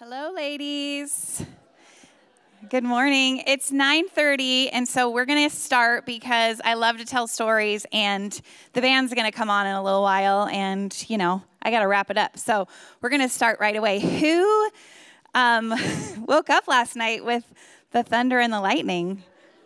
Hello, 0.00 0.30
ladies. 0.32 1.44
Good 2.70 2.84
morning. 2.84 3.42
It's 3.48 3.72
9:30 3.72 4.68
and 4.72 4.86
so 4.88 5.10
we're 5.10 5.24
to 5.50 5.56
start 5.56 6.06
because 6.06 6.60
I 6.64 6.74
love 6.74 6.98
to 6.98 7.04
tell 7.04 7.26
stories 7.26 7.84
and 7.92 8.40
the 8.74 8.80
band's 8.80 9.12
to 9.28 9.36
come 9.36 9.50
on 9.50 9.66
in 9.66 9.74
a 9.74 9.82
little 9.82 10.02
while 10.02 10.46
and 10.52 10.94
you 11.08 11.18
know, 11.18 11.42
I 11.60 11.72
got 11.72 11.80
to 11.80 11.88
wrap 11.88 12.12
it 12.12 12.16
up. 12.16 12.38
So, 12.38 12.68
we're 13.00 13.08
to 13.22 13.28
start 13.28 13.58
right 13.58 13.74
away. 13.74 13.98
Who 13.98 14.70
um, 15.34 15.74
woke 16.28 16.48
up 16.48 16.68
last 16.68 16.94
night 16.94 17.24
with 17.24 17.52
the 17.90 18.04
thunder 18.04 18.38
and 18.38 18.52
the 18.52 18.60
lightning? 18.60 19.24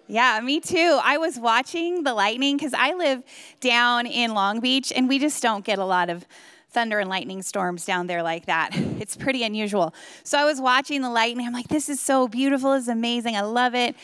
Yeah, 0.09 0.41
me 0.43 0.61
too. 0.61 0.99
I 1.05 1.19
was 1.19 1.39
watching 1.39 2.05
the 2.05 2.14
lightning 2.14 2.59
cuz 2.59 2.73
I 2.73 2.95
live 2.95 3.23
down 3.61 4.07
in 4.07 4.33
Long 4.33 4.61
Beach 4.61 4.95
and 4.96 5.11
we 5.11 5.19
just 5.19 5.43
don't 5.43 5.62
get 5.62 5.79
a 5.79 5.85
lot 5.85 6.09
of 6.09 6.25
thunder 6.73 6.98
and 6.98 7.09
lightning 7.09 7.43
storms 7.43 7.84
down 7.84 8.07
there 8.07 8.23
like 8.23 8.46
that. 8.46 8.70
It's 9.02 9.16
pretty 9.16 9.43
unusual. 9.43 9.93
So 10.22 10.39
I 10.39 10.45
was 10.45 10.61
watching 10.61 11.02
the 11.02 11.11
lightning. 11.11 11.45
I'm 11.45 11.52
like, 11.52 11.66
this 11.66 11.89
is 11.89 12.00
so 12.00 12.29
beautiful. 12.29 12.75
It's 12.75 12.86
amazing. 12.86 13.35
I 13.36 13.40
love 13.40 13.75
it. 13.75 13.96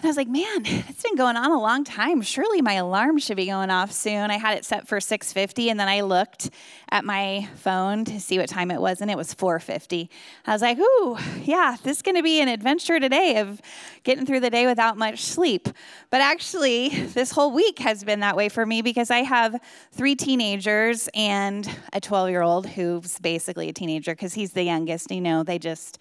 And 0.00 0.06
I 0.06 0.08
was 0.08 0.16
like, 0.16 0.28
man, 0.28 0.62
it's 0.64 1.02
been 1.02 1.14
going 1.14 1.36
on 1.36 1.50
a 1.50 1.60
long 1.60 1.84
time. 1.84 2.22
Surely 2.22 2.62
my 2.62 2.72
alarm 2.72 3.18
should 3.18 3.36
be 3.36 3.44
going 3.44 3.68
off 3.68 3.92
soon. 3.92 4.30
I 4.30 4.38
had 4.38 4.56
it 4.56 4.64
set 4.64 4.88
for 4.88 4.98
6:50 4.98 5.70
and 5.70 5.78
then 5.78 5.88
I 5.88 6.00
looked 6.00 6.48
at 6.90 7.04
my 7.04 7.46
phone 7.56 8.06
to 8.06 8.18
see 8.18 8.38
what 8.38 8.48
time 8.48 8.70
it 8.70 8.80
was 8.80 9.02
and 9.02 9.10
it 9.10 9.16
was 9.18 9.34
4:50. 9.34 10.08
I 10.46 10.52
was 10.52 10.62
like, 10.62 10.78
"Ooh, 10.78 11.18
yeah, 11.42 11.76
this 11.82 11.98
is 11.98 12.02
going 12.02 12.14
to 12.16 12.22
be 12.22 12.40
an 12.40 12.48
adventure 12.48 12.98
today 12.98 13.36
of 13.36 13.60
getting 14.02 14.24
through 14.24 14.40
the 14.40 14.48
day 14.48 14.64
without 14.64 14.96
much 14.96 15.22
sleep." 15.22 15.68
But 16.08 16.22
actually, 16.22 16.88
this 16.88 17.32
whole 17.32 17.52
week 17.52 17.78
has 17.80 18.02
been 18.02 18.20
that 18.20 18.36
way 18.36 18.48
for 18.48 18.64
me 18.64 18.80
because 18.80 19.10
I 19.10 19.18
have 19.18 19.60
3 19.92 20.16
teenagers 20.16 21.10
and 21.14 21.68
a 21.92 22.00
12-year-old 22.00 22.68
who's 22.68 23.18
basically 23.18 23.68
a 23.68 23.74
teenager 23.74 24.12
because 24.12 24.32
he's 24.32 24.52
the 24.52 24.62
youngest, 24.62 25.10
you 25.10 25.20
know, 25.20 25.42
they 25.42 25.58
just 25.58 25.98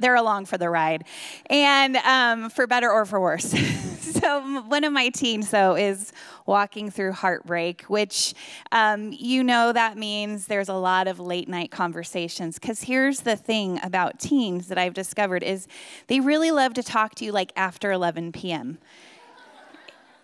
they're 0.00 0.16
along 0.16 0.46
for 0.46 0.58
the 0.58 0.68
ride, 0.68 1.04
and 1.48 1.96
um, 1.96 2.50
for 2.50 2.66
better 2.66 2.90
or 2.90 3.04
for 3.04 3.20
worse. 3.20 3.50
so 4.00 4.62
one 4.62 4.84
of 4.84 4.92
my 4.92 5.08
teens, 5.10 5.50
though, 5.50 5.76
is 5.76 6.12
walking 6.46 6.90
through 6.90 7.12
heartbreak, 7.12 7.82
which 7.82 8.34
um, 8.72 9.12
you 9.12 9.44
know 9.44 9.72
that 9.72 9.96
means 9.96 10.46
there's 10.46 10.68
a 10.68 10.74
lot 10.74 11.06
of 11.06 11.20
late 11.20 11.48
night 11.48 11.70
conversations. 11.70 12.58
Because 12.58 12.82
here's 12.82 13.20
the 13.20 13.36
thing 13.36 13.78
about 13.82 14.18
teens 14.18 14.68
that 14.68 14.78
I've 14.78 14.94
discovered 14.94 15.42
is 15.42 15.68
they 16.08 16.20
really 16.20 16.50
love 16.50 16.74
to 16.74 16.82
talk 16.82 17.14
to 17.16 17.24
you 17.24 17.32
like 17.32 17.52
after 17.56 17.92
11 17.92 18.32
p.m. 18.32 18.78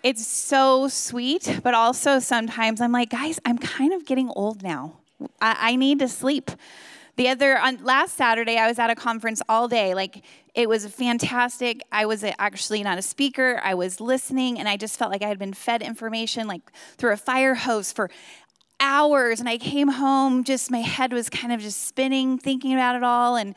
It's 0.03 0.27
so 0.27 0.89
sweet, 0.89 1.61
but 1.63 1.75
also 1.75 2.19
sometimes 2.19 2.81
I'm 2.81 2.93
like, 2.93 3.11
guys, 3.11 3.41
I'm 3.45 3.59
kind 3.59 3.93
of 3.93 4.07
getting 4.07 4.31
old 4.37 4.63
now. 4.63 4.99
I, 5.41 5.57
I 5.73 5.77
need 5.77 5.99
to 6.01 6.09
sleep. 6.09 6.51
The 7.17 7.29
other 7.31 7.59
on 7.59 7.83
last 7.83 8.15
Saturday, 8.15 8.59
I 8.59 8.69
was 8.69 8.79
at 8.79 8.91
a 8.91 8.95
conference 8.95 9.41
all 9.49 9.69
day. 9.69 9.95
Like 9.95 10.23
it 10.55 10.69
was 10.69 10.87
fantastic. 10.87 11.83
I 11.91 12.05
was 12.05 12.25
actually 12.39 12.83
not 12.83 12.99
a 12.99 13.03
speaker. 13.03 13.59
I 13.65 13.75
was 13.75 14.01
listening, 14.01 14.59
and 14.59 14.69
I 14.69 14.77
just 14.77 14.99
felt 14.99 15.11
like 15.11 15.23
I 15.23 15.29
had 15.29 15.39
been 15.39 15.55
fed 15.55 15.83
information 15.83 16.47
like 16.47 16.61
through 16.99 17.13
a 17.13 17.17
fire 17.17 17.55
hose 17.55 17.91
for 17.91 18.11
hours. 18.81 19.41
And 19.41 19.49
I 19.49 19.57
came 19.57 19.89
home, 19.89 20.45
just 20.45 20.71
my 20.71 20.83
head 20.83 21.13
was 21.15 21.31
kind 21.31 21.53
of 21.53 21.61
just 21.61 21.87
spinning, 21.87 22.39
thinking 22.39 22.75
about 22.75 22.97
it 22.97 23.03
all, 23.03 23.37
and 23.37 23.55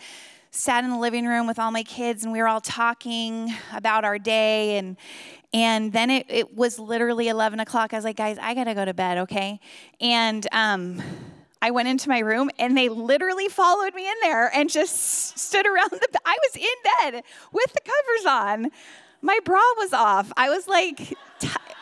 sat 0.52 0.86
in 0.86 0.90
the 0.90 0.98
living 0.98 1.26
room 1.26 1.46
with 1.46 1.60
all 1.60 1.72
my 1.72 1.84
kids, 1.84 2.24
and 2.24 2.32
we 2.32 2.40
were 2.40 2.48
all 2.48 2.62
talking 2.62 3.54
about 3.74 4.06
our 4.06 4.18
day 4.18 4.78
and. 4.78 4.98
And 5.52 5.92
then 5.92 6.12
it, 6.12 6.28
it 6.30 6.56
was 6.56 6.78
literally 6.78 7.28
11 7.28 7.60
o'clock. 7.60 7.92
I 7.92 7.98
was 7.98 8.06
like, 8.06 8.18
guys, 8.18 8.38
I 8.40 8.54
gotta 8.54 8.76
go 8.76 8.86
to 8.86 8.94
bed, 8.94 9.18
okay? 9.18 9.60
And 10.00 10.48
um, 10.52 11.02
I 11.62 11.72
went 11.72 11.88
into 11.88 12.10
my 12.10 12.20
room 12.20 12.50
and 12.58 12.78
they 12.78 12.90
literally 12.90 13.50
followed 13.50 13.94
me 13.94 14.08
in 14.08 14.16
there 14.22 14.48
and 14.56 14.70
just 14.70 15.38
stood 15.38 15.68
around 15.68 15.92
the 15.92 16.20
I 16.26 16.38
was 16.42 16.56
in 16.56 17.12
bed 17.12 17.24
with 17.52 17.74
the 17.74 17.82
covers 17.82 18.26
on. 18.26 18.72
My 19.22 19.40
bra 19.44 19.62
was 19.78 19.94
off. 19.94 20.32
I 20.38 20.50
was 20.50 20.68
like 20.68 21.18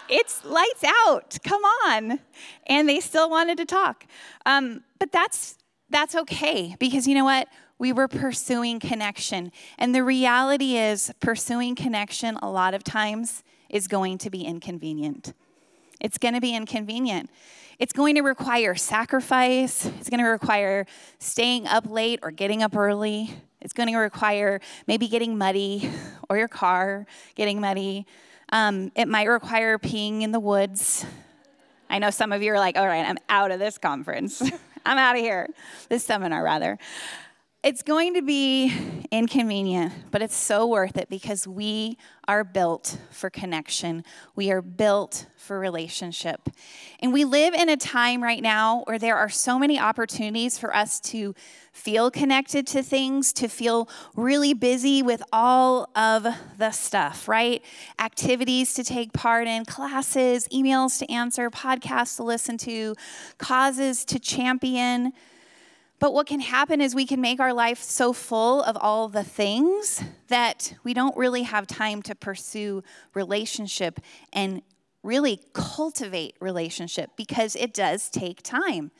it's 0.09 0.43
lights 0.45 0.83
out. 0.83 1.37
Come 1.43 1.61
on. 1.85 2.19
And 2.67 2.87
they 2.87 2.99
still 2.99 3.29
wanted 3.29 3.57
to 3.57 3.65
talk. 3.65 4.05
Um, 4.45 4.83
but 4.99 5.11
that's 5.11 5.57
that's 5.89 6.15
okay 6.15 6.75
because 6.79 7.07
you 7.07 7.15
know 7.15 7.25
what? 7.25 7.47
We 7.79 7.93
were 7.93 8.07
pursuing 8.07 8.79
connection. 8.79 9.51
And 9.77 9.93
the 9.93 10.03
reality 10.03 10.77
is 10.77 11.13
pursuing 11.19 11.75
connection 11.75 12.37
a 12.37 12.49
lot 12.49 12.73
of 12.73 12.83
times 12.83 13.43
is 13.69 13.87
going 13.87 14.17
to 14.19 14.29
be 14.29 14.43
inconvenient. 14.43 15.33
It's 16.01 16.17
going 16.17 16.33
to 16.33 16.41
be 16.41 16.55
inconvenient. 16.55 17.29
It's 17.79 17.93
going 17.93 18.15
to 18.15 18.21
require 18.21 18.73
sacrifice. 18.73 19.85
It's 19.85 20.09
going 20.09 20.23
to 20.23 20.29
require 20.29 20.87
staying 21.19 21.67
up 21.67 21.87
late 21.87 22.19
or 22.23 22.31
getting 22.31 22.63
up 22.63 22.75
early. 22.75 23.31
It's 23.61 23.73
going 23.73 23.89
to 23.89 23.97
require 23.97 24.59
maybe 24.87 25.07
getting 25.07 25.37
muddy 25.37 25.89
or 26.29 26.37
your 26.37 26.47
car 26.47 27.05
getting 27.35 27.61
muddy. 27.61 28.07
Um, 28.49 28.91
it 28.95 29.07
might 29.07 29.27
require 29.27 29.77
peeing 29.77 30.23
in 30.23 30.31
the 30.31 30.39
woods. 30.39 31.05
I 31.89 31.99
know 31.99 32.09
some 32.09 32.31
of 32.31 32.41
you 32.41 32.51
are 32.53 32.59
like, 32.59 32.77
all 32.77 32.87
right, 32.87 33.05
I'm 33.05 33.17
out 33.29 33.51
of 33.51 33.59
this 33.59 33.77
conference. 33.77 34.41
I'm 34.85 34.97
out 34.97 35.15
of 35.15 35.21
here, 35.21 35.47
this 35.89 36.03
seminar, 36.03 36.43
rather. 36.43 36.79
It's 37.67 37.83
going 37.83 38.13
to 38.13 38.21
be 38.21 38.73
inconvenient, 39.11 39.91
but 40.09 40.21
it's 40.21 40.37
so 40.37 40.65
worth 40.65 40.95
it 40.95 41.09
because 41.09 41.45
we 41.45 41.97
are 42.25 42.45
built 42.45 42.97
for 43.11 43.29
connection. 43.29 44.05
We 44.37 44.51
are 44.51 44.61
built 44.61 45.25
for 45.35 45.59
relationship. 45.59 46.47
And 47.01 47.11
we 47.11 47.25
live 47.25 47.53
in 47.53 47.67
a 47.67 47.75
time 47.75 48.23
right 48.23 48.41
now 48.41 48.83
where 48.85 48.97
there 48.97 49.17
are 49.17 49.27
so 49.27 49.59
many 49.59 49.77
opportunities 49.77 50.57
for 50.57 50.73
us 50.73 51.01
to 51.11 51.35
feel 51.73 52.09
connected 52.09 52.67
to 52.67 52.81
things, 52.81 53.33
to 53.33 53.49
feel 53.49 53.89
really 54.15 54.53
busy 54.53 55.03
with 55.03 55.21
all 55.33 55.89
of 55.93 56.25
the 56.57 56.71
stuff, 56.71 57.27
right? 57.27 57.61
Activities 57.99 58.75
to 58.75 58.83
take 58.85 59.11
part 59.11 59.45
in, 59.45 59.65
classes, 59.65 60.47
emails 60.53 60.99
to 60.99 61.11
answer, 61.11 61.51
podcasts 61.51 62.15
to 62.15 62.23
listen 62.23 62.57
to, 62.59 62.95
causes 63.37 64.05
to 64.05 64.19
champion. 64.19 65.11
But 65.99 66.13
what 66.13 66.27
can 66.27 66.39
happen 66.39 66.79
is 66.79 66.93
we 66.93 67.07
can 67.07 67.21
make 67.21 67.39
our 67.39 67.53
life 67.53 67.81
so 67.81 68.13
full 68.13 68.61
of 68.61 68.77
all 68.77 69.07
the 69.07 69.23
things 69.23 70.03
that 70.27 70.75
we 70.83 70.93
don't 70.93 71.17
really 71.17 71.43
have 71.43 71.65
time 71.65 72.01
to 72.03 72.13
pursue 72.13 72.83
relationship 73.15 73.99
and 74.31 74.61
really 75.01 75.39
cultivate 75.53 76.35
relationship 76.39 77.11
because 77.15 77.55
it 77.55 77.73
does 77.73 78.09
take 78.09 78.43
time. 78.43 78.91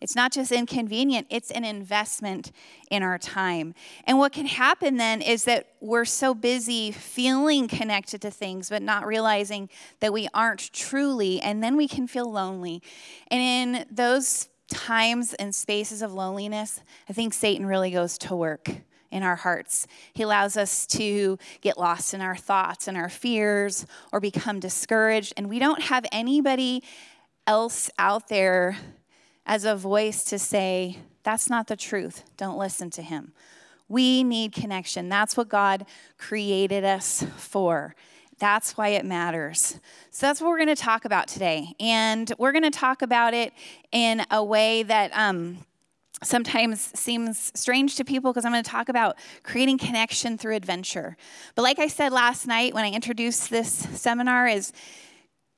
It's 0.00 0.16
not 0.16 0.32
just 0.32 0.50
inconvenient, 0.50 1.28
it's 1.30 1.52
an 1.52 1.64
investment 1.64 2.50
in 2.90 3.04
our 3.04 3.18
time. 3.18 3.72
And 4.04 4.18
what 4.18 4.32
can 4.32 4.46
happen 4.46 4.96
then 4.96 5.22
is 5.22 5.44
that 5.44 5.68
we're 5.80 6.06
so 6.06 6.34
busy 6.34 6.90
feeling 6.90 7.68
connected 7.68 8.20
to 8.22 8.30
things, 8.32 8.68
but 8.68 8.82
not 8.82 9.06
realizing 9.06 9.70
that 10.00 10.12
we 10.12 10.28
aren't 10.34 10.72
truly, 10.72 11.40
and 11.40 11.62
then 11.62 11.76
we 11.76 11.86
can 11.86 12.08
feel 12.08 12.28
lonely. 12.28 12.82
And 13.28 13.40
in 13.40 13.86
those 13.94 14.48
times 14.72 15.34
and 15.34 15.54
spaces 15.54 16.02
of 16.02 16.12
loneliness, 16.12 16.80
I 17.08 17.12
think 17.12 17.34
Satan 17.34 17.66
really 17.66 17.90
goes 17.90 18.18
to 18.18 18.34
work 18.34 18.70
in 19.10 19.22
our 19.22 19.36
hearts. 19.36 19.86
He 20.14 20.22
allows 20.22 20.56
us 20.56 20.86
to 20.88 21.38
get 21.60 21.78
lost 21.78 22.14
in 22.14 22.20
our 22.20 22.36
thoughts 22.36 22.88
and 22.88 22.96
our 22.96 23.10
fears 23.10 23.86
or 24.10 24.20
become 24.20 24.58
discouraged, 24.58 25.34
and 25.36 25.48
we 25.48 25.58
don't 25.58 25.82
have 25.82 26.06
anybody 26.10 26.82
else 27.46 27.90
out 27.98 28.28
there 28.28 28.78
as 29.44 29.64
a 29.64 29.76
voice 29.76 30.24
to 30.24 30.38
say, 30.38 30.98
That's 31.24 31.50
not 31.50 31.66
the 31.66 31.76
truth. 31.76 32.24
Don't 32.36 32.58
listen 32.58 32.90
to 32.90 33.02
him. 33.02 33.32
We 33.88 34.24
need 34.24 34.52
connection. 34.52 35.08
That's 35.08 35.36
what 35.36 35.48
God 35.48 35.84
created 36.16 36.84
us 36.84 37.24
for. 37.36 37.94
That's 38.42 38.76
why 38.76 38.88
it 38.88 39.04
matters. 39.04 39.78
So 40.10 40.26
that's 40.26 40.40
what 40.40 40.48
we're 40.48 40.56
going 40.56 40.66
to 40.66 40.74
talk 40.74 41.04
about 41.04 41.28
today. 41.28 41.76
And 41.78 42.32
we're 42.38 42.50
going 42.50 42.64
to 42.64 42.72
talk 42.72 43.00
about 43.00 43.34
it 43.34 43.52
in 43.92 44.26
a 44.32 44.42
way 44.42 44.82
that 44.82 45.12
um, 45.14 45.58
sometimes 46.24 46.90
seems 46.98 47.52
strange 47.54 47.94
to 47.98 48.04
people 48.04 48.32
because 48.32 48.44
I'm 48.44 48.50
going 48.50 48.64
to 48.64 48.68
talk 48.68 48.88
about 48.88 49.16
creating 49.44 49.78
connection 49.78 50.38
through 50.38 50.56
adventure. 50.56 51.16
But 51.54 51.62
like 51.62 51.78
I 51.78 51.86
said 51.86 52.10
last 52.10 52.48
night 52.48 52.74
when 52.74 52.84
I 52.84 52.90
introduced 52.90 53.48
this 53.48 53.70
seminar 53.70 54.48
is 54.48 54.72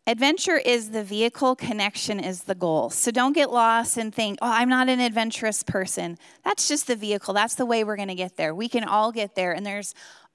adventure 0.06 0.58
is 0.58 0.90
the 0.90 1.02
vehicle, 1.02 1.56
connection 1.56 2.20
is 2.20 2.42
the 2.42 2.54
goal. 2.54 2.90
So 2.90 3.10
don't 3.10 3.32
get 3.32 3.50
lost 3.50 3.96
and 3.96 4.14
think, 4.14 4.38
"Oh, 4.42 4.52
I'm 4.52 4.68
not 4.68 4.90
an 4.90 5.00
adventurous 5.00 5.62
person." 5.62 6.18
That's 6.44 6.68
just 6.68 6.86
the 6.86 6.96
vehicle. 6.96 7.32
That's 7.32 7.54
the 7.54 7.64
way 7.64 7.82
we're 7.82 7.96
going 7.96 8.08
to 8.08 8.14
get 8.14 8.36
there. 8.36 8.54
We 8.54 8.68
can 8.68 8.84
all 8.84 9.10
get 9.10 9.34
there 9.34 9.52
and 9.52 9.64
there's 9.64 9.94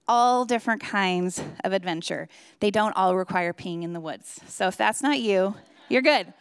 all 0.10 0.44
different 0.44 0.82
kinds 0.82 1.42
of 1.64 1.72
adventure. 1.72 2.28
They 2.60 2.72
don't 2.72 2.94
all 2.98 3.16
require 3.16 3.54
peeing 3.54 3.84
in 3.84 3.94
the 3.94 4.00
woods. 4.00 4.42
So 4.48 4.68
if 4.68 4.76
that's 4.76 5.04
not 5.04 5.20
you, 5.20 5.56
you're 5.88 6.02
good. 6.02 6.34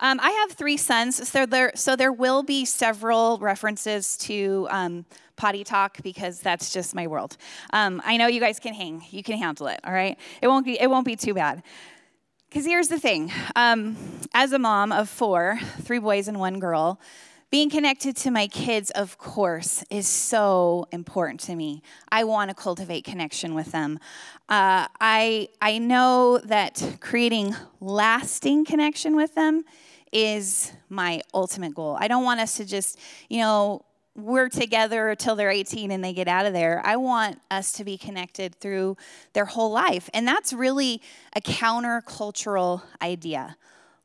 Um, 0.00 0.18
I 0.20 0.30
have 0.30 0.52
three 0.52 0.76
sons, 0.76 1.28
so 1.28 1.46
there, 1.46 1.70
so 1.76 1.94
there 1.94 2.12
will 2.12 2.42
be 2.42 2.64
several 2.64 3.38
references 3.38 4.16
to 4.18 4.66
um, 4.68 5.04
potty 5.36 5.62
talk 5.62 6.02
because 6.02 6.40
that's 6.40 6.72
just 6.72 6.92
my 6.96 7.06
world. 7.06 7.36
Um, 7.72 8.02
I 8.04 8.16
know 8.16 8.26
you 8.26 8.40
guys 8.40 8.58
can 8.58 8.74
hang; 8.74 9.04
you 9.10 9.22
can 9.22 9.38
handle 9.38 9.68
it. 9.68 9.78
All 9.84 9.92
right, 9.92 10.18
it 10.40 10.48
won't 10.48 10.66
be 10.66 10.80
it 10.80 10.90
won't 10.90 11.06
be 11.06 11.14
too 11.14 11.34
bad. 11.34 11.62
Because 12.48 12.66
here's 12.66 12.88
the 12.88 12.98
thing: 12.98 13.30
um, 13.54 13.96
as 14.34 14.52
a 14.52 14.58
mom 14.58 14.90
of 14.90 15.08
four, 15.08 15.60
three 15.82 16.00
boys 16.00 16.26
and 16.26 16.40
one 16.40 16.58
girl, 16.58 16.98
Being 17.52 17.68
connected 17.68 18.16
to 18.16 18.30
my 18.30 18.46
kids, 18.46 18.90
of 18.92 19.18
course, 19.18 19.84
is 19.90 20.08
so 20.08 20.86
important 20.90 21.38
to 21.40 21.54
me. 21.54 21.82
I 22.10 22.24
want 22.24 22.48
to 22.48 22.54
cultivate 22.54 23.04
connection 23.04 23.54
with 23.54 23.72
them. 23.72 23.98
Uh, 24.48 24.88
I, 24.98 25.48
I 25.60 25.76
know 25.76 26.38
that 26.38 26.96
creating 27.00 27.54
lasting 27.78 28.64
connection 28.64 29.16
with 29.16 29.34
them 29.34 29.64
is 30.12 30.72
my 30.88 31.20
ultimate 31.34 31.74
goal. 31.74 31.94
I 32.00 32.08
don't 32.08 32.24
want 32.24 32.40
us 32.40 32.56
to 32.56 32.64
just, 32.64 32.98
you 33.28 33.42
know, 33.42 33.84
we're 34.16 34.48
together 34.48 35.10
until 35.10 35.36
they're 35.36 35.50
18 35.50 35.90
and 35.90 36.02
they 36.02 36.14
get 36.14 36.28
out 36.28 36.46
of 36.46 36.54
there. 36.54 36.80
I 36.82 36.96
want 36.96 37.38
us 37.50 37.72
to 37.72 37.84
be 37.84 37.98
connected 37.98 38.54
through 38.54 38.96
their 39.34 39.44
whole 39.44 39.70
life. 39.70 40.08
And 40.14 40.26
that's 40.26 40.54
really 40.54 41.02
a 41.36 41.42
countercultural 41.42 42.80
idea 43.02 43.58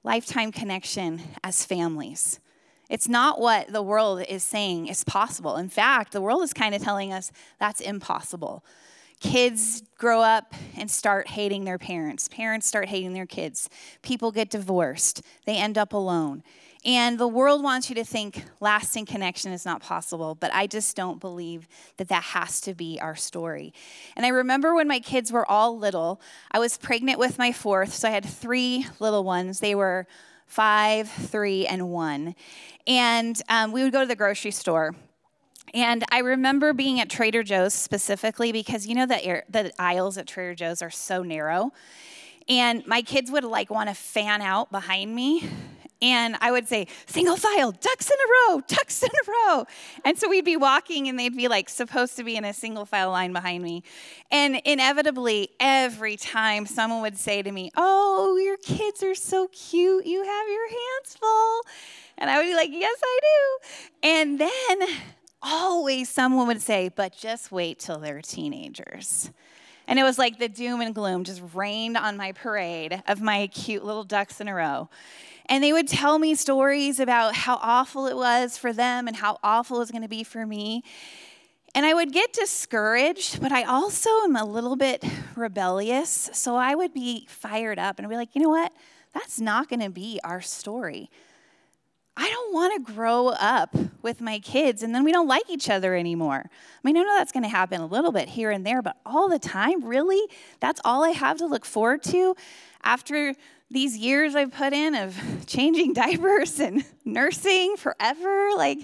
lifetime 0.03 0.51
connection 0.51 1.21
as 1.45 1.63
families. 1.63 2.41
It's 2.89 3.07
not 3.07 3.39
what 3.39 3.71
the 3.71 3.81
world 3.81 4.23
is 4.27 4.43
saying 4.43 4.87
is 4.87 5.03
possible. 5.03 5.57
In 5.57 5.69
fact, 5.69 6.11
the 6.13 6.21
world 6.21 6.43
is 6.43 6.53
kind 6.53 6.73
of 6.73 6.81
telling 6.81 7.11
us 7.11 7.31
that's 7.59 7.81
impossible. 7.81 8.63
Kids 9.19 9.81
grow 9.97 10.21
up 10.21 10.53
and 10.77 10.91
start 10.91 11.29
hating 11.29 11.65
their 11.65 11.79
parents. 11.79 12.27
Parents 12.27 12.67
start 12.67 12.87
hating 12.87 13.13
their 13.13 13.25
kids. 13.25 13.69
People 14.03 14.31
get 14.31 14.49
divorced. 14.49 15.23
They 15.45 15.57
end 15.57 15.77
up 15.77 15.91
alone. 15.91 16.43
And 16.85 17.17
the 17.17 17.27
world 17.27 17.63
wants 17.63 17.89
you 17.89 17.95
to 17.95 18.03
think 18.05 18.45
lasting 18.59 19.07
connection 19.07 19.51
is 19.51 19.65
not 19.65 19.81
possible, 19.81 20.35
but 20.35 20.53
I 20.53 20.67
just 20.67 20.95
don't 20.95 21.19
believe 21.19 21.67
that 21.97 22.07
that 22.09 22.23
has 22.23 22.61
to 22.61 22.75
be 22.75 22.99
our 23.01 23.15
story. 23.15 23.73
And 24.15 24.25
I 24.25 24.29
remember 24.29 24.75
when 24.75 24.87
my 24.87 24.99
kids 24.99 25.31
were 25.31 25.49
all 25.49 25.77
little, 25.77 26.21
I 26.51 26.59
was 26.59 26.77
pregnant 26.77 27.17
with 27.17 27.39
my 27.39 27.51
fourth, 27.51 27.93
so 27.93 28.07
I 28.07 28.11
had 28.11 28.23
three 28.23 28.85
little 28.99 29.23
ones. 29.23 29.59
They 29.59 29.75
were 29.75 30.07
five, 30.47 31.09
three, 31.09 31.67
and 31.67 31.89
one. 31.89 32.35
And 32.87 33.39
um, 33.49 33.71
we 33.71 33.83
would 33.83 33.93
go 33.93 34.01
to 34.01 34.07
the 34.07 34.15
grocery 34.15 34.51
store. 34.51 34.95
And 35.73 36.03
I 36.11 36.19
remember 36.19 36.73
being 36.73 36.99
at 36.99 37.09
Trader 37.09 37.43
Joe's 37.43 37.73
specifically 37.73 38.51
because 38.51 38.87
you 38.87 38.95
know 38.95 39.05
the, 39.05 39.43
the 39.49 39.71
aisles 39.77 40.17
at 40.17 40.25
Trader 40.25 40.55
Joe's 40.55 40.81
are 40.81 40.89
so 40.89 41.23
narrow. 41.23 41.71
And 42.49 42.87
my 42.87 43.01
kids 43.01 43.29
would 43.29 43.43
like 43.43 43.69
want 43.69 43.89
to 43.89 43.95
fan 43.95 44.41
out 44.41 44.71
behind 44.71 45.13
me. 45.13 45.43
And 46.01 46.37
I 46.41 46.51
would 46.51 46.67
say, 46.67 46.87
single 47.07 47.35
file, 47.35 47.71
ducks 47.71 48.09
in 48.09 48.17
a 48.17 48.51
row, 48.53 48.61
ducks 48.67 49.01
in 49.01 49.09
a 49.09 49.31
row. 49.31 49.65
And 50.05 50.17
so 50.17 50.29
we'd 50.29 50.45
be 50.45 50.57
walking 50.57 51.07
and 51.07 51.17
they'd 51.17 51.35
be 51.35 51.47
like 51.47 51.69
supposed 51.69 52.15
to 52.17 52.23
be 52.23 52.35
in 52.35 52.45
a 52.45 52.53
single 52.53 52.85
file 52.85 53.09
line 53.09 53.33
behind 53.33 53.63
me. 53.63 53.83
And 54.31 54.61
inevitably, 54.63 55.49
every 55.59 56.17
time 56.17 56.65
someone 56.65 57.01
would 57.01 57.17
say 57.17 57.41
to 57.41 57.51
me, 57.51 57.71
Oh, 57.75 58.37
your 58.37 58.57
kids 58.57 59.01
are 59.03 59.15
so 59.15 59.47
cute. 59.47 60.05
You 60.05 60.23
have 60.23 60.47
your 60.47 60.69
hands 60.69 61.17
full. 61.19 61.61
And 62.19 62.29
I 62.29 62.37
would 62.37 62.45
be 62.45 62.55
like, 62.55 62.69
Yes, 62.71 62.97
I 63.03 63.19
do. 63.21 64.09
And 64.09 64.39
then 64.39 64.87
always 65.41 66.09
someone 66.09 66.47
would 66.47 66.61
say, 66.61 66.89
But 66.89 67.17
just 67.17 67.51
wait 67.51 67.79
till 67.79 67.97
they're 67.97 68.21
teenagers. 68.21 69.31
And 69.87 69.97
it 69.97 70.03
was 70.03 70.17
like 70.17 70.37
the 70.37 70.49
doom 70.49 70.81
and 70.81 70.93
gloom 70.93 71.23
just 71.23 71.41
rained 71.53 71.95
on 71.95 72.17
my 72.17 72.33
parade 72.33 73.01
of 73.07 73.21
my 73.21 73.47
cute 73.47 73.85
little 73.85 74.03
ducks 74.03 74.41
in 74.41 74.49
a 74.49 74.53
row. 74.53 74.89
And 75.49 75.63
they 75.63 75.71
would 75.71 75.87
tell 75.87 76.19
me 76.19 76.35
stories 76.35 76.99
about 76.99 77.33
how 77.33 77.57
awful 77.61 78.07
it 78.07 78.15
was 78.15 78.57
for 78.57 78.73
them 78.73 79.07
and 79.07 79.15
how 79.15 79.39
awful 79.43 79.77
it 79.77 79.79
was 79.79 79.91
going 79.91 80.01
to 80.01 80.09
be 80.09 80.23
for 80.23 80.45
me. 80.45 80.83
And 81.73 81.85
I 81.85 81.93
would 81.93 82.11
get 82.11 82.33
discouraged, 82.33 83.41
but 83.41 83.51
I 83.51 83.63
also 83.63 84.09
am 84.23 84.35
a 84.35 84.43
little 84.43 84.75
bit 84.75 85.03
rebellious. 85.35 86.29
So 86.33 86.55
I 86.55 86.75
would 86.75 86.93
be 86.93 87.27
fired 87.29 87.79
up 87.79 87.99
and 87.99 88.09
be 88.09 88.15
like, 88.15 88.35
you 88.35 88.41
know 88.41 88.49
what? 88.49 88.73
That's 89.13 89.39
not 89.39 89.69
going 89.69 89.81
to 89.81 89.89
be 89.89 90.19
our 90.23 90.41
story. 90.41 91.09
I 92.19 92.27
don't 92.29 92.53
want 92.53 92.73
to 92.73 92.93
grow 92.93 93.27
up 93.27 93.75
with 94.01 94.21
my 94.21 94.39
kids 94.39 94.81
and 94.81 94.93
then 94.93 95.03
we 95.03 95.11
don't 95.11 95.27
like 95.27 95.43
each 95.49 95.69
other 95.69 95.93
anymore. 95.93 96.43
I 96.45 96.79
mean, 96.83 96.97
I 96.97 97.03
know 97.03 97.15
that's 97.15 97.31
going 97.31 97.43
to 97.43 97.49
happen 97.49 97.79
a 97.79 97.85
little 97.85 98.11
bit 98.11 98.29
here 98.29 98.49
and 98.49 98.65
there, 98.65 98.81
but 98.81 98.97
all 99.05 99.29
the 99.29 99.37
time, 99.37 99.85
really? 99.85 100.21
That's 100.59 100.81
all 100.83 101.03
I 101.03 101.11
have 101.11 101.37
to 101.37 101.45
look 101.45 101.63
forward 101.63 102.01
to 102.03 102.35
after 102.83 103.35
these 103.69 103.97
years 103.97 104.35
I've 104.35 104.51
put 104.51 104.73
in 104.73 104.95
of 104.95 105.15
changing 105.47 105.93
diapers 105.93 106.59
and 106.59 106.83
nursing 107.05 107.75
forever. 107.77 108.49
Like, 108.55 108.79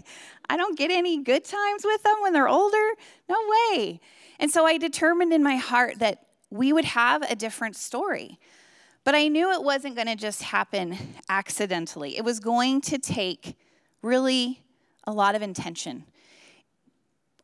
I 0.49 0.57
don't 0.57 0.77
get 0.77 0.91
any 0.91 1.23
good 1.23 1.43
times 1.43 1.83
with 1.85 2.03
them 2.03 2.15
when 2.21 2.33
they're 2.33 2.49
older. 2.49 2.91
No 3.29 3.35
way. 3.49 3.99
And 4.39 4.51
so 4.51 4.65
I 4.65 4.77
determined 4.77 5.33
in 5.33 5.43
my 5.43 5.55
heart 5.55 5.99
that 5.99 6.25
we 6.49 6.73
would 6.73 6.85
have 6.85 7.21
a 7.23 7.35
different 7.35 7.75
story. 7.75 8.39
But 9.03 9.15
I 9.15 9.27
knew 9.27 9.51
it 9.51 9.63
wasn't 9.63 9.95
going 9.95 10.07
to 10.07 10.15
just 10.15 10.43
happen 10.43 10.97
accidentally. 11.29 12.17
It 12.17 12.23
was 12.23 12.39
going 12.39 12.81
to 12.81 12.97
take 12.97 13.57
really 14.01 14.61
a 15.05 15.11
lot 15.11 15.35
of 15.35 15.41
intention. 15.41 16.05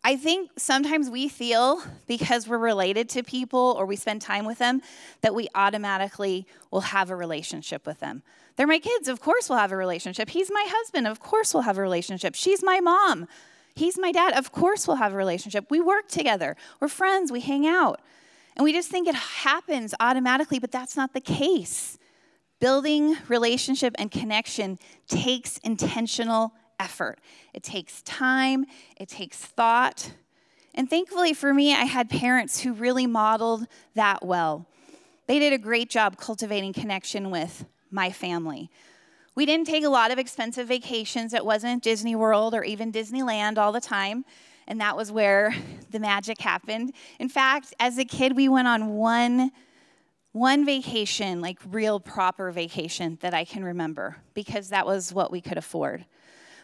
I 0.04 0.16
think 0.16 0.52
sometimes 0.58 1.10
we 1.10 1.28
feel 1.28 1.84
because 2.08 2.48
we're 2.48 2.58
related 2.58 3.10
to 3.10 3.24
people 3.24 3.76
or 3.78 3.86
we 3.86 3.98
spend 3.98 4.22
time 4.22 4.46
with 4.46 4.58
them 4.58 4.82
that 5.22 5.36
we 5.36 5.50
automatically 5.56 6.48
will 6.72 6.82
have 6.82 7.10
a 7.10 7.16
relationship 7.16 7.86
with 7.86 8.00
them. 8.00 8.24
They're 8.56 8.68
my 8.68 8.80
kids, 8.80 9.08
of 9.08 9.20
course 9.20 9.50
we'll 9.50 9.60
have 9.60 9.72
a 9.72 9.78
relationship. 9.78 10.30
He's 10.30 10.50
my 10.52 10.66
husband, 10.68 11.08
of 11.08 11.20
course 11.20 11.54
we'll 11.54 11.64
have 11.64 11.78
a 11.78 11.82
relationship. 11.82 12.36
She's 12.36 12.64
my 12.64 12.80
mom, 12.80 13.28
he's 13.76 13.98
my 13.98 14.12
dad, 14.12 14.34
of 14.34 14.52
course 14.52 14.88
we'll 14.88 14.98
have 14.98 15.14
a 15.14 15.18
relationship. 15.18 15.66
We 15.70 15.82
work 15.82 16.08
together, 16.08 16.56
we're 16.80 16.88
friends, 16.88 17.32
we 17.32 17.42
hang 17.42 17.68
out. 17.68 18.00
And 18.56 18.64
we 18.64 18.74
just 18.74 18.90
think 18.90 19.08
it 19.08 19.16
happens 19.16 19.94
automatically, 20.00 20.60
but 20.60 20.72
that's 20.72 20.98
not 20.98 21.14
the 21.14 21.22
case. 21.22 21.98
Building 22.60 23.16
relationship 23.30 23.96
and 23.98 24.12
connection 24.12 24.80
takes 25.08 25.58
intentional 25.60 26.54
effort. 26.80 27.20
It 27.54 27.64
takes 27.64 28.02
time, 28.04 28.66
it 28.98 29.10
takes 29.10 29.38
thought. 29.38 30.12
And 30.74 30.90
thankfully 30.90 31.34
for 31.34 31.54
me, 31.54 31.74
I 31.74 31.84
had 31.84 32.10
parents 32.10 32.62
who 32.62 32.74
really 32.74 33.06
modeled 33.06 33.68
that 33.96 34.26
well. 34.26 34.66
They 35.28 35.40
did 35.40 35.54
a 35.54 35.58
great 35.58 35.90
job 35.90 36.18
cultivating 36.18 36.74
connection 36.74 37.30
with 37.30 37.66
my 37.92 38.12
family. 38.12 38.70
We 39.36 39.46
didn't 39.46 39.68
take 39.68 39.84
a 39.84 39.90
lot 39.90 40.12
of 40.12 40.20
expensive 40.20 40.68
vacations. 40.68 41.34
It 41.34 41.46
wasn't 41.46 41.84
Disney 41.84 42.16
World 42.16 42.54
or 42.54 42.64
even 42.64 42.92
Disneyland 42.92 43.58
all 43.58 43.72
the 43.72 43.82
time 43.82 44.26
and 44.70 44.80
that 44.80 44.96
was 44.96 45.12
where 45.12 45.54
the 45.90 46.00
magic 46.00 46.40
happened. 46.40 46.94
In 47.20 47.28
fact, 47.28 47.74
as 47.80 47.98
a 47.98 48.06
kid, 48.06 48.36
we 48.36 48.48
went 48.48 48.68
on 48.68 48.94
one 48.94 49.52
one 50.32 50.64
vacation, 50.64 51.42
like 51.42 51.58
real 51.72 52.00
proper 52.00 52.52
vacation 52.52 53.18
that 53.22 53.34
I 53.34 53.46
can 53.46 53.64
remember 53.64 54.18
because 54.36 54.70
that 54.70 54.86
was 54.86 55.12
what 55.12 55.32
we 55.32 55.42
could 55.42 55.58
afford. 55.58 56.06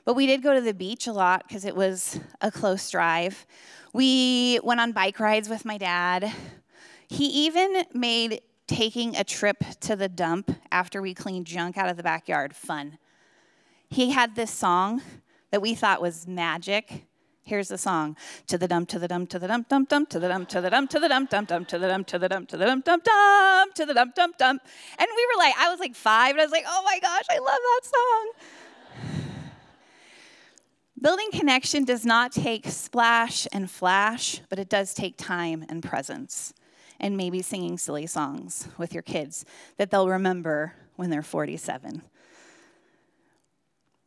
But 0.06 0.14
we 0.14 0.28
did 0.28 0.44
go 0.44 0.54
to 0.54 0.62
the 0.62 0.74
beach 0.74 1.08
a 1.08 1.14
lot 1.14 1.44
because 1.48 1.66
it 1.66 1.76
was 1.76 2.20
a 2.40 2.52
close 2.52 2.90
drive. 2.90 3.46
We 3.94 4.60
went 4.64 4.80
on 4.80 4.92
bike 4.92 5.20
rides 5.20 5.50
with 5.50 5.66
my 5.66 5.78
dad. 5.78 6.32
He 7.08 7.26
even 7.46 7.84
made 7.94 8.42
taking 8.68 9.16
a 9.16 9.24
trip 9.24 9.58
to 9.82 9.96
the 9.96 10.08
dump 10.08 10.52
after 10.72 11.02
we 11.02 11.14
cleaned 11.14 11.48
junk 11.48 11.78
out 11.78 11.90
of 11.90 11.98
the 11.98 12.04
backyard 12.04 12.56
fun. 12.56 12.98
He 13.90 14.12
had 14.12 14.36
this 14.36 14.52
song 14.52 15.02
that 15.52 15.62
we 15.62 15.76
thought 15.76 16.02
was 16.02 16.28
magic 16.28 17.06
Here's 17.46 17.68
the 17.68 17.78
song. 17.78 18.18
To 18.48 18.58
the 18.58 18.68
dump, 18.68 18.90
to 18.90 18.98
the 18.98 19.08
dump, 19.08 19.30
to 19.30 19.38
the 19.38 19.48
dump, 19.48 19.70
dump, 19.70 19.88
dump, 19.88 20.10
to 20.10 20.20
the 20.20 20.28
dump, 20.28 20.50
to 20.50 20.60
the 20.60 20.70
dump, 20.70 20.90
to 20.90 21.00
the 21.00 21.08
dump, 21.08 21.30
dump, 21.30 21.48
dump, 21.48 21.68
to 21.68 21.78
the 21.78 21.88
dump, 21.88 22.08
to 22.08 22.18
the 22.18 22.28
dump, 22.28 22.50
to 22.50 22.58
the 22.58 22.66
dump, 22.66 22.86
dump, 22.86 23.04
dump, 23.04 23.76
to 23.76 23.86
the 23.86 23.94
dump, 23.94 24.16
dump, 24.16 24.38
dump. 24.40 24.64
And 24.98 25.08
we 25.16 25.26
were 25.28 25.38
like, 25.38 25.54
I 25.60 25.70
was 25.70 25.80
like 25.80 25.94
five, 25.94 26.32
and 26.32 26.42
I 26.42 26.44
was 26.44 26.52
like, 26.52 26.66
oh 26.68 26.82
my 26.84 26.98
gosh, 27.00 27.26
I 27.30 27.38
love 27.38 27.46
that 27.46 27.82
song. 27.84 28.32
Building 31.06 31.30
connection 31.32 31.86
does 31.86 32.04
not 32.04 32.32
take 32.32 32.66
splash 32.66 33.48
and 33.52 33.70
flash, 33.70 34.42
but 34.50 34.58
it 34.58 34.70
does 34.70 34.92
take 34.96 35.18
time 35.18 35.64
and 35.70 35.84
presence. 35.84 36.52
And 37.00 37.16
maybe 37.16 37.44
singing 37.44 37.78
silly 37.78 38.08
songs 38.08 38.68
with 38.80 38.92
your 38.92 39.04
kids 39.04 39.46
that 39.78 39.92
they'll 39.92 40.10
remember 40.10 40.74
when 40.96 41.12
they're 41.12 41.22
47 41.22 42.02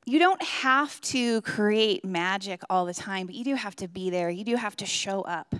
you 0.07 0.19
don't 0.19 0.43
have 0.43 1.00
to 1.02 1.40
create 1.43 2.02
magic 2.05 2.62
all 2.71 2.87
the 2.87 2.95
time, 2.95 3.26
but 3.26 3.35
you 3.35 3.45
do 3.45 3.55
have 3.55 3.76
to 3.76 3.87
be 3.87 4.09
there. 4.09 4.31
You 4.31 4.43
do 4.43 4.57
have 4.57 4.75
to 4.76 4.87
show 4.87 5.21
up. 5.21 5.55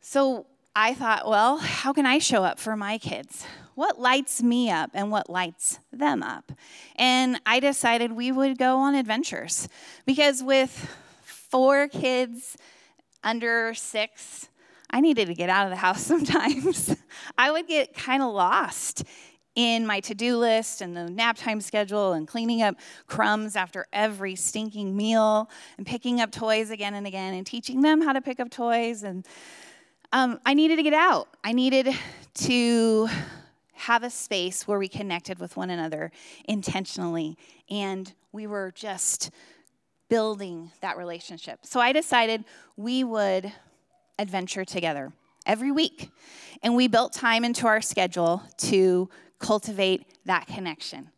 So 0.00 0.46
I 0.74 0.94
thought, 0.94 1.28
well, 1.28 1.58
how 1.58 1.92
can 1.92 2.06
I 2.06 2.20
show 2.20 2.44
up 2.44 2.60
for 2.60 2.76
my 2.76 2.96
kids? 2.98 3.44
What 3.76 4.00
lights 4.00 4.42
me 4.42 4.70
up 4.70 4.90
and 4.94 5.10
what 5.10 5.28
lights 5.28 5.80
them 5.92 6.22
up? 6.22 6.50
And 6.96 7.38
I 7.44 7.60
decided 7.60 8.10
we 8.10 8.32
would 8.32 8.56
go 8.56 8.78
on 8.78 8.94
adventures 8.94 9.68
because 10.06 10.42
with 10.42 10.90
four 11.22 11.86
kids 11.86 12.56
under 13.22 13.74
six, 13.74 14.48
I 14.88 15.02
needed 15.02 15.26
to 15.26 15.34
get 15.34 15.50
out 15.50 15.66
of 15.66 15.70
the 15.70 15.76
house 15.76 16.00
sometimes. 16.06 16.96
I 17.36 17.50
would 17.50 17.66
get 17.68 17.92
kind 17.92 18.22
of 18.22 18.32
lost 18.32 19.04
in 19.56 19.86
my 19.86 20.00
to 20.00 20.14
do 20.14 20.38
list 20.38 20.80
and 20.80 20.96
the 20.96 21.10
nap 21.10 21.36
time 21.36 21.60
schedule 21.60 22.14
and 22.14 22.26
cleaning 22.26 22.62
up 22.62 22.76
crumbs 23.06 23.56
after 23.56 23.86
every 23.92 24.36
stinking 24.36 24.96
meal 24.96 25.50
and 25.76 25.86
picking 25.86 26.22
up 26.22 26.32
toys 26.32 26.70
again 26.70 26.94
and 26.94 27.06
again 27.06 27.34
and 27.34 27.46
teaching 27.46 27.82
them 27.82 28.00
how 28.00 28.14
to 28.14 28.22
pick 28.22 28.40
up 28.40 28.48
toys. 28.48 29.02
And 29.02 29.26
um, 30.12 30.40
I 30.46 30.54
needed 30.54 30.76
to 30.76 30.82
get 30.82 30.94
out. 30.94 31.28
I 31.44 31.52
needed 31.52 31.94
to 32.36 33.08
have 33.76 34.02
a 34.02 34.10
space 34.10 34.66
where 34.66 34.78
we 34.78 34.88
connected 34.88 35.38
with 35.38 35.56
one 35.56 35.70
another 35.70 36.10
intentionally 36.44 37.36
and 37.70 38.12
we 38.32 38.46
were 38.46 38.72
just 38.74 39.30
building 40.08 40.70
that 40.80 40.96
relationship. 40.96 41.60
So 41.62 41.80
I 41.80 41.92
decided 41.92 42.44
we 42.76 43.04
would 43.04 43.52
adventure 44.18 44.64
together 44.64 45.12
every 45.46 45.70
week. 45.70 46.10
And 46.62 46.74
we 46.74 46.88
built 46.88 47.12
time 47.12 47.44
into 47.44 47.66
our 47.66 47.80
schedule 47.80 48.42
to 48.58 49.08
cultivate 49.38 50.06
that 50.24 50.46
connection. 50.46 51.10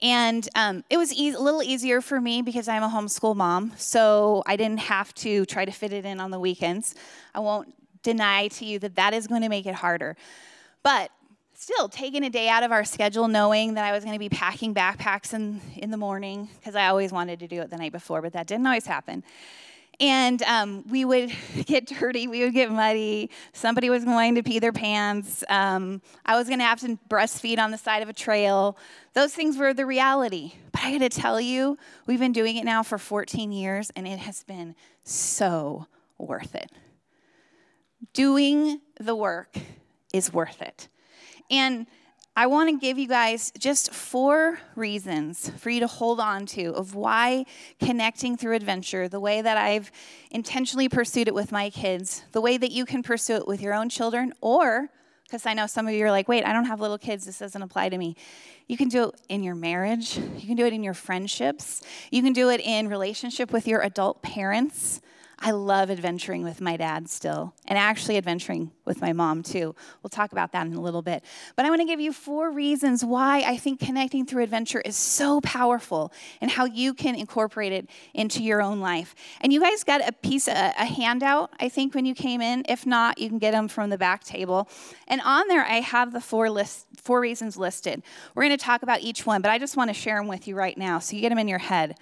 And 0.00 0.48
um, 0.54 0.84
it 0.90 0.96
was 0.96 1.12
e- 1.12 1.30
a 1.30 1.38
little 1.38 1.62
easier 1.62 2.00
for 2.00 2.20
me 2.20 2.42
because 2.42 2.68
I'm 2.68 2.82
a 2.82 2.88
homeschool 2.88 3.34
mom, 3.34 3.72
so 3.76 4.42
I 4.46 4.56
didn't 4.56 4.80
have 4.80 5.12
to 5.16 5.44
try 5.46 5.64
to 5.64 5.72
fit 5.72 5.92
it 5.92 6.04
in 6.04 6.20
on 6.20 6.30
the 6.30 6.38
weekends. 6.38 6.94
I 7.34 7.40
won't 7.40 7.74
deny 8.02 8.48
to 8.48 8.64
you 8.64 8.78
that 8.78 8.94
that 8.94 9.12
is 9.12 9.26
going 9.26 9.42
to 9.42 9.48
make 9.48 9.66
it 9.66 9.74
harder. 9.74 10.16
But 10.82 11.10
still, 11.58 11.88
taking 11.88 12.22
a 12.24 12.30
day 12.30 12.48
out 12.48 12.62
of 12.62 12.70
our 12.70 12.84
schedule, 12.84 13.26
knowing 13.26 13.74
that 13.74 13.84
I 13.84 13.90
was 13.90 14.04
going 14.04 14.14
to 14.14 14.18
be 14.20 14.28
packing 14.28 14.72
backpacks 14.72 15.34
in, 15.34 15.60
in 15.76 15.90
the 15.90 15.96
morning, 15.96 16.48
because 16.56 16.76
I 16.76 16.86
always 16.86 17.10
wanted 17.10 17.40
to 17.40 17.48
do 17.48 17.60
it 17.60 17.68
the 17.68 17.76
night 17.76 17.90
before, 17.90 18.22
but 18.22 18.32
that 18.34 18.46
didn't 18.46 18.64
always 18.64 18.86
happen. 18.86 19.24
And 19.98 20.40
um, 20.44 20.84
we 20.88 21.04
would 21.04 21.32
get 21.66 21.86
dirty, 21.86 22.28
we 22.28 22.44
would 22.44 22.54
get 22.54 22.70
muddy. 22.70 23.30
Somebody 23.52 23.90
was 23.90 24.04
going 24.04 24.36
to 24.36 24.44
pee 24.44 24.60
their 24.60 24.72
pants. 24.72 25.42
Um, 25.48 26.00
I 26.24 26.36
was 26.36 26.46
going 26.46 26.60
to 26.60 26.64
have 26.64 26.78
to 26.82 26.96
breastfeed 27.10 27.58
on 27.58 27.72
the 27.72 27.78
side 27.78 28.02
of 28.02 28.08
a 28.08 28.12
trail. 28.12 28.78
Those 29.14 29.34
things 29.34 29.58
were 29.58 29.74
the 29.74 29.84
reality. 29.84 30.52
But 30.70 30.84
I 30.84 30.92
got 30.92 31.10
to 31.10 31.20
tell 31.20 31.40
you, 31.40 31.76
we've 32.06 32.20
been 32.20 32.32
doing 32.32 32.56
it 32.56 32.64
now 32.64 32.84
for 32.84 32.98
14 32.98 33.50
years, 33.50 33.90
and 33.96 34.06
it 34.06 34.20
has 34.20 34.44
been 34.44 34.76
so 35.02 35.88
worth 36.18 36.54
it. 36.54 36.70
Doing 38.12 38.80
the 39.00 39.16
work 39.16 39.58
is 40.14 40.32
worth 40.32 40.62
it. 40.62 40.88
And 41.50 41.86
I 42.36 42.46
want 42.46 42.70
to 42.70 42.78
give 42.78 42.98
you 42.98 43.08
guys 43.08 43.50
just 43.58 43.92
four 43.92 44.60
reasons 44.76 45.50
for 45.58 45.70
you 45.70 45.80
to 45.80 45.88
hold 45.88 46.20
on 46.20 46.46
to 46.46 46.66
of 46.66 46.94
why 46.94 47.46
connecting 47.80 48.36
through 48.36 48.54
adventure, 48.54 49.08
the 49.08 49.18
way 49.18 49.42
that 49.42 49.56
I've 49.56 49.90
intentionally 50.30 50.88
pursued 50.88 51.26
it 51.26 51.34
with 51.34 51.50
my 51.50 51.68
kids, 51.68 52.22
the 52.30 52.40
way 52.40 52.56
that 52.56 52.70
you 52.70 52.84
can 52.84 53.02
pursue 53.02 53.34
it 53.34 53.48
with 53.48 53.60
your 53.60 53.74
own 53.74 53.88
children, 53.88 54.32
or 54.40 54.88
because 55.24 55.46
I 55.46 55.52
know 55.52 55.66
some 55.66 55.88
of 55.88 55.94
you 55.94 56.06
are 56.06 56.12
like, 56.12 56.28
wait, 56.28 56.44
I 56.44 56.52
don't 56.52 56.66
have 56.66 56.80
little 56.80 56.96
kids, 56.96 57.26
this 57.26 57.40
doesn't 57.40 57.60
apply 57.60 57.88
to 57.88 57.98
me. 57.98 58.14
You 58.68 58.76
can 58.76 58.88
do 58.88 59.08
it 59.08 59.20
in 59.28 59.42
your 59.42 59.56
marriage, 59.56 60.16
you 60.16 60.46
can 60.46 60.54
do 60.54 60.64
it 60.64 60.72
in 60.72 60.84
your 60.84 60.94
friendships, 60.94 61.82
you 62.12 62.22
can 62.22 62.32
do 62.32 62.50
it 62.50 62.60
in 62.60 62.88
relationship 62.88 63.52
with 63.52 63.66
your 63.66 63.80
adult 63.80 64.22
parents. 64.22 65.00
I 65.40 65.52
love 65.52 65.88
adventuring 65.88 66.42
with 66.42 66.60
my 66.60 66.76
dad 66.76 67.08
still, 67.08 67.54
and 67.66 67.78
actually 67.78 68.16
adventuring 68.16 68.72
with 68.84 69.00
my 69.00 69.12
mom 69.12 69.44
too. 69.44 69.72
We'll 70.02 70.10
talk 70.10 70.32
about 70.32 70.50
that 70.52 70.66
in 70.66 70.74
a 70.74 70.80
little 70.80 71.00
bit. 71.00 71.22
But 71.54 71.64
I 71.64 71.70
want 71.70 71.80
to 71.80 71.86
give 71.86 72.00
you 72.00 72.12
four 72.12 72.50
reasons 72.50 73.04
why 73.04 73.42
I 73.46 73.56
think 73.56 73.78
connecting 73.78 74.26
through 74.26 74.42
adventure 74.42 74.80
is 74.80 74.96
so 74.96 75.40
powerful 75.40 76.12
and 76.40 76.50
how 76.50 76.64
you 76.64 76.92
can 76.92 77.14
incorporate 77.14 77.72
it 77.72 77.88
into 78.14 78.42
your 78.42 78.60
own 78.60 78.80
life. 78.80 79.14
And 79.40 79.52
you 79.52 79.60
guys 79.60 79.84
got 79.84 80.06
a 80.06 80.10
piece, 80.12 80.48
a, 80.48 80.74
a 80.76 80.84
handout, 80.84 81.52
I 81.60 81.68
think, 81.68 81.94
when 81.94 82.04
you 82.04 82.16
came 82.16 82.40
in. 82.40 82.64
If 82.68 82.84
not, 82.84 83.18
you 83.18 83.28
can 83.28 83.38
get 83.38 83.52
them 83.52 83.68
from 83.68 83.90
the 83.90 83.98
back 83.98 84.24
table. 84.24 84.68
And 85.06 85.20
on 85.20 85.46
there, 85.46 85.64
I 85.64 85.80
have 85.80 86.12
the 86.12 86.20
four 86.20 86.50
list, 86.50 86.86
four 86.96 87.20
reasons 87.20 87.56
listed. 87.56 88.02
We're 88.34 88.42
going 88.42 88.58
to 88.58 88.64
talk 88.64 88.82
about 88.82 89.02
each 89.02 89.24
one, 89.24 89.40
but 89.40 89.52
I 89.52 89.58
just 89.58 89.76
want 89.76 89.88
to 89.90 89.94
share 89.94 90.16
them 90.16 90.26
with 90.26 90.48
you 90.48 90.56
right 90.56 90.76
now 90.76 90.98
so 90.98 91.14
you 91.14 91.22
get 91.22 91.28
them 91.28 91.38
in 91.38 91.46
your 91.46 91.58
head. 91.58 91.96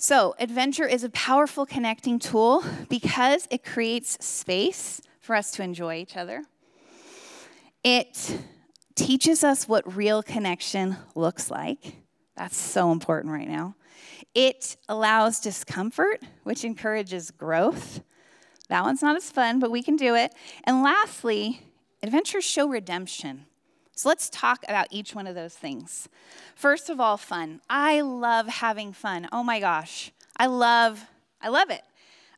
So, 0.00 0.36
adventure 0.38 0.86
is 0.86 1.02
a 1.02 1.10
powerful 1.10 1.66
connecting 1.66 2.20
tool 2.20 2.62
because 2.88 3.48
it 3.50 3.64
creates 3.64 4.24
space 4.24 5.00
for 5.18 5.34
us 5.34 5.50
to 5.52 5.64
enjoy 5.64 5.96
each 5.96 6.16
other. 6.16 6.44
It 7.82 8.38
teaches 8.94 9.42
us 9.42 9.66
what 9.66 9.96
real 9.96 10.22
connection 10.22 10.96
looks 11.16 11.50
like. 11.50 11.96
That's 12.36 12.56
so 12.56 12.92
important 12.92 13.32
right 13.32 13.48
now. 13.48 13.74
It 14.36 14.76
allows 14.88 15.40
discomfort, 15.40 16.22
which 16.44 16.62
encourages 16.62 17.32
growth. 17.32 18.00
That 18.68 18.84
one's 18.84 19.02
not 19.02 19.16
as 19.16 19.32
fun, 19.32 19.58
but 19.58 19.72
we 19.72 19.82
can 19.82 19.96
do 19.96 20.14
it. 20.14 20.32
And 20.62 20.84
lastly, 20.84 21.60
adventures 22.04 22.44
show 22.44 22.68
redemption. 22.68 23.46
So 23.98 24.08
let's 24.08 24.30
talk 24.30 24.62
about 24.68 24.86
each 24.92 25.12
one 25.12 25.26
of 25.26 25.34
those 25.34 25.54
things. 25.54 26.08
First 26.54 26.88
of 26.88 27.00
all, 27.00 27.16
fun. 27.16 27.60
I 27.68 28.00
love 28.00 28.46
having 28.46 28.92
fun. 28.92 29.28
Oh 29.32 29.42
my 29.42 29.58
gosh. 29.58 30.12
I 30.36 30.46
love 30.46 31.04
I 31.42 31.48
love 31.48 31.68
it. 31.70 31.82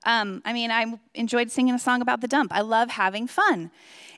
Um, 0.06 0.40
I 0.46 0.54
mean, 0.54 0.70
I 0.70 0.86
enjoyed 1.14 1.50
singing 1.50 1.74
a 1.74 1.78
song 1.78 2.00
about 2.00 2.22
the 2.22 2.28
dump. 2.28 2.50
I 2.54 2.62
love 2.62 2.88
having 2.88 3.26
fun. 3.26 3.70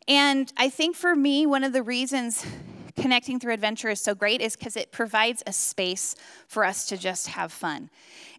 And 0.06 0.52
I 0.56 0.68
think 0.68 0.94
for 0.94 1.16
me, 1.16 1.44
one 1.44 1.64
of 1.64 1.72
the 1.72 1.82
reasons 1.82 2.46
connecting 2.94 3.40
through 3.40 3.54
adventure 3.54 3.88
is 3.88 4.00
so 4.00 4.14
great 4.14 4.40
is 4.40 4.54
because 4.56 4.76
it 4.76 4.92
provides 4.92 5.42
a 5.44 5.52
space 5.52 6.14
for 6.46 6.64
us 6.64 6.86
to 6.90 6.96
just 6.96 7.26
have 7.26 7.50
fun. 7.50 7.90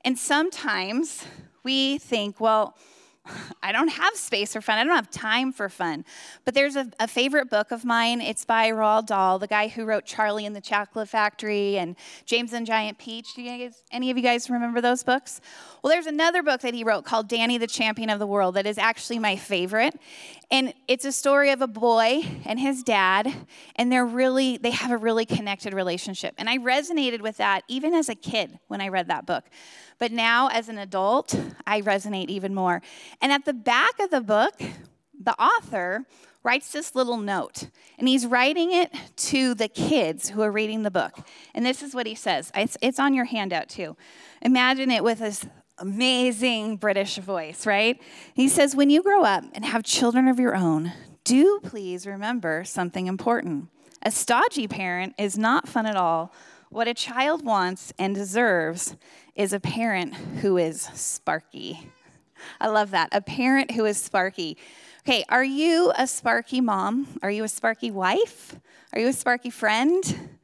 And 0.06 0.18
sometimes 0.18 1.26
we 1.64 1.98
think, 1.98 2.40
well, 2.40 2.78
I 3.64 3.72
don't 3.72 3.90
have 3.90 4.16
space 4.16 4.54
for 4.54 4.62
fun. 4.62 4.78
I 4.78 4.84
don't 4.84 4.96
have 4.96 5.10
time 5.10 5.52
for 5.52 5.70
fun. 5.70 6.06
But 6.46 6.54
there's 6.54 6.76
a, 6.76 6.90
a, 7.00 7.08
favorite 7.08 7.50
book 7.50 7.72
of 7.72 7.86
mine. 7.86 8.22
It's 8.22 8.44
by 8.44 8.72
Roald 8.72 9.06
Dahl, 9.06 9.40
the 9.40 9.48
guy 9.48 9.68
who 9.68 9.86
wrote 9.86 10.06
Charlie 10.06 10.46
and 10.46 10.56
the 10.56 10.62
Chocolate 10.62 11.08
Factory 11.08 11.78
and 11.78 11.96
James 12.26 12.54
and 12.54 12.66
Giant 12.66 12.98
Peach. 12.98 13.34
Do 13.34 13.42
you 13.42 13.66
guys, 13.66 13.84
any 13.92 14.12
of 14.12 14.18
you 14.18 14.24
guys 14.24 14.50
remember 14.50 14.82
those 14.82 15.04
books? 15.04 15.40
Well, 15.82 15.92
there's 15.92 16.08
another 16.08 16.44
book 16.44 16.62
that 16.62 16.74
he 16.74 16.84
wrote 16.84 17.06
called 17.06 17.28
Danny 17.28 17.58
the 17.58 17.68
Champion 17.68 18.10
of 18.10 18.20
the 18.20 18.28
World 18.28 18.56
that 18.56 18.66
is 18.66 18.78
actually 18.78 19.20
my 19.20 19.36
favorite. 19.36 19.96
And 20.54 20.72
it's 20.88 21.04
a 21.04 21.12
story 21.12 21.50
of 21.50 21.64
a 21.64 21.68
boy 21.68 22.24
and 22.46 22.60
his 22.60 22.84
dad, 22.84 23.34
and 23.76 23.92
they're 23.92 24.06
really, 24.06 24.58
they 24.58 24.70
have 24.70 24.92
a 24.92 24.98
really 24.98 25.26
connected 25.26 25.74
relationship. 25.74 26.36
And 26.38 26.48
I 26.48 26.60
resonated 26.60 27.22
with 27.22 27.38
that 27.38 27.64
even 27.68 27.96
as 27.96 28.08
a 28.08 28.14
kid 28.14 28.60
when 28.68 28.80
I 28.80 28.90
read 28.90 29.08
that 29.08 29.26
book. 29.26 29.46
But 29.98 30.12
now, 30.12 30.50
as 30.50 30.70
an 30.70 30.78
adult, 30.78 31.34
I 31.66 31.82
resonate 31.82 32.28
even 32.28 32.54
more. 32.54 32.84
And 33.20 33.32
at 33.32 33.46
the 33.46 33.54
back 33.54 34.00
of 34.00 34.12
the 34.12 34.22
book, 34.22 34.62
the 35.20 35.34
author 35.42 36.06
writes 36.44 36.72
this 36.72 36.94
little 36.94 37.18
note, 37.18 37.70
and 37.98 38.08
he's 38.08 38.28
writing 38.28 38.74
it 38.74 38.94
to 39.16 39.56
the 39.56 39.68
kids 39.68 40.30
who 40.30 40.44
are 40.44 40.52
reading 40.52 40.84
the 40.84 40.92
book. 40.92 41.18
And 41.56 41.66
this 41.66 41.82
is 41.82 41.96
what 41.96 42.06
he 42.06 42.14
says 42.14 42.52
it's, 42.54 42.78
it's 42.80 43.00
on 43.00 43.16
your 43.16 43.26
handout 43.26 43.70
too. 43.70 43.98
Imagine 44.44 44.92
it 44.92 45.04
with 45.04 45.18
this 45.18 45.48
amazing 45.78 46.78
British 46.78 47.18
voice, 47.18 47.66
right? 47.66 48.02
He 48.34 48.48
says, 48.48 48.76
When 48.76 48.90
you 48.90 49.04
grow 49.04 49.24
up 49.24 49.44
and 49.54 49.66
have 49.66 49.84
children 49.84 50.28
of 50.28 50.40
your 50.40 50.56
own, 50.56 50.94
do 51.24 51.60
please 51.64 52.06
remember 52.06 52.64
something 52.64 53.08
important. 53.08 53.70
A 54.02 54.12
stodgy 54.12 54.68
parent 54.68 55.16
is 55.18 55.38
not 55.38 55.68
fun 55.68 55.86
at 55.86 55.96
all. 55.96 56.34
What 56.70 56.88
a 56.88 56.94
child 56.94 57.46
wants 57.46 57.94
and 57.98 58.16
deserves 58.16 58.96
is 59.36 59.54
a 59.54 59.60
parent 59.60 60.14
who 60.14 60.58
is 60.58 60.82
sparky. 60.82 61.90
I 62.60 62.68
love 62.68 62.92
that. 62.92 63.10
A 63.12 63.22
parent 63.22 63.72
who 63.72 63.86
is 63.86 63.98
sparky. 63.98 64.58
Okay, 65.08 65.24
are 65.30 65.44
you 65.44 65.94
a 65.98 66.08
sparky 66.08 66.62
mom? 66.62 67.08
Are 67.22 67.32
you 67.32 67.44
a 67.44 67.48
sparky 67.48 67.92
wife? 67.92 68.56
Are 68.92 69.00
you 69.00 69.08
a 69.08 69.14
sparky 69.14 69.50
friend? 69.50 70.38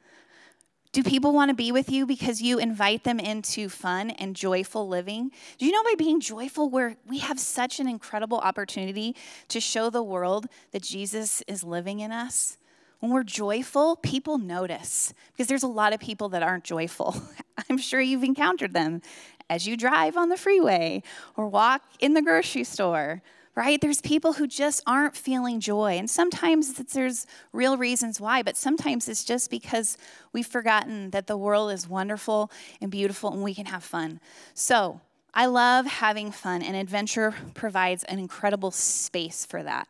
Do 0.91 1.03
people 1.03 1.33
want 1.33 1.49
to 1.49 1.55
be 1.55 1.71
with 1.71 1.91
you 1.91 2.07
because 2.07 2.41
you 2.41 2.57
invite 2.57 3.03
them 3.03 3.19
into 3.19 3.69
fun 3.69 4.09
and 4.09 4.35
joyful 4.35 4.87
living? 4.87 5.29
Do 5.59 5.67
you 5.67 5.71
know 5.71 5.83
by 5.83 5.93
being 5.95 6.19
joyful, 6.19 6.67
where 6.67 6.97
we 7.07 7.19
have 7.19 7.39
such 7.39 7.79
an 7.79 7.87
incredible 7.87 8.39
opportunity 8.39 9.15
to 9.49 9.59
show 9.59 9.91
the 9.91 10.01
world 10.01 10.47
that 10.71 10.81
Jesus 10.81 11.43
is 11.47 11.63
living 11.63 11.99
in 11.99 12.11
us? 12.11 12.57
When 13.01 13.11
we're 13.11 13.23
joyful, 13.23 13.97
people 13.97 14.39
notice 14.39 15.13
because 15.31 15.45
there's 15.45 15.63
a 15.63 15.67
lot 15.67 15.93
of 15.93 15.99
people 15.99 16.29
that 16.29 16.41
aren't 16.41 16.63
joyful. 16.63 17.15
I'm 17.69 17.77
sure 17.77 18.01
you've 18.01 18.23
encountered 18.23 18.73
them 18.73 19.03
as 19.47 19.67
you 19.67 19.77
drive 19.77 20.17
on 20.17 20.29
the 20.29 20.37
freeway 20.37 21.03
or 21.37 21.47
walk 21.47 21.83
in 21.99 22.15
the 22.15 22.21
grocery 22.23 22.63
store, 22.63 23.21
right? 23.59 23.81
There's 23.81 23.99
people 23.99 24.31
who 24.31 24.47
just 24.47 24.81
aren't 24.87 25.17
feeling 25.17 25.59
joy. 25.59 25.97
And 25.97 26.09
sometimes 26.09 26.75
there's 26.75 27.27
real 27.51 27.75
reasons 27.75 28.21
why, 28.21 28.41
but 28.41 28.55
sometimes 28.55 29.09
it's 29.09 29.25
just 29.25 29.51
because 29.51 29.97
we've 30.31 30.47
forgotten 30.47 31.09
that 31.09 31.27
the 31.27 31.35
world 31.35 31.73
is 31.73 31.85
wonderful 31.85 32.49
and 32.79 32.89
beautiful 32.89 33.33
and 33.33 33.43
we 33.43 33.53
can 33.53 33.65
have 33.65 33.83
fun. 33.83 34.21
So, 34.53 35.01
I 35.33 35.47
love 35.47 35.85
having 35.85 36.31
fun, 36.31 36.63
and 36.63 36.75
adventure 36.75 37.35
provides 37.53 38.03
an 38.05 38.17
incredible 38.17 38.71
space 38.71 39.45
for 39.45 39.61
that. 39.61 39.89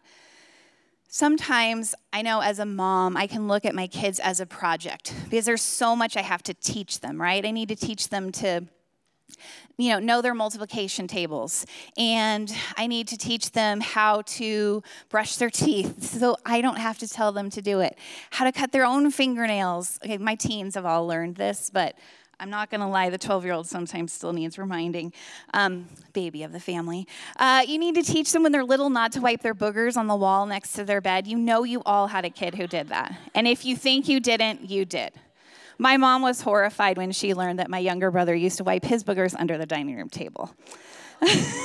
Sometimes 1.08 1.94
I 2.12 2.24
know 2.24 2.40
as 2.42 2.58
a 2.58 2.66
mom, 2.66 3.16
I 3.16 3.28
can 3.28 3.48
look 3.48 3.66
at 3.66 3.76
my 3.76 3.86
kids 3.86 4.20
as 4.20 4.40
a 4.40 4.48
project 4.48 5.14
because 5.26 5.46
there's 5.46 5.62
so 5.62 5.96
much 5.96 6.18
I 6.18 6.24
have 6.24 6.42
to 6.44 6.56
teach 6.56 7.02
them, 7.02 7.22
right? 7.22 7.46
I 7.46 7.52
need 7.52 7.70
to 7.70 7.76
teach 7.76 8.10
them 8.10 8.32
to 8.34 8.66
you 9.78 9.90
know 9.90 10.00
know 10.00 10.22
their 10.22 10.34
multiplication 10.34 11.08
tables 11.08 11.66
and 11.98 12.54
i 12.78 12.88
need 12.88 13.08
to 13.08 13.18
teach 13.18 13.52
them 13.52 13.82
how 13.82 14.22
to 14.24 14.84
brush 15.10 15.36
their 15.38 15.50
teeth 15.50 16.04
so 16.20 16.36
i 16.46 16.62
don't 16.62 16.78
have 16.78 16.98
to 16.98 17.08
tell 17.08 17.32
them 17.32 17.50
to 17.50 17.62
do 17.62 17.80
it 17.80 17.98
how 18.32 18.46
to 18.46 18.52
cut 18.52 18.72
their 18.72 18.86
own 18.86 19.10
fingernails 19.12 20.00
okay 20.04 20.18
my 20.18 20.36
teens 20.36 20.76
have 20.76 20.86
all 20.86 21.06
learned 21.08 21.36
this 21.36 21.70
but 21.72 21.96
I'm 22.42 22.50
not 22.50 22.70
going 22.70 22.80
to 22.80 22.88
lie, 22.88 23.10
the 23.10 23.18
12 23.18 23.44
year 23.44 23.54
old 23.54 23.68
sometimes 23.68 24.14
still 24.14 24.32
needs 24.32 24.58
reminding. 24.58 25.12
Um, 25.54 25.88
baby 26.14 26.44
of 26.44 26.52
the 26.52 26.60
family. 26.60 27.08
Uh, 27.38 27.64
you 27.68 27.78
need 27.78 27.96
to 27.96 28.02
teach 28.02 28.32
them 28.32 28.44
when 28.44 28.52
they're 28.52 28.64
little 28.64 28.90
not 28.90 29.12
to 29.14 29.22
wipe 29.22 29.42
their 29.42 29.54
boogers 29.54 29.98
on 29.98 30.08
the 30.08 30.16
wall 30.16 30.46
next 30.46 30.74
to 30.74 30.86
their 30.86 31.02
bed. 31.02 31.28
You 31.28 31.38
know, 31.38 31.64
you 31.64 31.82
all 31.86 32.08
had 32.08 32.26
a 32.26 32.30
kid 32.30 32.56
who 32.56 32.66
did 32.66 32.88
that. 32.90 33.18
And 33.36 33.48
if 33.48 33.66
you 33.66 33.76
think 33.76 34.08
you 34.08 34.20
didn't, 34.20 34.70
you 34.70 34.86
did. 34.86 35.12
My 35.82 35.96
mom 35.96 36.22
was 36.22 36.42
horrified 36.42 36.98
when 36.98 37.14
she 37.14 37.34
learned 37.34 37.60
that 37.60 37.70
my 37.70 37.80
younger 37.80 38.12
brother 38.12 38.36
used 38.36 38.58
to 38.58 38.66
wipe 38.66 38.84
his 38.84 39.02
boogers 39.02 39.34
under 39.40 39.58
the 39.58 39.66
dining 39.66 39.96
room 39.96 40.10
table. 40.10 40.54
There's 41.22 41.56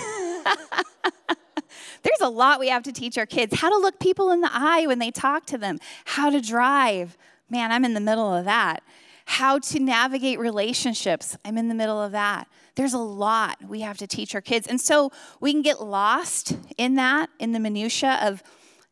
a 2.20 2.28
lot 2.28 2.60
we 2.60 2.68
have 2.68 2.84
to 2.84 2.92
teach 2.92 3.18
our 3.18 3.26
kids 3.26 3.58
how 3.58 3.70
to 3.70 3.76
look 3.76 3.98
people 3.98 4.30
in 4.30 4.40
the 4.40 4.50
eye 4.52 4.86
when 4.86 5.00
they 5.00 5.10
talk 5.10 5.46
to 5.46 5.58
them, 5.58 5.80
how 6.04 6.30
to 6.30 6.40
drive. 6.40 7.18
Man, 7.50 7.72
I'm 7.72 7.84
in 7.84 7.94
the 7.94 8.00
middle 8.00 8.32
of 8.32 8.44
that. 8.44 8.84
How 9.24 9.58
to 9.58 9.80
navigate 9.80 10.38
relationships. 10.38 11.36
I'm 11.44 11.58
in 11.58 11.68
the 11.68 11.74
middle 11.74 12.00
of 12.00 12.12
that. 12.12 12.46
There's 12.76 12.92
a 12.92 12.98
lot 12.98 13.58
we 13.66 13.80
have 13.80 13.98
to 13.98 14.06
teach 14.06 14.36
our 14.36 14.40
kids. 14.40 14.68
And 14.68 14.80
so 14.80 15.10
we 15.40 15.50
can 15.50 15.62
get 15.62 15.82
lost 15.82 16.56
in 16.78 16.94
that, 16.96 17.30
in 17.40 17.50
the 17.50 17.58
minutia 17.58 18.20
of 18.22 18.44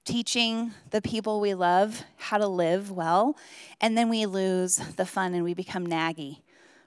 teaching 0.04 0.72
the 0.90 1.00
people 1.00 1.40
we 1.40 1.54
love 1.54 2.02
how 2.16 2.38
to 2.38 2.46
live 2.46 2.90
well, 2.90 3.36
and 3.80 3.96
then 3.96 4.08
we 4.08 4.26
lose 4.26 4.76
the 4.76 5.06
fun 5.06 5.34
and 5.34 5.44
we 5.44 5.54
become 5.54 5.86
naggy 5.86 6.38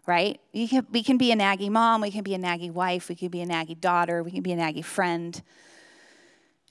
right? 0.06 0.40
We 0.54 0.68
can, 0.68 0.86
we 0.92 1.04
can 1.04 1.18
be 1.18 1.32
a 1.32 1.36
naggy 1.36 1.70
mom, 1.70 2.02
we 2.02 2.12
can 2.12 2.24
be 2.24 2.36
a 2.36 2.40
naggy 2.40 2.72
wife, 2.72 3.10
we 3.10 3.16
can 3.16 3.30
be 3.30 3.42
a 3.42 3.46
naggy 3.46 3.80
daughter, 3.80 4.24
we 4.24 4.32
can 4.32 4.44
be 4.44 4.52
a 4.52 4.58
naggy 4.58 4.84
friend. 4.84 5.42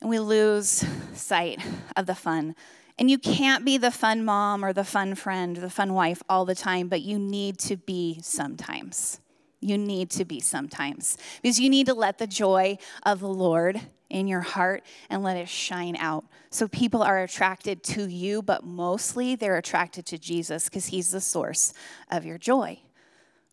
And 0.01 0.11
we 0.11 0.19
lose 0.19 0.85
sight 1.15 1.61
of 1.97 2.07
the 2.07 2.15
fun. 2.15 2.55
And 2.99 3.11
you 3.11 3.19
can't 3.19 3.65
be 3.65 3.77
the 3.77 3.91
fun 3.91 4.25
mom 4.25 4.65
or 4.65 4.73
the 4.73 4.85
fun 4.85 5.15
friend, 5.15 5.59
or 5.59 5.61
the 5.61 5.71
fun 5.71 5.95
wife 5.95 6.23
all 6.29 6.45
the 6.45 6.55
time, 6.55 6.89
but 6.89 7.03
you 7.03 7.19
need 7.19 7.59
to 7.61 7.77
be 7.77 8.21
sometimes. 8.23 9.21
You 9.61 9.79
need 9.79 10.11
to 10.11 10.25
be 10.25 10.41
sometimes 10.41 11.17
because 11.43 11.59
you 11.59 11.71
need 11.71 11.87
to 11.87 11.95
let 11.95 12.19
the 12.19 12.27
joy 12.27 12.77
of 13.03 13.21
the 13.21 13.29
Lord 13.29 13.81
in 14.15 14.29
your 14.29 14.41
heart 14.41 14.83
and 15.11 15.23
let 15.23 15.37
it 15.37 15.49
shine 15.49 15.97
out. 15.97 16.25
So 16.51 16.69
people 16.69 17.03
are 17.03 17.23
attracted 17.23 17.83
to 17.85 18.09
you, 18.09 18.41
but 18.41 18.65
mostly 18.65 19.35
they're 19.35 19.57
attracted 19.57 20.07
to 20.07 20.19
Jesus 20.19 20.69
because 20.69 20.87
he's 20.87 21.11
the 21.11 21.21
source 21.21 21.75
of 22.11 22.25
your 22.25 22.39
joy 22.39 22.81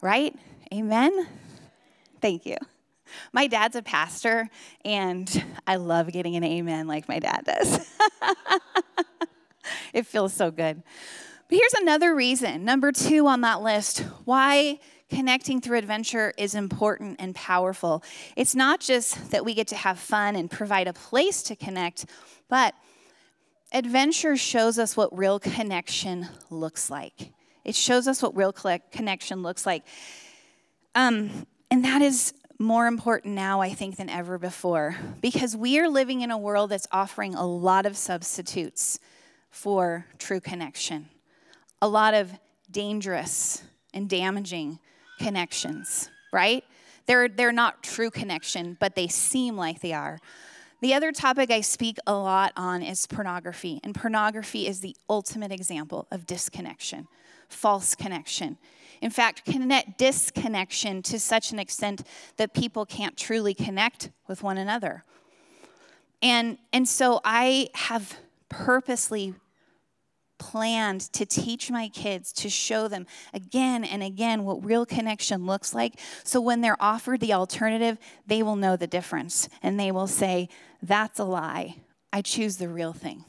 right? 0.02 0.36
Amen? 0.74 1.28
Thank 2.20 2.46
you. 2.46 2.58
My 3.34 3.48
dad's 3.48 3.76
a 3.76 3.82
pastor, 3.82 4.50
and 4.84 5.44
I 5.68 5.76
love 5.76 6.12
getting 6.12 6.36
an 6.36 6.44
amen 6.44 6.88
like 6.88 7.08
my 7.08 7.20
dad 7.20 7.44
does. 7.46 7.88
it 9.94 10.06
feels 10.06 10.34
so 10.34 10.50
good. 10.50 10.82
But 11.50 11.58
here's 11.58 11.74
another 11.74 12.16
reason, 12.16 12.64
number 12.64 12.92
two 12.92 13.28
on 13.28 13.42
that 13.42 13.62
list, 13.62 14.00
why 14.24 14.80
connecting 15.12 15.62
through 15.62 15.78
adventure 15.78 16.34
is 16.38 16.56
important 16.56 17.18
and 17.20 17.36
powerful. 17.36 18.04
It's 18.36 18.56
not 18.56 18.80
just 18.80 19.32
that 19.32 19.46
we 19.46 19.54
get 19.54 19.68
to 19.68 19.76
have 19.76 20.00
fun 20.00 20.36
and 20.36 20.50
provide 20.50 20.88
a 20.88 20.94
place 20.94 21.44
to 21.44 21.56
connect, 21.56 22.06
but 22.50 22.74
adventure 23.74 24.38
shows 24.38 24.80
us 24.80 24.96
what 24.98 25.16
real 25.16 25.40
connection 25.40 26.28
looks 26.50 26.90
like. 26.90 27.34
It 27.64 27.76
shows 27.76 28.08
us 28.08 28.24
what 28.24 28.36
real 28.36 28.54
connection 28.54 29.44
looks 29.44 29.66
like. 29.66 29.84
Um, 30.96 31.46
and 31.70 31.86
that 31.86 32.02
is 32.02 32.34
more 32.58 32.88
important 32.88 33.36
now, 33.36 33.62
I 33.62 33.74
think, 33.74 33.98
than 33.98 34.10
ever 34.10 34.38
before, 34.38 34.96
because 35.20 35.56
we 35.56 35.80
are 35.80 35.90
living 35.90 36.22
in 36.22 36.32
a 36.32 36.38
world 36.38 36.70
that's 36.70 36.88
offering 36.92 37.36
a 37.36 37.46
lot 37.46 37.86
of 37.86 37.98
substitutes 37.98 39.00
for 39.50 40.06
true 40.18 40.40
connection, 40.40 41.10
a 41.82 41.88
lot 41.88 42.14
of 42.14 42.32
dangerous 42.70 43.64
and 43.94 44.10
damaging 44.10 44.80
connections, 45.24 46.10
right? 46.34 46.64
They're, 47.06 47.30
they're 47.30 47.52
not 47.52 47.84
true 47.84 48.10
connection, 48.10 48.78
but 48.80 48.96
they 48.96 49.08
seem 49.08 49.56
like 49.56 49.82
they 49.82 49.94
are. 49.94 50.20
The 50.82 50.94
other 50.94 51.12
topic 51.12 51.52
I 51.52 51.62
speak 51.62 51.98
a 52.08 52.14
lot 52.16 52.54
on 52.58 52.82
is 52.82 53.06
pornography, 53.06 53.80
and 53.84 53.94
pornography 53.94 54.68
is 54.68 54.80
the 54.80 54.96
ultimate 55.10 55.52
example 55.52 56.08
of 56.12 56.26
disconnection 56.26 57.08
false 57.50 57.96
connection. 57.96 58.58
In 59.02 59.10
fact, 59.10 59.46
connect 59.46 59.98
disconnection 59.98 61.02
to 61.04 61.20
such 61.20 61.52
an 61.52 61.60
extent 61.60 62.04
that 62.38 62.54
people 62.54 62.86
can't 62.86 63.18
truly 63.18 63.54
connect 63.54 64.10
with 64.28 64.42
one 64.42 64.58
another. 64.58 65.04
And, 66.22 66.58
and 66.72 66.88
so 66.88 67.20
I 67.26 67.70
have 67.74 68.18
purposely 68.48 69.34
planned 70.42 71.02
to 71.14 71.24
teach 71.24 71.70
my 71.70 71.88
kids 71.88 72.34
to 72.34 72.50
show 72.50 72.88
them 72.88 73.06
again 73.32 73.84
and 73.84 74.02
again 74.02 74.44
what 74.44 74.66
real 74.66 74.88
connection 74.88 75.46
looks 75.46 75.72
like. 75.72 76.00
So 76.24 76.42
when 76.42 76.62
they're 76.62 76.82
offered 76.82 77.20
the 77.20 77.34
alternative, 77.34 78.00
they 78.26 78.42
will 78.42 78.56
know 78.56 78.76
the 78.76 78.88
difference 78.88 79.48
and 79.62 79.80
they 79.80 79.92
will 79.92 80.08
say, 80.08 80.50
That's 80.82 81.20
a 81.20 81.26
lie. 81.26 81.76
I 82.12 82.24
choose 82.24 82.58
the 82.58 82.70
real 82.70 82.92
thing. 82.92 83.24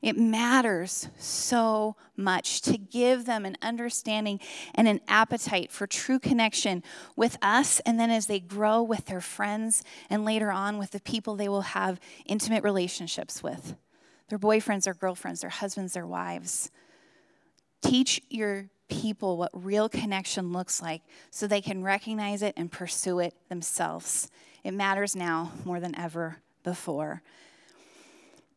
It 0.00 0.16
matters 0.16 1.08
so 1.18 1.96
much 2.16 2.62
to 2.62 2.78
give 2.78 3.24
them 3.24 3.44
an 3.44 3.56
understanding 3.60 4.38
and 4.76 4.86
an 4.86 5.00
appetite 5.08 5.72
for 5.72 5.88
true 5.88 6.20
connection 6.20 6.84
with 7.16 7.36
us, 7.42 7.80
and 7.80 7.98
then 7.98 8.10
as 8.10 8.26
they 8.26 8.38
grow 8.38 8.80
with 8.80 9.06
their 9.06 9.20
friends 9.20 9.82
and 10.08 10.24
later 10.24 10.52
on 10.52 10.78
with 10.78 10.92
the 10.92 11.00
people 11.00 11.34
they 11.34 11.48
will 11.48 11.62
have 11.62 11.98
intimate 12.26 12.62
relationships 12.62 13.42
with 13.42 13.74
their 14.28 14.38
boyfriends, 14.38 14.84
their 14.84 14.94
girlfriends, 14.94 15.40
their 15.40 15.50
husbands, 15.50 15.92
their 15.94 16.06
wives. 16.06 16.70
Teach 17.82 18.20
your 18.28 18.68
people 18.88 19.36
what 19.36 19.50
real 19.52 19.88
connection 19.88 20.52
looks 20.52 20.80
like 20.82 21.02
so 21.30 21.46
they 21.46 21.60
can 21.60 21.82
recognize 21.82 22.42
it 22.42 22.54
and 22.56 22.70
pursue 22.72 23.18
it 23.20 23.34
themselves. 23.48 24.30
It 24.64 24.72
matters 24.72 25.14
now 25.14 25.52
more 25.64 25.80
than 25.80 25.98
ever 25.98 26.38
before. 26.64 27.22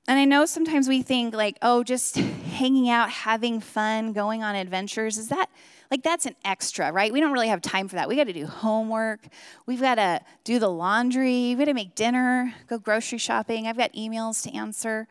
And 0.07 0.19
I 0.19 0.25
know 0.25 0.45
sometimes 0.45 0.87
we 0.87 1.03
think, 1.03 1.35
like, 1.35 1.57
oh, 1.61 1.83
just 1.83 2.15
hanging 2.15 2.89
out, 2.89 3.09
having 3.09 3.61
fun, 3.61 4.13
going 4.13 4.43
on 4.43 4.55
adventures, 4.55 5.17
is 5.17 5.29
that 5.29 5.49
like 5.91 6.03
that's 6.03 6.25
an 6.25 6.35
extra, 6.45 6.91
right? 6.91 7.11
We 7.11 7.19
don't 7.19 7.33
really 7.33 7.49
have 7.49 7.61
time 7.61 7.89
for 7.89 7.97
that. 7.97 8.07
We 8.07 8.15
got 8.15 8.27
to 8.27 8.33
do 8.33 8.47
homework. 8.47 9.19
We've 9.65 9.81
got 9.81 9.95
to 9.95 10.21
do 10.45 10.57
the 10.57 10.69
laundry. 10.69 11.49
We've 11.49 11.59
got 11.59 11.65
to 11.65 11.73
make 11.73 11.95
dinner, 11.95 12.53
go 12.67 12.79
grocery 12.79 13.17
shopping. 13.17 13.67
I've 13.67 13.77
got 13.77 13.91
emails 13.91 14.41
to 14.43 14.55
answer. 14.55 15.07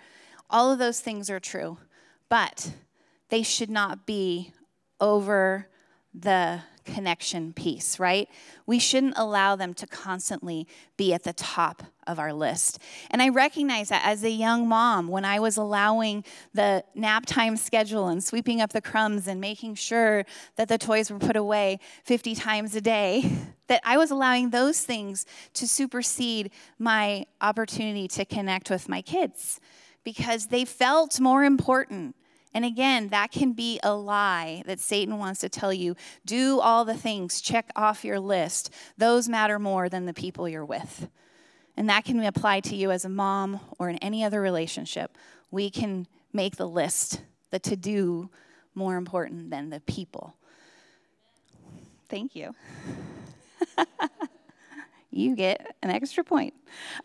All 0.51 0.73
of 0.73 0.79
those 0.79 1.01
things 1.01 1.31
are 1.31 1.41
true, 1.41 1.79
but 2.29 2.73
they 3.29 3.43
should 3.43 3.71
not 3.71 4.05
be 4.05 4.53
over 5.01 5.69
the 6.13 6.61
connection 6.85 7.53
piece, 7.53 8.01
right? 8.01 8.29
We 8.67 8.81
shouldn't 8.81 9.15
allow 9.17 9.55
them 9.55 9.75
to 9.75 9.87
constantly 9.87 10.67
be 10.97 11.15
at 11.15 11.23
the 11.23 11.33
top 11.33 11.85
of 12.07 12.19
our 12.19 12.33
list. 12.33 12.81
And 13.11 13.23
I 13.23 13.29
recognize 13.29 13.91
that 13.91 14.03
as 14.05 14.25
a 14.25 14.31
young 14.31 14.67
mom, 14.67 15.07
when 15.07 15.25
I 15.25 15.39
was 15.39 15.57
allowing 15.57 16.25
the 16.53 16.83
nap 16.97 17.27
time 17.27 17.57
schedule 17.57 18.09
and 18.09 18.25
sweeping 18.25 18.61
up 18.61 18.73
the 18.73 18.81
crumbs 18.81 19.29
and 19.29 19.41
making 19.41 19.77
sure 19.77 20.25
that 20.57 20.67
the 20.67 20.79
toys 20.79 21.13
were 21.13 21.19
put 21.19 21.37
away 21.37 21.79
50 22.05 22.35
times 22.35 22.75
a 22.75 22.81
day, 22.81 23.31
that 23.69 23.81
I 23.85 23.97
was 23.97 24.11
allowing 24.11 24.51
those 24.51 24.81
things 24.81 25.27
to 25.55 25.69
supersede 25.69 26.51
my 26.79 27.27
opportunity 27.41 28.09
to 28.09 28.25
connect 28.25 28.69
with 28.69 28.89
my 28.89 29.01
kids 29.01 29.61
because 30.05 30.47
they 30.47 30.65
felt 30.65 31.21
more 31.21 31.45
important 31.45 32.15
and 32.53 32.65
again, 32.65 33.09
that 33.09 33.31
can 33.31 33.53
be 33.53 33.79
a 33.83 33.95
lie 33.95 34.63
that 34.67 34.81
Satan 34.81 35.19
wants 35.19 35.41
to 35.41 35.49
tell 35.49 35.73
you. 35.73 35.95
Do 36.27 36.59
all 36.61 36.85
the 36.85 36.97
things, 36.97 37.41
check 37.41 37.71
off 37.77 38.05
your 38.05 38.19
list. 38.19 38.71
Those 38.99 39.29
matter 39.29 39.59
more 39.59 39.89
than 39.89 40.07
the 40.07 40.15
people 40.15 40.49
you're 40.49 40.65
with. 40.65 41.09
And 41.77 41.89
that 41.89 42.05
can 42.05 42.23
apply 42.25 42.61
to 42.61 42.75
you 42.75 42.91
as 42.91 43.05
a 43.05 43.09
mom 43.09 43.61
or 43.79 43.89
in 43.89 43.97
any 43.99 44.25
other 44.25 44.41
relationship. 44.41 45.17
We 45.51 45.71
can 45.71 46.07
make 46.33 46.57
the 46.57 46.69
list, 46.69 47.23
the 47.51 47.59
to 47.61 47.77
do, 47.77 48.31
more 48.75 48.97
important 48.97 49.51
than 49.51 49.71
the 49.71 49.81
people. 49.81 50.35
Thank 52.09 52.35
you. 52.35 52.55
you 55.11 55.37
get 55.37 55.77
an 55.83 55.91
extra 55.91 56.25
point. 56.25 56.55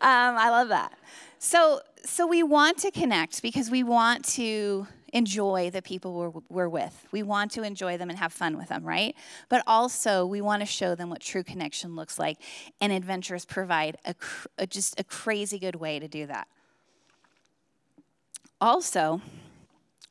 Um, 0.00 0.36
I 0.36 0.50
love 0.50 0.68
that. 0.68 0.92
So, 1.38 1.80
so 2.06 2.26
we 2.26 2.42
want 2.42 2.78
to 2.78 2.90
connect 2.90 3.42
because 3.42 3.70
we 3.70 3.82
want 3.82 4.24
to 4.24 4.86
enjoy 5.12 5.70
the 5.70 5.82
people 5.82 6.14
we're, 6.14 6.42
we're 6.48 6.68
with. 6.68 7.06
We 7.10 7.22
want 7.22 7.50
to 7.52 7.62
enjoy 7.62 7.96
them 7.96 8.10
and 8.10 8.18
have 8.18 8.32
fun 8.32 8.56
with 8.56 8.68
them, 8.68 8.84
right? 8.84 9.14
But 9.48 9.62
also, 9.66 10.24
we 10.24 10.40
want 10.40 10.60
to 10.60 10.66
show 10.66 10.94
them 10.94 11.10
what 11.10 11.20
true 11.20 11.42
connection 11.42 11.96
looks 11.96 12.18
like, 12.18 12.38
and 12.80 12.92
adventures 12.92 13.44
provide 13.44 13.96
a, 14.04 14.14
a, 14.58 14.66
just 14.66 14.98
a 15.00 15.04
crazy 15.04 15.58
good 15.58 15.76
way 15.76 15.98
to 15.98 16.06
do 16.06 16.26
that. 16.26 16.48
Also, 18.60 19.20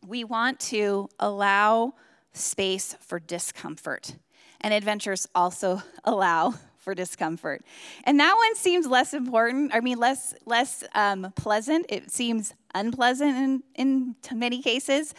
we 0.06 0.24
want 0.24 0.60
to 0.60 1.10
allow 1.20 1.94
space 2.34 2.96
for 3.00 3.20
discomfort, 3.20 4.16
and 4.62 4.74
adventures 4.74 5.28
also 5.34 5.82
allow 6.04 6.56
for 6.86 6.96
discomfort. 6.96 7.66
And 8.06 8.18
that 8.20 8.36
one 8.38 8.56
seems 8.56 8.86
less 8.86 9.14
important, 9.14 9.74
I 9.74 9.82
mean, 9.82 9.98
less, 9.98 10.36
less 10.46 10.84
um, 10.94 11.34
pleasant. 11.36 11.88
It 11.90 12.12
seems 12.12 12.54
unpleasant 12.74 13.36
in, 13.36 13.64
in 13.76 14.16
many 14.34 14.62
cases. 14.62 15.14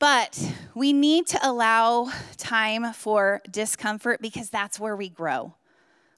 But 0.00 0.52
we 0.74 0.92
need 0.92 1.26
to 1.28 1.38
allow 1.46 2.10
time 2.38 2.92
for 2.94 3.42
discomfort 3.50 4.20
because 4.20 4.50
that's 4.50 4.80
where 4.80 4.96
we 4.96 5.08
grow. 5.08 5.54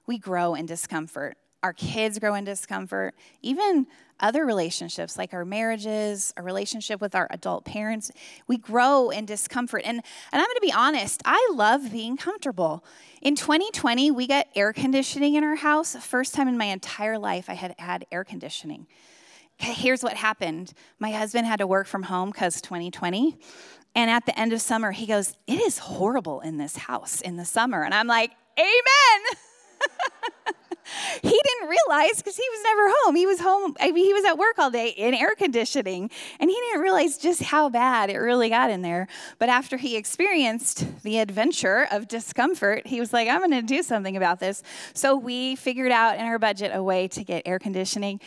We 0.07 0.17
grow 0.17 0.55
in 0.55 0.65
discomfort. 0.65 1.37
Our 1.63 1.73
kids 1.73 2.19
grow 2.19 2.35
in 2.35 2.43
discomfort. 2.43 3.15
Even 3.41 3.87
other 4.19 4.45
relationships 4.45 5.17
like 5.17 5.33
our 5.33 5.45
marriages, 5.45 6.33
our 6.37 6.43
relationship 6.43 7.01
with 7.01 7.15
our 7.15 7.27
adult 7.29 7.65
parents, 7.65 8.11
we 8.47 8.57
grow 8.57 9.09
in 9.09 9.25
discomfort. 9.25 9.81
And, 9.85 9.97
and 9.97 10.41
I'm 10.41 10.45
going 10.45 10.55
to 10.55 10.61
be 10.61 10.73
honest, 10.73 11.21
I 11.25 11.51
love 11.53 11.91
being 11.91 12.17
comfortable. 12.17 12.83
In 13.21 13.35
2020, 13.35 14.11
we 14.11 14.27
got 14.27 14.47
air 14.55 14.73
conditioning 14.73 15.35
in 15.35 15.43
our 15.43 15.55
house. 15.55 15.95
First 15.95 16.33
time 16.33 16.47
in 16.47 16.57
my 16.57 16.65
entire 16.65 17.17
life 17.17 17.49
I 17.49 17.53
had 17.53 17.75
had 17.79 18.05
air 18.11 18.23
conditioning. 18.23 18.87
Here's 19.57 20.03
what 20.03 20.13
happened 20.13 20.73
my 20.99 21.11
husband 21.11 21.47
had 21.47 21.59
to 21.59 21.67
work 21.67 21.87
from 21.87 22.03
home 22.03 22.29
because 22.29 22.61
2020. 22.61 23.37
And 23.95 24.11
at 24.11 24.27
the 24.27 24.39
end 24.39 24.53
of 24.53 24.61
summer, 24.61 24.91
he 24.91 25.07
goes, 25.07 25.35
It 25.47 25.59
is 25.59 25.79
horrible 25.79 26.41
in 26.41 26.57
this 26.57 26.77
house 26.77 27.21
in 27.21 27.37
the 27.37 27.45
summer. 27.45 27.83
And 27.83 27.93
I'm 27.93 28.07
like, 28.07 28.31
Amen. 28.59 29.37
he 31.21 31.29
didn't 31.29 31.69
realize 31.69 32.17
because 32.17 32.35
he 32.35 32.45
was 32.51 32.63
never 32.63 32.93
home. 32.97 33.15
He 33.15 33.25
was 33.25 33.39
home, 33.39 33.75
I 33.79 33.91
mean, 33.91 34.05
he 34.05 34.13
was 34.13 34.25
at 34.25 34.37
work 34.37 34.57
all 34.57 34.71
day 34.71 34.89
in 34.89 35.13
air 35.13 35.35
conditioning, 35.35 36.09
and 36.39 36.49
he 36.49 36.55
didn't 36.55 36.81
realize 36.81 37.17
just 37.17 37.43
how 37.43 37.69
bad 37.69 38.09
it 38.09 38.17
really 38.17 38.49
got 38.49 38.69
in 38.69 38.81
there. 38.81 39.07
But 39.39 39.49
after 39.49 39.77
he 39.77 39.97
experienced 39.97 41.03
the 41.03 41.19
adventure 41.19 41.87
of 41.91 42.07
discomfort, 42.07 42.87
he 42.87 42.99
was 42.99 43.13
like, 43.13 43.27
I'm 43.27 43.39
going 43.39 43.51
to 43.51 43.61
do 43.61 43.83
something 43.83 44.17
about 44.17 44.39
this. 44.39 44.63
So 44.93 45.15
we 45.15 45.55
figured 45.55 45.91
out 45.91 46.17
in 46.17 46.25
our 46.25 46.39
budget 46.39 46.71
a 46.73 46.83
way 46.83 47.07
to 47.09 47.23
get 47.23 47.43
air 47.45 47.59
conditioning, 47.59 48.19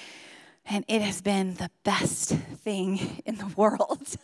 and 0.66 0.84
it 0.88 1.02
has 1.02 1.20
been 1.20 1.54
the 1.54 1.70
best 1.84 2.30
thing 2.30 3.22
in 3.24 3.36
the 3.36 3.46
world. 3.56 4.16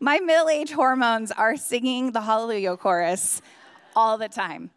My 0.00 0.20
middle 0.20 0.48
age 0.48 0.72
hormones 0.72 1.30
are 1.32 1.56
singing 1.56 2.12
the 2.12 2.22
Hallelujah 2.22 2.76
chorus 2.76 3.42
all 3.94 4.18
the 4.18 4.28
time. 4.28 4.70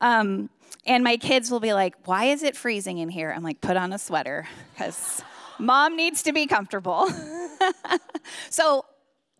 Um, 0.00 0.50
and 0.86 1.04
my 1.04 1.16
kids 1.16 1.50
will 1.50 1.60
be 1.60 1.72
like, 1.72 1.94
Why 2.06 2.26
is 2.26 2.42
it 2.42 2.56
freezing 2.56 2.98
in 2.98 3.08
here? 3.08 3.32
I'm 3.34 3.42
like, 3.42 3.60
Put 3.60 3.76
on 3.76 3.92
a 3.92 3.98
sweater 3.98 4.46
because 4.74 5.22
mom 5.58 5.96
needs 5.96 6.22
to 6.24 6.32
be 6.32 6.46
comfortable. 6.46 7.08
so 8.50 8.84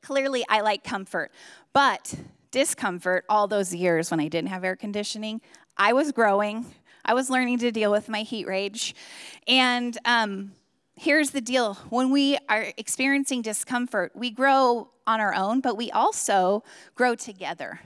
clearly, 0.03 0.45
I 0.49 0.61
like 0.61 0.85
comfort. 0.85 1.33
But 1.73 2.14
discomfort, 2.51 3.25
all 3.29 3.49
those 3.49 3.75
years 3.75 4.11
when 4.11 4.21
I 4.21 4.29
didn't 4.29 4.51
have 4.51 4.64
air 4.64 4.77
conditioning, 4.77 5.40
I 5.77 5.92
was 5.92 6.12
growing. 6.12 6.66
I 7.05 7.14
was 7.14 7.31
learning 7.31 7.59
to 7.59 7.73
deal 7.73 7.90
with 7.90 8.09
my 8.09 8.23
heat 8.23 8.47
rage. 8.47 8.95
And 9.49 9.97
um, 10.05 10.53
here's 10.97 11.31
the 11.31 11.40
deal 11.40 11.75
when 11.90 12.11
we 12.11 12.38
are 12.49 12.66
experiencing 12.77 13.42
discomfort, 13.42 14.12
we 14.14 14.31
grow 14.31 14.90
on 15.07 15.21
our 15.21 15.35
own, 15.35 15.61
but 15.61 15.77
we 15.77 15.90
also 15.90 16.62
grow 16.95 17.14
together. 17.14 17.81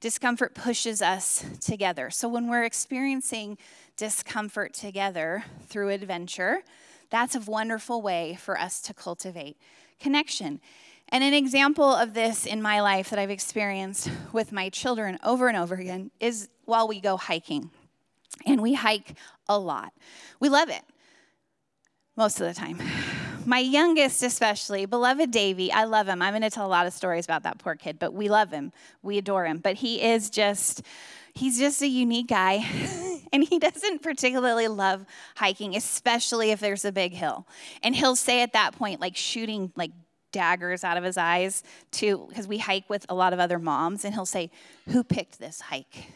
Discomfort 0.00 0.54
pushes 0.54 1.02
us 1.02 1.44
together. 1.60 2.10
So 2.10 2.28
when 2.28 2.48
we're 2.48 2.64
experiencing 2.64 3.58
discomfort 3.96 4.72
together 4.72 5.44
through 5.66 5.88
adventure, 5.88 6.62
that's 7.10 7.34
a 7.34 7.40
wonderful 7.40 8.00
way 8.00 8.38
for 8.40 8.58
us 8.58 8.80
to 8.82 8.94
cultivate 8.94 9.56
connection. 9.98 10.60
And 11.08 11.24
an 11.24 11.34
example 11.34 11.92
of 11.92 12.14
this 12.14 12.46
in 12.46 12.62
my 12.62 12.80
life 12.80 13.10
that 13.10 13.18
I've 13.18 13.30
experienced 13.30 14.10
with 14.32 14.52
my 14.52 14.68
children 14.68 15.18
over 15.24 15.48
and 15.48 15.56
over 15.56 15.74
again 15.74 16.10
is 16.20 16.48
while 16.64 16.86
we 16.86 17.00
go 17.00 17.16
hiking. 17.16 17.70
And 18.46 18.62
we 18.62 18.74
hike 18.74 19.14
a 19.48 19.58
lot. 19.58 19.92
We 20.38 20.48
love 20.48 20.68
it 20.68 20.82
most 22.14 22.40
of 22.40 22.46
the 22.46 22.54
time. 22.54 22.78
My 23.48 23.60
youngest, 23.60 24.22
especially, 24.22 24.84
beloved 24.84 25.30
Davy, 25.30 25.72
I 25.72 25.84
love 25.84 26.06
him. 26.06 26.20
I'm 26.20 26.32
going 26.32 26.42
to 26.42 26.50
tell 26.50 26.66
a 26.66 26.68
lot 26.68 26.86
of 26.86 26.92
stories 26.92 27.24
about 27.24 27.44
that 27.44 27.56
poor 27.56 27.76
kid, 27.76 27.98
but 27.98 28.12
we 28.12 28.28
love 28.28 28.50
him. 28.50 28.72
We 29.02 29.16
adore 29.16 29.46
him. 29.46 29.56
But 29.56 29.76
he 29.76 30.02
is 30.02 30.28
just, 30.28 30.82
he's 31.32 31.58
just 31.58 31.80
a 31.80 31.86
unique 31.86 32.26
guy. 32.26 32.56
and 33.32 33.42
he 33.42 33.58
doesn't 33.58 34.02
particularly 34.02 34.68
love 34.68 35.06
hiking, 35.34 35.74
especially 35.76 36.50
if 36.50 36.60
there's 36.60 36.84
a 36.84 36.92
big 36.92 37.14
hill. 37.14 37.46
And 37.82 37.96
he'll 37.96 38.16
say 38.16 38.42
at 38.42 38.52
that 38.52 38.76
point, 38.76 39.00
like 39.00 39.16
shooting 39.16 39.72
like 39.76 39.92
daggers 40.30 40.84
out 40.84 40.98
of 40.98 41.04
his 41.04 41.16
eyes 41.16 41.62
to 41.92 42.26
because 42.28 42.46
we 42.46 42.58
hike 42.58 42.90
with 42.90 43.06
a 43.08 43.14
lot 43.14 43.32
of 43.32 43.40
other 43.40 43.58
moms 43.58 44.04
and 44.04 44.12
he'll 44.12 44.26
say 44.26 44.50
who 44.90 45.02
picked 45.02 45.38
this 45.38 45.62
hike 45.62 46.12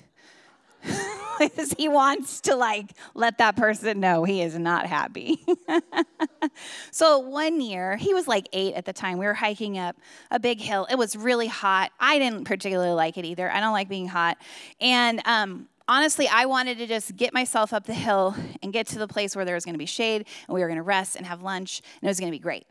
because 1.49 1.73
he 1.73 1.89
wants 1.89 2.41
to 2.43 2.57
like 2.57 2.93
let 3.15 3.39
that 3.39 3.57
person 3.57 4.01
know 4.01 4.25
he 4.25 4.43
is 4.43 4.59
not 4.59 4.87
happy. 4.87 5.45
so 6.91 7.19
one 7.19 7.61
year, 7.61 7.97
he 7.97 8.15
was 8.15 8.29
like 8.29 8.49
eight 8.53 8.75
at 8.75 8.85
the 8.85 8.93
time. 8.93 9.19
We 9.19 9.27
were 9.27 9.35
hiking 9.35 9.79
up 9.79 9.97
a 10.31 10.39
big 10.39 10.61
hill. 10.61 10.87
It 10.91 10.97
was 10.97 11.17
really 11.17 11.47
hot. 11.47 11.91
I 12.01 12.19
didn't 12.19 12.45
particularly 12.45 12.93
like 12.93 13.19
it 13.19 13.25
either. 13.25 13.51
I 13.51 13.61
don't 13.61 13.73
like 13.73 13.89
being 13.89 14.09
hot. 14.09 14.39
And 14.81 15.21
um, 15.25 15.69
honestly, 15.89 16.29
I 16.29 16.47
wanted 16.47 16.79
to 16.79 16.87
just 16.87 17.17
get 17.17 17.35
myself 17.35 17.73
up 17.73 17.85
the 17.85 17.95
hill 17.95 18.35
and 18.63 18.73
get 18.73 18.87
to 18.89 18.99
the 18.99 19.09
place 19.09 19.37
where 19.37 19.45
there 19.45 19.55
was 19.55 19.65
going 19.65 19.75
to 19.75 19.79
be 19.79 19.87
shade 19.87 20.27
and 20.49 20.55
we 20.55 20.61
were 20.61 20.69
going 20.69 20.79
to 20.79 20.83
rest 20.83 21.17
and 21.17 21.27
have 21.27 21.43
lunch 21.43 21.83
and 22.01 22.09
it 22.09 22.11
was 22.11 22.21
going 22.21 22.31
to 22.31 22.37
be 22.37 22.43
great. 22.43 22.67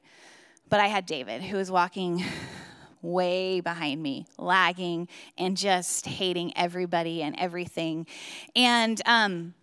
But 0.70 0.80
I 0.80 0.88
had 0.88 1.06
David, 1.06 1.42
who 1.44 1.58
was 1.58 1.70
walking 1.70 2.24
way 3.02 3.60
behind 3.62 4.02
me, 4.02 4.26
lagging 4.38 5.08
and 5.38 5.58
just 5.58 6.06
hating 6.06 6.56
everybody 6.58 7.22
and 7.22 7.36
everything. 7.38 8.06
And 8.56 9.02
um, 9.06 9.54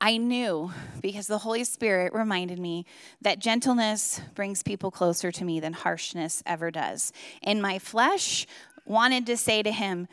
I 0.00 0.16
knew 0.16 0.72
because 1.02 1.26
the 1.26 1.38
Holy 1.38 1.64
Spirit 1.64 2.14
reminded 2.14 2.58
me 2.58 2.86
that 3.20 3.38
gentleness 3.38 4.20
brings 4.34 4.62
people 4.62 4.90
closer 4.90 5.30
to 5.32 5.44
me 5.44 5.60
than 5.60 5.72
harshness 5.72 6.42
ever 6.46 6.70
does. 6.70 7.12
And 7.42 7.60
my 7.60 7.78
flesh 7.78 8.46
wanted 8.86 9.26
to 9.26 9.36
say 9.36 9.62
to 9.62 9.72
him, 9.72 10.08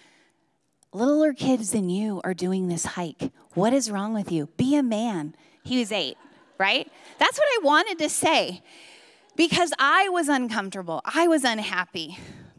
Littler 0.94 1.34
kids 1.34 1.72
than 1.72 1.90
you 1.90 2.22
are 2.24 2.34
doing 2.34 2.68
this 2.68 2.86
hike. 2.86 3.32
What 3.54 3.74
is 3.74 3.92
wrong 3.92 4.14
with 4.14 4.32
you? 4.32 4.48
Be 4.58 4.76
a 4.76 4.84
man. 4.84 5.36
He 5.64 5.80
was 5.80 5.92
eight, 5.92 6.18
right? 6.58 6.90
That's 7.20 7.38
what 7.38 7.48
I 7.48 7.60
wanted 7.64 8.00
to 8.00 8.10
say 8.10 8.64
because 9.38 9.72
I 9.80 10.10
was 10.10 10.28
uncomfortable. 10.28 11.02
I 11.06 11.28
was 11.28 11.46
unhappy. 11.46 12.18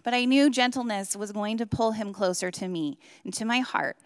But 0.08 0.14
I 0.14 0.24
knew 0.24 0.48
gentleness 0.48 1.16
was 1.16 1.32
going 1.32 1.58
to 1.58 1.66
pull 1.66 1.92
him 1.92 2.14
closer 2.14 2.50
to 2.52 2.66
me 2.66 2.98
and 3.24 3.34
to 3.34 3.44
my 3.44 3.58
heart, 3.58 3.98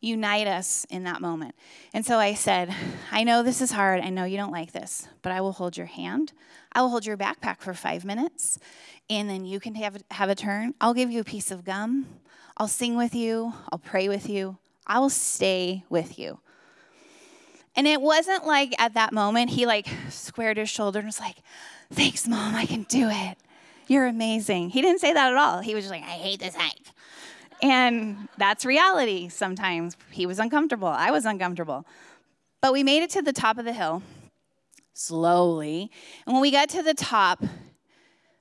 unite 0.00 0.48
us 0.48 0.84
in 0.90 1.04
that 1.04 1.20
moment. 1.20 1.54
And 1.94 2.04
so 2.04 2.18
I 2.18 2.34
said, 2.34 2.74
I 3.12 3.22
know 3.22 3.44
this 3.44 3.60
is 3.60 3.70
hard. 3.70 4.00
I 4.00 4.08
know 4.08 4.24
you 4.24 4.36
don't 4.36 4.50
like 4.50 4.72
this, 4.72 5.06
but 5.22 5.30
I 5.30 5.40
will 5.40 5.52
hold 5.52 5.76
your 5.76 5.86
hand. 5.86 6.32
I 6.72 6.80
will 6.80 6.88
hold 6.88 7.06
your 7.06 7.16
backpack 7.16 7.60
for 7.60 7.74
five 7.74 8.04
minutes, 8.04 8.58
and 9.08 9.30
then 9.30 9.44
you 9.44 9.60
can 9.60 9.76
have, 9.76 10.02
have 10.10 10.28
a 10.28 10.34
turn. 10.34 10.74
I'll 10.80 10.94
give 10.94 11.12
you 11.12 11.20
a 11.20 11.24
piece 11.24 11.52
of 11.52 11.64
gum. 11.64 12.06
I'll 12.56 12.66
sing 12.66 12.96
with 12.96 13.14
you. 13.14 13.52
I'll 13.70 13.78
pray 13.78 14.08
with 14.08 14.28
you. 14.28 14.58
I 14.84 14.98
will 14.98 15.10
stay 15.10 15.84
with 15.88 16.18
you. 16.18 16.40
And 17.76 17.86
it 17.86 18.00
wasn't 18.00 18.46
like 18.46 18.74
at 18.80 18.94
that 18.94 19.12
moment 19.12 19.50
he 19.50 19.66
like 19.66 19.86
squared 20.08 20.56
his 20.56 20.70
shoulder 20.70 20.98
and 20.98 21.06
was 21.06 21.20
like, 21.20 21.36
Thanks, 21.92 22.26
mom, 22.26 22.54
I 22.54 22.66
can 22.66 22.82
do 22.84 23.08
it. 23.10 23.38
You're 23.86 24.06
amazing. 24.06 24.70
He 24.70 24.82
didn't 24.82 25.00
say 25.00 25.12
that 25.12 25.32
at 25.32 25.38
all. 25.38 25.60
He 25.60 25.74
was 25.74 25.84
just 25.84 25.92
like, 25.92 26.02
I 26.02 26.16
hate 26.16 26.40
this 26.40 26.56
hike. 26.56 26.80
And 27.62 28.28
that's 28.36 28.64
reality 28.64 29.28
sometimes. 29.28 29.96
He 30.10 30.26
was 30.26 30.38
uncomfortable. 30.38 30.88
I 30.88 31.10
was 31.10 31.24
uncomfortable. 31.24 31.86
But 32.60 32.72
we 32.72 32.82
made 32.82 33.02
it 33.02 33.10
to 33.10 33.22
the 33.22 33.32
top 33.32 33.58
of 33.58 33.64
the 33.64 33.72
hill 33.72 34.02
slowly. 34.92 35.90
And 36.26 36.34
when 36.34 36.42
we 36.42 36.50
got 36.50 36.68
to 36.70 36.82
the 36.82 36.94
top, 36.94 37.42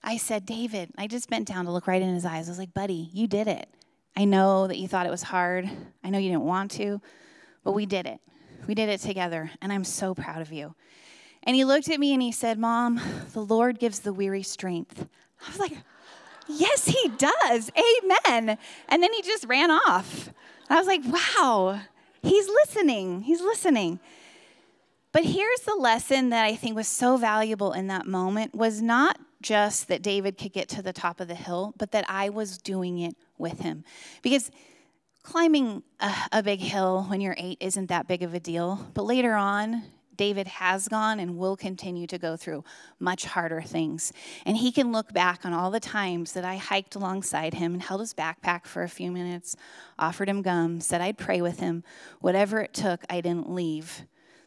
I 0.04 0.18
said, 0.18 0.46
David, 0.46 0.92
I 0.98 1.08
just 1.08 1.30
bent 1.30 1.48
down 1.48 1.66
to 1.66 1.72
look 1.72 1.88
right 1.88 2.02
in 2.02 2.14
his 2.14 2.26
eyes. 2.26 2.48
I 2.48 2.52
was 2.52 2.60
like, 2.60 2.74
buddy, 2.74 3.10
you 3.14 3.28
did 3.28 3.48
it. 3.48 3.68
I 4.16 4.26
know 4.26 4.68
that 4.68 4.78
you 4.78 4.88
thought 4.88 5.06
it 5.06 5.12
was 5.12 5.24
hard. 5.24 5.70
I 6.04 6.10
know 6.10 6.18
you 6.18 6.30
didn't 6.30 6.46
want 6.46 6.72
to, 6.72 7.02
but 7.64 7.74
we 7.74 7.86
did 7.86 8.06
it. 8.06 8.20
We 8.68 8.76
did 8.76 8.90
it 8.90 9.02
together. 9.02 9.52
And 9.62 9.74
I'm 9.74 9.84
so 9.84 10.16
proud 10.16 10.42
of 10.42 10.52
you. 10.52 10.76
And 11.46 11.56
he 11.56 11.64
looked 11.64 11.90
at 11.90 12.00
me 12.00 12.14
and 12.14 12.22
he 12.22 12.32
said, 12.32 12.58
Mom, 12.58 13.00
the 13.34 13.44
Lord 13.44 13.80
gives 13.80 14.00
the 14.00 14.14
weary 14.14 14.44
strength. 14.44 15.08
I 15.46 15.50
was 15.50 15.60
like, 15.60 15.78
Yes, 16.48 16.86
he 16.86 17.10
does. 17.18 17.72
Amen. 17.72 18.58
And 18.88 19.04
then 19.04 19.12
he 19.14 19.22
just 19.24 19.46
ran 19.46 19.72
off. 19.72 20.30
I 20.70 20.78
was 20.78 20.88
like, 20.88 21.02
Wow, 21.06 21.82
he's 22.22 22.48
listening. 22.48 23.22
He's 23.22 23.42
listening. 23.42 24.00
But 25.12 25.24
here's 25.24 25.62
the 25.62 25.76
lesson 25.76 26.30
that 26.30 26.44
I 26.44 26.56
think 26.56 26.76
was 26.76 26.90
so 26.90 27.16
valuable 27.16 27.72
in 27.72 27.88
that 27.88 28.06
moment 28.06 28.54
was 28.54 28.82
not 28.82 29.18
just 29.42 29.88
that 29.88 30.02
David 30.02 30.38
could 30.38 30.52
get 30.52 30.68
to 30.70 30.82
the 30.82 30.92
top 30.92 31.22
of 31.22 31.28
the 31.30 31.36
hill, 31.36 31.74
but 31.78 31.92
that 31.92 32.04
I 32.10 32.30
was 32.30 32.58
doing 32.58 33.00
it 33.00 33.16
with 33.38 33.62
him. 33.62 33.86
Because 34.22 34.52
climbing 35.24 35.84
a, 36.02 36.14
a, 36.34 36.44
big 36.44 36.60
hill 36.60 37.06
when 37.08 37.22
you're 37.22 37.36
eight 37.38 37.58
isn't 37.62 37.88
that 37.88 38.08
big 38.08 38.24
of 38.24 38.34
a 38.34 38.40
deal. 38.40 38.88
But 38.94 39.06
later 39.06 39.36
on, 39.36 39.84
David 40.18 40.48
has 40.48 40.88
gone 40.88 41.20
and 41.20 41.38
will 41.38 41.56
continue 41.56 42.08
to 42.08 42.18
go 42.18 42.36
through 42.38 42.64
much 43.00 43.26
harder 43.26 43.62
things. 43.62 44.14
And 44.46 44.58
he 44.58 44.72
can 44.72 44.92
look 44.92 45.14
back 45.14 45.46
on 45.46 45.54
all 45.54 45.72
the 45.72 45.80
times 45.80 46.34
that 46.34 46.46
I 46.46 46.58
hiked 46.58 46.96
alongside 46.96 47.56
him 47.56 47.74
and 47.74 47.82
held 47.82 48.02
his 48.02 48.14
backpack 48.14 48.66
for 48.66 48.84
a 48.84 48.90
few 48.90 49.12
minutes, 49.12 49.56
offered 50.00 50.30
him 50.30 50.42
gum, 50.42 50.80
said 50.82 51.02
I'd 51.02 51.18
pray 51.18 51.42
with 51.42 51.60
him. 51.60 51.84
Whatever 52.22 52.62
it 52.62 52.74
took, 52.74 53.04
I 53.10 53.22
didn't 53.22 53.50
leave 53.50 54.06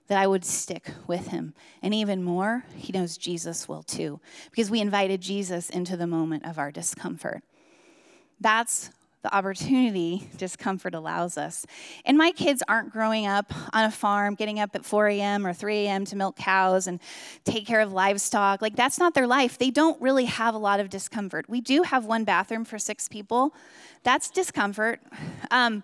that 0.09 0.19
I 0.19 0.27
would 0.27 0.45
stick 0.45 0.91
with 1.07 1.29
him. 1.29 1.55
And 1.83 1.95
even 1.95 2.23
more, 2.23 2.65
he 2.75 2.93
knows 2.93 3.17
Jesus 3.17 3.69
will 3.69 3.83
too, 3.83 4.21
because 4.51 4.71
we 4.71 4.81
invited 4.81 5.21
Jesus 5.21 5.71
into 5.71 5.97
the 5.97 6.07
moment 6.07 6.47
of 6.47 6.59
our 6.59 6.73
discomfort. 6.73 7.43
That's 8.41 8.91
the 9.23 9.35
opportunity 9.35 10.29
discomfort 10.37 10.95
allows 10.95 11.37
us. 11.37 11.67
And 12.05 12.17
my 12.17 12.31
kids 12.31 12.63
aren't 12.69 12.93
growing 12.93 13.27
up 13.27 13.53
on 13.73 13.85
a 13.85 13.91
farm, 13.91 14.35
getting 14.35 14.61
up 14.61 14.75
at 14.75 14.85
4 14.85 15.09
a.m. 15.09 15.47
or 15.47 15.53
3 15.53 15.87
a.m. 15.87 16.05
to 16.07 16.17
milk 16.17 16.37
cows 16.37 16.87
and 16.87 17.01
take 17.45 17.67
care 17.67 17.81
of 17.81 17.93
livestock. 17.93 18.63
Like, 18.63 18.77
that's 18.77 18.99
not 18.99 19.15
their 19.15 19.27
life. 19.27 19.59
They 19.59 19.71
don't 19.71 20.01
really 20.01 20.27
have 20.27 20.55
a 20.55 20.59
lot 20.59 20.79
of 20.79 20.89
discomfort. 20.89 21.47
We 21.49 21.61
do 21.61 21.83
have 21.83 22.05
one 22.05 22.25
bathroom 22.25 22.65
for 22.65 22.79
six 22.79 23.09
people, 23.09 23.55
that's 24.05 24.31
discomfort. 24.31 25.01
Um, 25.51 25.83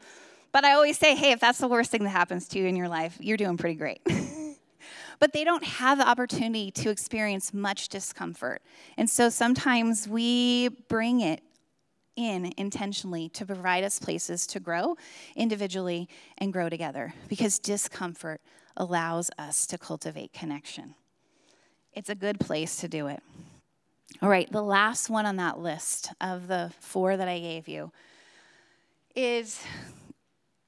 but 0.52 0.64
I 0.64 0.74
always 0.74 0.96
say, 0.96 1.16
hey, 1.16 1.32
if 1.32 1.40
that's 1.40 1.58
the 1.58 1.66
worst 1.66 1.90
thing 1.90 2.04
that 2.04 2.10
happens 2.10 2.46
to 2.48 2.60
you 2.60 2.66
in 2.66 2.76
your 2.76 2.88
life, 2.88 3.16
you're 3.20 3.36
doing 3.36 3.56
pretty 3.56 3.74
great. 3.74 4.00
but 5.18 5.32
they 5.32 5.42
don't 5.42 5.64
have 5.64 5.98
the 5.98 6.08
opportunity 6.08 6.70
to 6.70 6.90
experience 6.90 7.52
much 7.52 7.88
discomfort. 7.88 8.62
And 8.96 9.10
so 9.10 9.30
sometimes 9.30 10.06
we 10.06 10.68
bring 10.88 11.20
it 11.20 11.42
in 12.16 12.52
intentionally 12.56 13.28
to 13.30 13.44
provide 13.44 13.84
us 13.84 13.98
places 13.98 14.46
to 14.48 14.60
grow 14.60 14.96
individually 15.36 16.08
and 16.38 16.52
grow 16.52 16.68
together 16.68 17.14
because 17.28 17.58
discomfort 17.58 18.40
allows 18.76 19.30
us 19.38 19.66
to 19.66 19.78
cultivate 19.78 20.32
connection. 20.32 20.94
It's 21.92 22.10
a 22.10 22.14
good 22.14 22.40
place 22.40 22.76
to 22.76 22.88
do 22.88 23.06
it. 23.06 23.22
All 24.22 24.28
right, 24.28 24.50
the 24.50 24.62
last 24.62 25.10
one 25.10 25.26
on 25.26 25.36
that 25.36 25.58
list 25.58 26.12
of 26.20 26.48
the 26.48 26.72
four 26.80 27.16
that 27.16 27.28
I 27.28 27.38
gave 27.38 27.68
you 27.68 27.92
is 29.14 29.60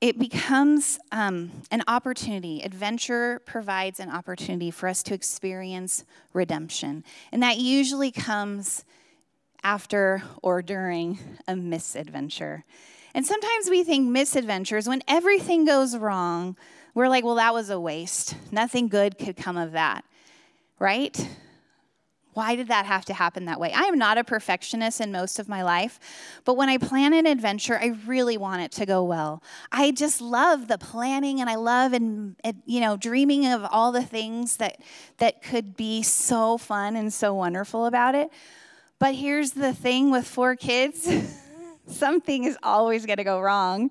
it 0.01 0.19
becomes 0.19 0.99
um, 1.11 1.51
an 1.71 1.83
opportunity. 1.89 2.61
Adventure 2.63 3.41
provides 3.47 3.99
an 3.99 4.11
opportunity 4.11 4.71
for 4.71 4.89
us 4.89 5.03
to 5.05 5.15
experience 5.15 6.05
redemption. 6.33 7.03
And 7.33 7.43
that 7.43 7.57
usually 7.57 8.11
comes 8.11 8.85
after 9.67 10.23
or 10.45 10.63
during 10.63 11.19
a 11.49 11.57
misadventure. 11.57 12.65
And 13.15 13.27
sometimes 13.27 13.69
we 13.69 13.83
think 13.83 14.09
misadventures, 14.09 14.87
when 14.89 15.03
everything 15.09 15.65
goes 15.65 15.97
wrong, 15.97 16.57
we're 16.95 17.09
like, 17.09 17.25
well, 17.25 17.35
that 17.35 17.53
was 17.53 17.69
a 17.69 17.81
waste. 17.81 18.37
Nothing 18.53 18.87
good 18.87 19.19
could 19.19 19.37
come 19.37 19.57
of 19.57 19.73
that, 19.73 20.05
right? 20.79 21.29
Why 22.35 22.55
did 22.55 22.69
that 22.69 22.87
have 22.87 23.07
to 23.07 23.15
happen 23.15 23.47
that 23.47 23.59
way? 23.59 23.73
I 23.73 23.85
am 23.85 23.99
not 23.99 24.19
a 24.19 24.23
perfectionist 24.23 25.01
in 25.01 25.11
most 25.11 25.41
of 25.41 25.49
my 25.49 25.65
life, 25.65 25.99
but 26.45 26.57
when 26.57 26.69
I 26.69 26.79
plan 26.79 27.13
an 27.13 27.27
adventure, 27.27 27.77
I 27.77 27.97
really 28.07 28.37
want 28.37 28.63
it 28.63 28.71
to 28.73 28.87
go 28.87 29.03
well. 29.03 29.43
I 29.73 29.91
just 29.91 30.21
love 30.21 30.69
the 30.69 30.79
planning 30.79 31.41
and 31.41 31.51
I 31.51 31.57
love 31.57 31.93
and, 31.93 32.37
you 32.67 32.79
know 32.79 32.97
dreaming 32.97 33.47
of 33.47 33.65
all 33.69 33.91
the 33.91 34.05
things 34.05 34.59
that 34.59 34.81
that 35.19 35.43
could 35.43 35.77
be 35.77 36.05
so 36.05 36.57
fun 36.57 36.95
and 36.95 37.13
so 37.13 37.35
wonderful 37.35 37.87
about 37.87 38.15
it. 38.15 38.31
But 38.99 39.15
here's 39.15 39.53
the 39.53 39.73
thing 39.73 40.11
with 40.11 40.27
four 40.27 40.57
kids. 40.57 41.09
something 41.89 42.45
is 42.45 42.59
always 42.63 43.07
going 43.07 43.19
to 43.19 43.25
go 43.25 43.41
wrong. 43.41 43.91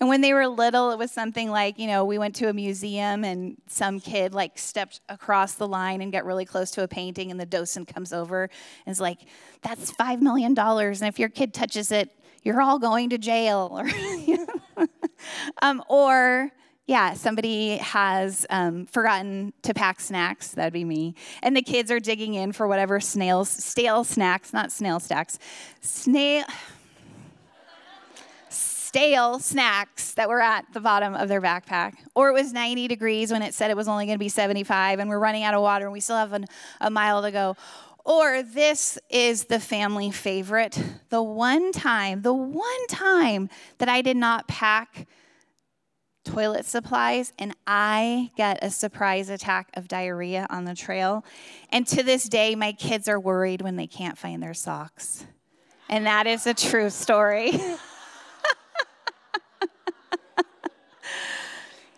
And 0.00 0.08
when 0.08 0.20
they 0.20 0.32
were 0.32 0.46
little, 0.48 0.90
it 0.90 0.98
was 0.98 1.10
something 1.10 1.50
like, 1.50 1.78
you 1.78 1.86
know, 1.86 2.04
we 2.04 2.18
went 2.18 2.34
to 2.36 2.48
a 2.48 2.52
museum 2.52 3.24
and 3.24 3.56
some 3.66 4.00
kid 4.00 4.34
like 4.34 4.58
stepped 4.58 5.00
across 5.08 5.54
the 5.54 5.68
line 5.68 6.02
and 6.02 6.12
got 6.12 6.24
really 6.24 6.44
close 6.44 6.70
to 6.72 6.82
a 6.82 6.88
painting, 6.88 7.30
and 7.30 7.38
the 7.38 7.46
docent 7.46 7.92
comes 7.92 8.12
over 8.12 8.50
and 8.84 8.92
is 8.92 9.00
like, 9.00 9.20
that's 9.62 9.92
$5 9.92 10.20
million. 10.20 10.58
And 10.58 11.02
if 11.02 11.18
your 11.18 11.28
kid 11.28 11.54
touches 11.54 11.92
it, 11.92 12.10
you're 12.42 12.60
all 12.60 12.78
going 12.78 13.10
to 13.10 13.18
jail. 13.18 13.82
Um, 15.62 15.82
or 15.88 16.52
yeah, 16.86 17.14
somebody 17.14 17.78
has 17.78 18.46
um, 18.48 18.86
forgotten 18.86 19.52
to 19.62 19.74
pack 19.74 20.00
snacks. 20.00 20.48
That'd 20.52 20.72
be 20.72 20.84
me. 20.84 21.16
And 21.42 21.56
the 21.56 21.62
kids 21.62 21.90
are 21.90 21.98
digging 21.98 22.34
in 22.34 22.52
for 22.52 22.68
whatever 22.68 23.00
snails, 23.00 23.48
stale 23.48 24.04
snacks, 24.04 24.52
not 24.52 24.70
snail 24.70 25.00
stacks, 25.00 25.38
snail 25.80 26.44
stale 28.48 29.38
snacks 29.40 30.14
that 30.14 30.28
were 30.28 30.40
at 30.40 30.64
the 30.72 30.80
bottom 30.80 31.14
of 31.14 31.28
their 31.28 31.42
backpack. 31.42 31.94
Or 32.14 32.30
it 32.30 32.32
was 32.32 32.52
90 32.52 32.88
degrees 32.88 33.30
when 33.30 33.42
it 33.42 33.52
said 33.52 33.70
it 33.70 33.76
was 33.76 33.88
only 33.88 34.06
going 34.06 34.16
to 34.16 34.24
be 34.24 34.30
75 34.30 35.00
and 35.00 35.10
we're 35.10 35.18
running 35.18 35.42
out 35.42 35.52
of 35.52 35.60
water 35.60 35.84
and 35.84 35.92
we 35.92 36.00
still 36.00 36.16
have 36.16 36.32
an, 36.32 36.46
a 36.80 36.88
mile 36.88 37.20
to 37.20 37.30
go. 37.30 37.56
Or 38.06 38.42
this 38.42 38.98
is 39.10 39.46
the 39.46 39.60
family 39.60 40.12
favorite. 40.12 40.80
The 41.10 41.22
one 41.22 41.72
time, 41.72 42.22
the 42.22 42.32
one 42.32 42.86
time 42.88 43.50
that 43.78 43.88
I 43.88 44.00
did 44.00 44.16
not 44.16 44.48
pack 44.48 45.06
toilet 46.26 46.66
supplies 46.66 47.32
and 47.38 47.54
I 47.66 48.30
get 48.36 48.58
a 48.62 48.70
surprise 48.70 49.30
attack 49.30 49.70
of 49.74 49.88
diarrhea 49.88 50.46
on 50.50 50.64
the 50.64 50.74
trail. 50.74 51.24
And 51.70 51.86
to 51.88 52.02
this 52.02 52.28
day, 52.28 52.54
my 52.54 52.72
kids 52.72 53.08
are 53.08 53.18
worried 53.20 53.62
when 53.62 53.76
they 53.76 53.86
can't 53.86 54.18
find 54.18 54.42
their 54.42 54.54
socks. 54.54 55.24
And 55.88 56.04
that 56.06 56.26
is 56.26 56.46
a 56.46 56.54
true 56.54 56.90
story. 56.90 57.52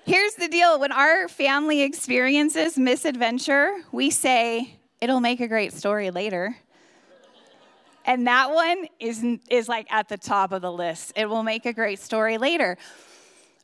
Here's 0.05 0.35
the 0.35 0.49
deal 0.49 0.79
when 0.79 0.93
our 0.93 1.29
family 1.29 1.83
experiences 1.83 2.79
misadventure, 2.79 3.75
we 3.93 4.11
say, 4.11 4.75
it'll 5.01 5.21
make 5.21 5.41
a 5.41 5.49
great 5.49 5.73
story 5.73 6.11
later. 6.11 6.57
And 8.05 8.27
that 8.27 8.51
one 8.51 8.87
is, 8.99 9.23
is 9.51 9.69
like 9.69 9.87
at 9.93 10.09
the 10.09 10.17
top 10.17 10.53
of 10.53 10.63
the 10.63 10.73
list. 10.73 11.13
It 11.15 11.29
will 11.29 11.43
make 11.43 11.67
a 11.67 11.75
great 11.75 11.99
story 11.99 12.39
later. 12.39 12.79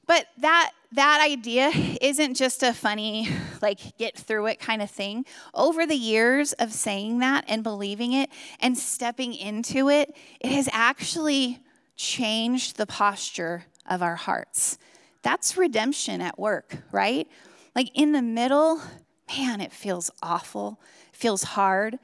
But 0.07 0.27
that 0.39 0.73
that 0.93 1.21
idea 1.25 1.71
isn't 2.01 2.35
just 2.35 2.63
a 2.63 2.73
funny 2.73 3.29
like 3.63 3.97
get 3.99 4.17
through 4.17 4.47
it 4.47 4.59
kind 4.59 4.83
of 4.83 4.91
thing. 4.91 5.25
Over 5.53 5.87
the 5.87 5.97
years 5.97 6.53
of 6.55 6.73
saying 6.73 7.19
that 7.21 7.45
and 7.49 7.63
believing 7.63 8.13
it 8.13 8.31
and 8.61 8.77
stepping 8.77 9.35
into 9.35 9.89
it, 9.89 10.15
it 10.41 10.51
has 10.53 10.69
actually 10.73 11.61
changed 11.97 12.77
the 12.77 12.87
posture 12.87 13.67
of 13.89 14.03
our 14.03 14.17
hearts. 14.17 14.79
That's 15.23 15.57
redemption 15.57 16.21
at 16.21 16.39
work, 16.39 16.77
right? 16.93 17.29
Like 17.75 17.91
in 17.95 18.13
the 18.13 18.23
middle, 18.23 18.81
man, 19.29 19.61
it 19.61 19.73
feels 19.73 20.11
awful. 20.23 20.81
It 21.13 21.17
feels 21.17 21.43
hard. 21.43 21.99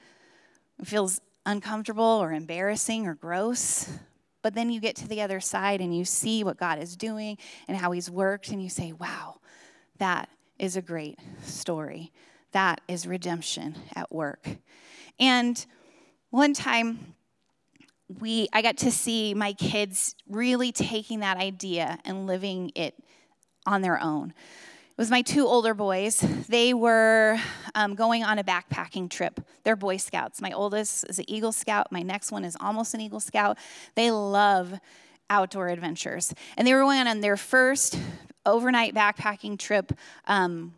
It 0.79 0.87
feels 0.87 1.21
uncomfortable 1.45 2.05
or 2.05 2.33
embarrassing 2.33 3.07
or 3.07 3.15
gross. 3.15 3.91
But 4.42 4.55
then 4.55 4.70
you 4.70 4.81
get 4.81 4.96
to 4.96 5.09
the 5.09 5.20
other 5.20 5.40
side 5.40 5.81
and 5.81 5.96
you 5.96 6.05
see 6.05 6.44
what 6.44 6.57
God 6.57 6.79
is 6.79 6.96
doing 6.96 7.38
and 7.68 7.76
how 7.76 7.92
He's 7.92 8.11
worked, 8.11 8.50
and 8.50 8.62
you 8.62 8.68
say, 8.68 8.92
wow, 8.92 9.40
that 9.98 10.29
is 10.59 10.76
a 10.76 10.83
great 10.83 11.18
story. 11.42 12.12
That 12.53 12.81
is 12.88 13.07
redemption 13.07 13.76
at 13.94 14.12
work. 14.12 14.48
And 15.18 15.64
one 16.31 16.55
time, 16.55 17.14
we 18.18 18.48
I 18.53 18.62
got 18.62 18.76
to 18.79 18.90
see 18.90 19.35
my 19.35 19.53
kids 19.53 20.16
really 20.29 20.72
taking 20.72 21.20
that 21.20 21.37
idea 21.37 21.98
and 22.05 22.26
living 22.26 22.72
it 22.74 22.94
on 23.66 23.83
their 23.83 24.00
own. 24.03 24.35
Was 25.01 25.11
my 25.11 25.23
two 25.23 25.47
older 25.47 25.73
boys. 25.73 26.19
They 26.47 26.75
were 26.75 27.39
um, 27.75 27.95
going 27.95 28.23
on 28.23 28.39
a 28.39 28.45
backpacking 28.45 29.09
trip. 29.09 29.41
They're 29.65 29.75
Boy 29.75 29.97
Scouts. 29.97 30.43
My 30.43 30.53
oldest 30.53 31.07
is 31.09 31.19
an 31.19 31.25
Eagle 31.27 31.53
Scout. 31.53 31.91
My 31.91 32.03
next 32.03 32.31
one 32.31 32.45
is 32.45 32.55
almost 32.61 32.93
an 32.93 33.01
Eagle 33.01 33.19
Scout. 33.19 33.57
They 33.95 34.11
love 34.11 34.79
outdoor 35.31 35.69
adventures. 35.69 36.35
And 36.59 36.69
they 36.69 36.75
were 36.75 36.81
going 36.81 37.07
on 37.07 37.23
their 37.23 37.39
first 37.39 37.99
overnight 38.45 38.95
backpacking 38.95 39.59
trip 39.59 39.91
um, 40.27 40.75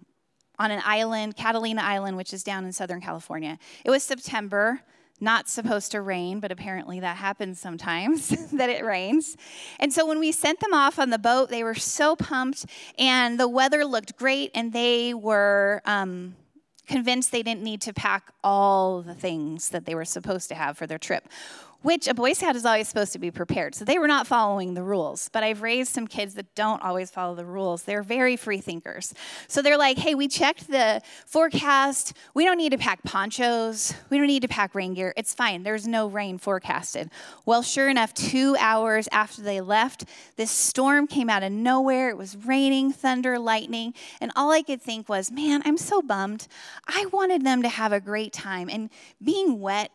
on 0.56 0.70
an 0.70 0.82
island, 0.84 1.34
Catalina 1.34 1.82
Island, 1.82 2.16
which 2.16 2.32
is 2.32 2.44
down 2.44 2.64
in 2.64 2.70
Southern 2.72 3.00
California. 3.00 3.58
It 3.84 3.90
was 3.90 4.04
September 4.04 4.82
not 5.22 5.48
supposed 5.48 5.92
to 5.92 6.02
rain, 6.02 6.40
but 6.40 6.50
apparently 6.50 7.00
that 7.00 7.16
happens 7.16 7.60
sometimes 7.60 8.28
that 8.52 8.68
it 8.68 8.84
rains. 8.84 9.36
And 9.78 9.92
so 9.92 10.04
when 10.06 10.18
we 10.18 10.32
sent 10.32 10.60
them 10.60 10.74
off 10.74 10.98
on 10.98 11.10
the 11.10 11.18
boat, 11.18 11.48
they 11.48 11.62
were 11.62 11.74
so 11.74 12.16
pumped, 12.16 12.66
and 12.98 13.38
the 13.38 13.48
weather 13.48 13.84
looked 13.84 14.16
great, 14.16 14.50
and 14.54 14.72
they 14.72 15.14
were 15.14 15.80
um, 15.86 16.34
convinced 16.88 17.30
they 17.30 17.42
didn't 17.42 17.62
need 17.62 17.80
to 17.82 17.92
pack 17.94 18.32
all 18.42 19.02
the 19.02 19.14
things 19.14 19.68
that 19.70 19.86
they 19.86 19.94
were 19.94 20.04
supposed 20.04 20.48
to 20.48 20.54
have 20.54 20.76
for 20.76 20.86
their 20.86 20.98
trip 20.98 21.28
which 21.82 22.08
a 22.08 22.14
Boy 22.14 22.32
Scout 22.32 22.56
is 22.56 22.64
always 22.64 22.88
supposed 22.88 23.12
to 23.12 23.18
be 23.18 23.30
prepared. 23.30 23.74
So 23.74 23.84
they 23.84 23.98
were 23.98 24.06
not 24.06 24.26
following 24.26 24.74
the 24.74 24.82
rules. 24.82 25.28
But 25.32 25.42
I've 25.42 25.62
raised 25.62 25.92
some 25.92 26.06
kids 26.06 26.34
that 26.34 26.54
don't 26.54 26.82
always 26.82 27.10
follow 27.10 27.34
the 27.34 27.44
rules. 27.44 27.82
They're 27.82 28.02
very 28.02 28.36
free 28.36 28.58
thinkers. 28.58 29.14
So 29.48 29.62
they're 29.62 29.78
like, 29.78 29.98
hey, 29.98 30.14
we 30.14 30.28
checked 30.28 30.70
the 30.70 31.02
forecast. 31.26 32.14
We 32.34 32.44
don't 32.44 32.58
need 32.58 32.72
to 32.72 32.78
pack 32.78 33.02
ponchos. 33.02 33.94
We 34.10 34.18
don't 34.18 34.26
need 34.26 34.42
to 34.42 34.48
pack 34.48 34.74
rain 34.74 34.94
gear. 34.94 35.12
It's 35.16 35.34
fine. 35.34 35.62
There's 35.62 35.86
no 35.86 36.06
rain 36.06 36.38
forecasted. 36.38 37.10
Well, 37.46 37.62
sure 37.62 37.88
enough, 37.88 38.14
two 38.14 38.56
hours 38.58 39.08
after 39.10 39.42
they 39.42 39.60
left, 39.60 40.04
this 40.36 40.50
storm 40.50 41.06
came 41.06 41.28
out 41.28 41.42
of 41.42 41.52
nowhere. 41.52 42.10
It 42.10 42.16
was 42.16 42.36
raining, 42.36 42.92
thunder, 42.92 43.38
lightning. 43.38 43.94
And 44.20 44.30
all 44.36 44.50
I 44.52 44.62
could 44.62 44.80
think 44.80 45.08
was, 45.08 45.30
man, 45.30 45.62
I'm 45.64 45.78
so 45.78 46.02
bummed. 46.02 46.46
I 46.86 47.06
wanted 47.12 47.44
them 47.44 47.62
to 47.62 47.68
have 47.68 47.92
a 47.92 48.00
great 48.00 48.32
time. 48.32 48.68
And 48.70 48.90
being 49.22 49.60
wet 49.60 49.90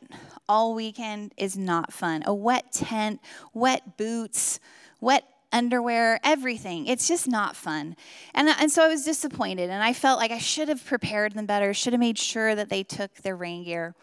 all 0.49 0.73
weekend 0.73 1.33
is 1.37 1.57
not 1.57 1.76
fun. 1.93 2.23
A 2.25 2.33
wet 2.33 2.71
tent, 2.71 3.21
wet 3.53 3.97
boots, 3.97 4.59
wet 4.99 5.23
underwear, 5.51 6.19
everything. 6.23 6.87
It's 6.87 7.07
just 7.07 7.27
not 7.27 7.55
fun. 7.55 7.95
And, 8.33 8.49
and 8.49 8.71
so 8.71 8.83
I 8.83 8.87
was 8.87 9.05
disappointed, 9.05 9.69
and 9.69 9.81
I 9.81 9.93
felt 9.93 10.19
like 10.19 10.31
I 10.31 10.39
should 10.39 10.69
have 10.69 10.85
prepared 10.85 11.33
them 11.33 11.45
better, 11.45 11.73
should 11.73 11.93
have 11.93 11.99
made 11.99 12.17
sure 12.17 12.55
that 12.55 12.69
they 12.69 12.83
took 12.83 13.13
their 13.17 13.35
rain 13.35 13.63
gear. 13.63 13.95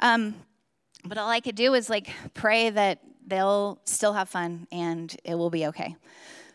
Um, 0.00 0.34
but 1.04 1.18
all 1.18 1.28
I 1.28 1.40
could 1.40 1.54
do 1.54 1.70
was 1.70 1.90
like 1.90 2.10
pray 2.34 2.70
that 2.70 3.00
they'll 3.26 3.78
still 3.84 4.12
have 4.12 4.28
fun 4.28 4.66
and 4.72 5.14
it 5.24 5.34
will 5.34 5.50
be 5.50 5.66
okay. 5.66 5.96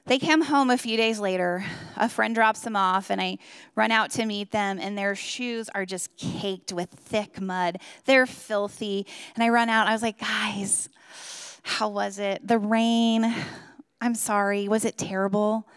They 0.05 0.19
come 0.19 0.41
home 0.41 0.69
a 0.69 0.77
few 0.77 0.97
days 0.97 1.19
later. 1.19 1.63
A 1.95 2.09
friend 2.09 2.35
drops 2.35 2.59
them 2.59 2.75
off, 2.75 3.09
and 3.09 3.21
I 3.21 3.37
run 3.75 3.89
out 3.89 4.11
to 4.11 4.25
meet 4.25 4.51
them, 4.51 4.77
and 4.79 4.97
their 4.97 5.15
shoes 5.15 5.69
are 5.73 5.85
just 5.85 6.15
caked 6.17 6.73
with 6.73 6.89
thick 6.89 7.39
mud. 7.39 7.79
They're 8.03 8.25
filthy. 8.25 9.07
And 9.33 9.43
I 9.43 9.49
run 9.49 9.69
out, 9.69 9.87
I 9.87 9.93
was 9.93 10.01
like, 10.01 10.19
guys, 10.19 10.89
how 11.61 11.87
was 11.87 12.19
it? 12.19 12.45
The 12.45 12.59
rain, 12.59 13.33
I'm 14.01 14.15
sorry, 14.15 14.67
was 14.67 14.83
it 14.83 14.97
terrible? 14.97 15.69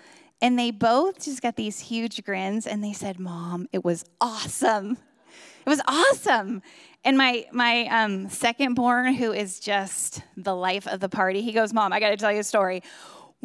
And 0.43 0.59
they 0.59 0.73
both 0.73 1.25
just 1.25 1.41
got 1.41 1.55
these 1.55 1.79
huge 1.79 2.25
grins, 2.25 2.67
and 2.67 2.83
they 2.83 2.93
said, 2.93 3.21
Mom, 3.21 3.69
it 3.73 3.85
was 3.85 4.05
awesome. 4.21 4.99
It 5.65 5.69
was 5.69 5.81
awesome. 5.87 6.63
And 7.05 7.17
my 7.17 7.47
my 7.53 7.87
um, 7.87 8.29
second 8.29 8.75
born, 8.75 9.15
who 9.15 9.33
is 9.33 9.61
just 9.61 10.23
the 10.37 10.55
life 10.55 10.89
of 10.89 10.99
the 10.99 11.09
party, 11.09 11.43
he 11.43 11.53
goes, 11.53 11.73
"Mom, 11.73 11.93
I 11.93 12.01
got 12.01 12.11
to 12.11 12.17
tell 12.17 12.33
you 12.33 12.41
a 12.41 12.45
story." 12.45 12.83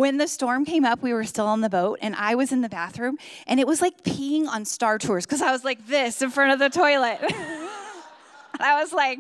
When 0.02 0.18
the 0.18 0.28
storm 0.28 0.66
came 0.66 0.84
up, 0.84 1.04
we 1.04 1.14
were 1.14 1.26
still 1.26 1.46
on 1.46 1.62
the 1.62 1.70
boat, 1.70 2.00
and 2.02 2.16
I 2.16 2.34
was 2.34 2.52
in 2.52 2.62
the 2.62 2.70
bathroom, 2.70 3.20
and 3.46 3.60
it 3.60 3.68
was 3.68 3.82
like 3.82 4.04
peeing 4.04 4.48
on 4.48 4.66
Star 4.66 4.98
Tours 4.98 5.28
because 5.28 5.44
I 5.44 5.52
was 5.52 5.64
like 5.64 5.86
this 5.86 6.24
in 6.24 6.32
front 6.32 6.54
of 6.54 6.58
the 6.58 6.76
toilet. 6.76 7.20
I 8.60 8.82
was 8.82 8.94
like, 8.94 9.20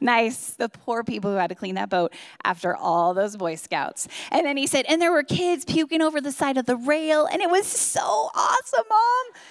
nice. 0.00 0.52
The 0.52 0.70
poor 0.70 1.04
people 1.04 1.30
who 1.30 1.36
had 1.36 1.48
to 1.48 1.54
clean 1.54 1.74
that 1.74 1.90
boat 1.90 2.14
after 2.42 2.74
all 2.74 3.12
those 3.12 3.36
Boy 3.36 3.56
Scouts. 3.56 4.08
And 4.30 4.46
then 4.46 4.56
he 4.56 4.66
said, 4.66 4.86
and 4.88 5.02
there 5.02 5.12
were 5.12 5.22
kids 5.22 5.66
puking 5.66 6.00
over 6.00 6.18
the 6.22 6.32
side 6.32 6.56
of 6.56 6.64
the 6.64 6.76
rail, 6.76 7.26
and 7.26 7.42
it 7.42 7.50
was 7.50 7.66
so 7.66 8.30
awesome, 8.34 8.84
Mom. 8.88 9.42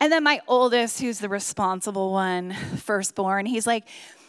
And 0.00 0.10
then 0.10 0.24
my 0.24 0.40
oldest, 0.48 1.00
who's 1.00 1.20
the 1.20 1.28
responsible 1.28 2.10
one, 2.10 2.52
firstborn, 2.78 3.46
he's 3.46 3.64
like, 3.64 3.84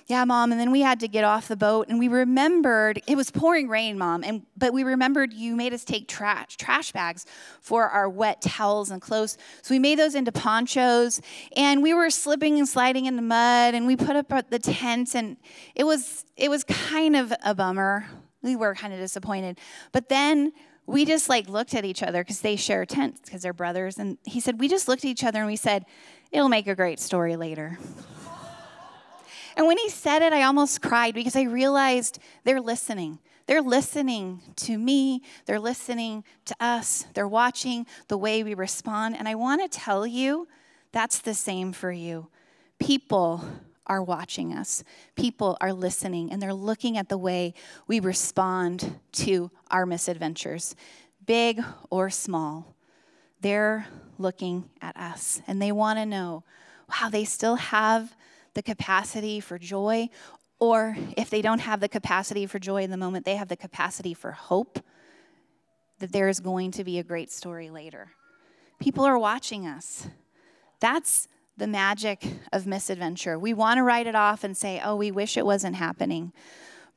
yeah, 0.07 0.25
mom. 0.25 0.51
And 0.51 0.59
then 0.59 0.71
we 0.71 0.81
had 0.81 0.99
to 1.01 1.07
get 1.07 1.23
off 1.23 1.47
the 1.47 1.55
boat 1.55 1.87
and 1.89 1.99
we 1.99 2.07
remembered 2.07 3.01
it 3.07 3.15
was 3.15 3.31
pouring 3.31 3.67
rain, 3.67 3.97
mom. 3.97 4.23
And 4.23 4.43
but 4.57 4.73
we 4.73 4.83
remembered 4.83 5.33
you 5.33 5.55
made 5.55 5.73
us 5.73 5.83
take 5.83 6.07
trash 6.07 6.57
trash 6.57 6.91
bags 6.91 7.25
for 7.61 7.87
our 7.87 8.09
wet 8.09 8.41
towels 8.41 8.91
and 8.91 9.01
clothes. 9.01 9.37
So 9.61 9.73
we 9.73 9.79
made 9.79 9.99
those 9.99 10.15
into 10.15 10.31
ponchos 10.31 11.21
and 11.55 11.81
we 11.81 11.93
were 11.93 12.09
slipping 12.09 12.57
and 12.57 12.67
sliding 12.67 13.05
in 13.05 13.15
the 13.15 13.21
mud 13.21 13.73
and 13.73 13.87
we 13.87 13.95
put 13.95 14.15
up 14.15 14.49
the 14.49 14.59
tent 14.59 15.15
and 15.15 15.37
it 15.75 15.83
was 15.83 16.25
it 16.35 16.49
was 16.49 16.63
kind 16.63 17.15
of 17.15 17.33
a 17.43 17.55
bummer. 17.55 18.05
We 18.41 18.55
were 18.55 18.75
kind 18.75 18.93
of 18.93 18.99
disappointed. 18.99 19.59
But 19.91 20.09
then 20.09 20.51
we 20.87 21.05
just 21.05 21.29
like 21.29 21.47
looked 21.47 21.73
at 21.73 21.85
each 21.85 22.03
other 22.03 22.23
because 22.23 22.41
they 22.41 22.55
share 22.55 22.85
tents 22.85 23.21
because 23.23 23.43
they're 23.43 23.53
brothers. 23.53 23.97
And 23.97 24.17
he 24.25 24.39
said, 24.39 24.59
we 24.59 24.67
just 24.67 24.87
looked 24.87 25.05
at 25.05 25.09
each 25.09 25.23
other 25.23 25.39
and 25.39 25.47
we 25.47 25.55
said, 25.55 25.85
it'll 26.31 26.49
make 26.49 26.67
a 26.67 26.75
great 26.75 26.99
story 26.99 27.35
later. 27.35 27.77
And 29.55 29.67
when 29.67 29.77
he 29.77 29.89
said 29.89 30.21
it, 30.21 30.33
I 30.33 30.43
almost 30.43 30.81
cried 30.81 31.13
because 31.13 31.35
I 31.35 31.43
realized 31.43 32.19
they're 32.43 32.61
listening. 32.61 33.19
They're 33.47 33.61
listening 33.61 34.41
to 34.57 34.77
me, 34.77 35.23
they're 35.45 35.59
listening 35.59 36.23
to 36.45 36.55
us, 36.59 37.05
they're 37.13 37.27
watching 37.27 37.85
the 38.07 38.17
way 38.17 38.43
we 38.43 38.53
respond. 38.53 39.17
And 39.17 39.27
I 39.27 39.35
want 39.35 39.61
to 39.61 39.79
tell 39.79 40.07
you 40.07 40.47
that's 40.91 41.19
the 41.19 41.33
same 41.33 41.73
for 41.73 41.91
you. 41.91 42.27
People 42.79 43.43
are 43.87 44.01
watching 44.01 44.53
us, 44.53 44.85
people 45.15 45.57
are 45.59 45.73
listening, 45.73 46.31
and 46.31 46.41
they're 46.41 46.53
looking 46.53 46.97
at 46.97 47.09
the 47.09 47.17
way 47.17 47.53
we 47.87 47.99
respond 47.99 48.99
to 49.13 49.51
our 49.69 49.85
misadventures, 49.85 50.75
big 51.25 51.61
or 51.89 52.09
small. 52.09 52.73
They're 53.41 53.87
looking 54.17 54.69
at 54.81 54.95
us 54.95 55.41
and 55.47 55.61
they 55.61 55.71
want 55.71 55.97
to 55.99 56.05
know 56.05 56.43
wow, 56.89 57.09
they 57.09 57.23
still 57.23 57.55
have 57.55 58.15
the 58.53 58.63
capacity 58.63 59.39
for 59.39 59.57
joy, 59.57 60.09
or 60.59 60.95
if 61.17 61.29
they 61.29 61.41
don't 61.41 61.59
have 61.59 61.79
the 61.79 61.89
capacity 61.89 62.45
for 62.45 62.59
joy 62.59 62.83
in 62.83 62.91
the 62.91 62.97
moment, 62.97 63.25
they 63.25 63.35
have 63.35 63.47
the 63.47 63.57
capacity 63.57 64.13
for 64.13 64.31
hope 64.31 64.79
that 65.99 66.11
there 66.11 66.29
is 66.29 66.39
going 66.39 66.71
to 66.71 66.83
be 66.83 66.99
a 66.99 67.03
great 67.03 67.31
story 67.31 67.69
later. 67.69 68.11
People 68.79 69.05
are 69.05 69.17
watching 69.17 69.65
us. 69.67 70.07
That's 70.79 71.27
the 71.57 71.67
magic 71.67 72.25
of 72.51 72.65
misadventure. 72.65 73.37
We 73.37 73.53
want 73.53 73.77
to 73.77 73.83
write 73.83 74.07
it 74.07 74.15
off 74.15 74.43
and 74.43 74.57
say, 74.57 74.81
oh, 74.83 74.95
we 74.95 75.11
wish 75.11 75.37
it 75.37 75.45
wasn't 75.45 75.75
happening. 75.75 76.33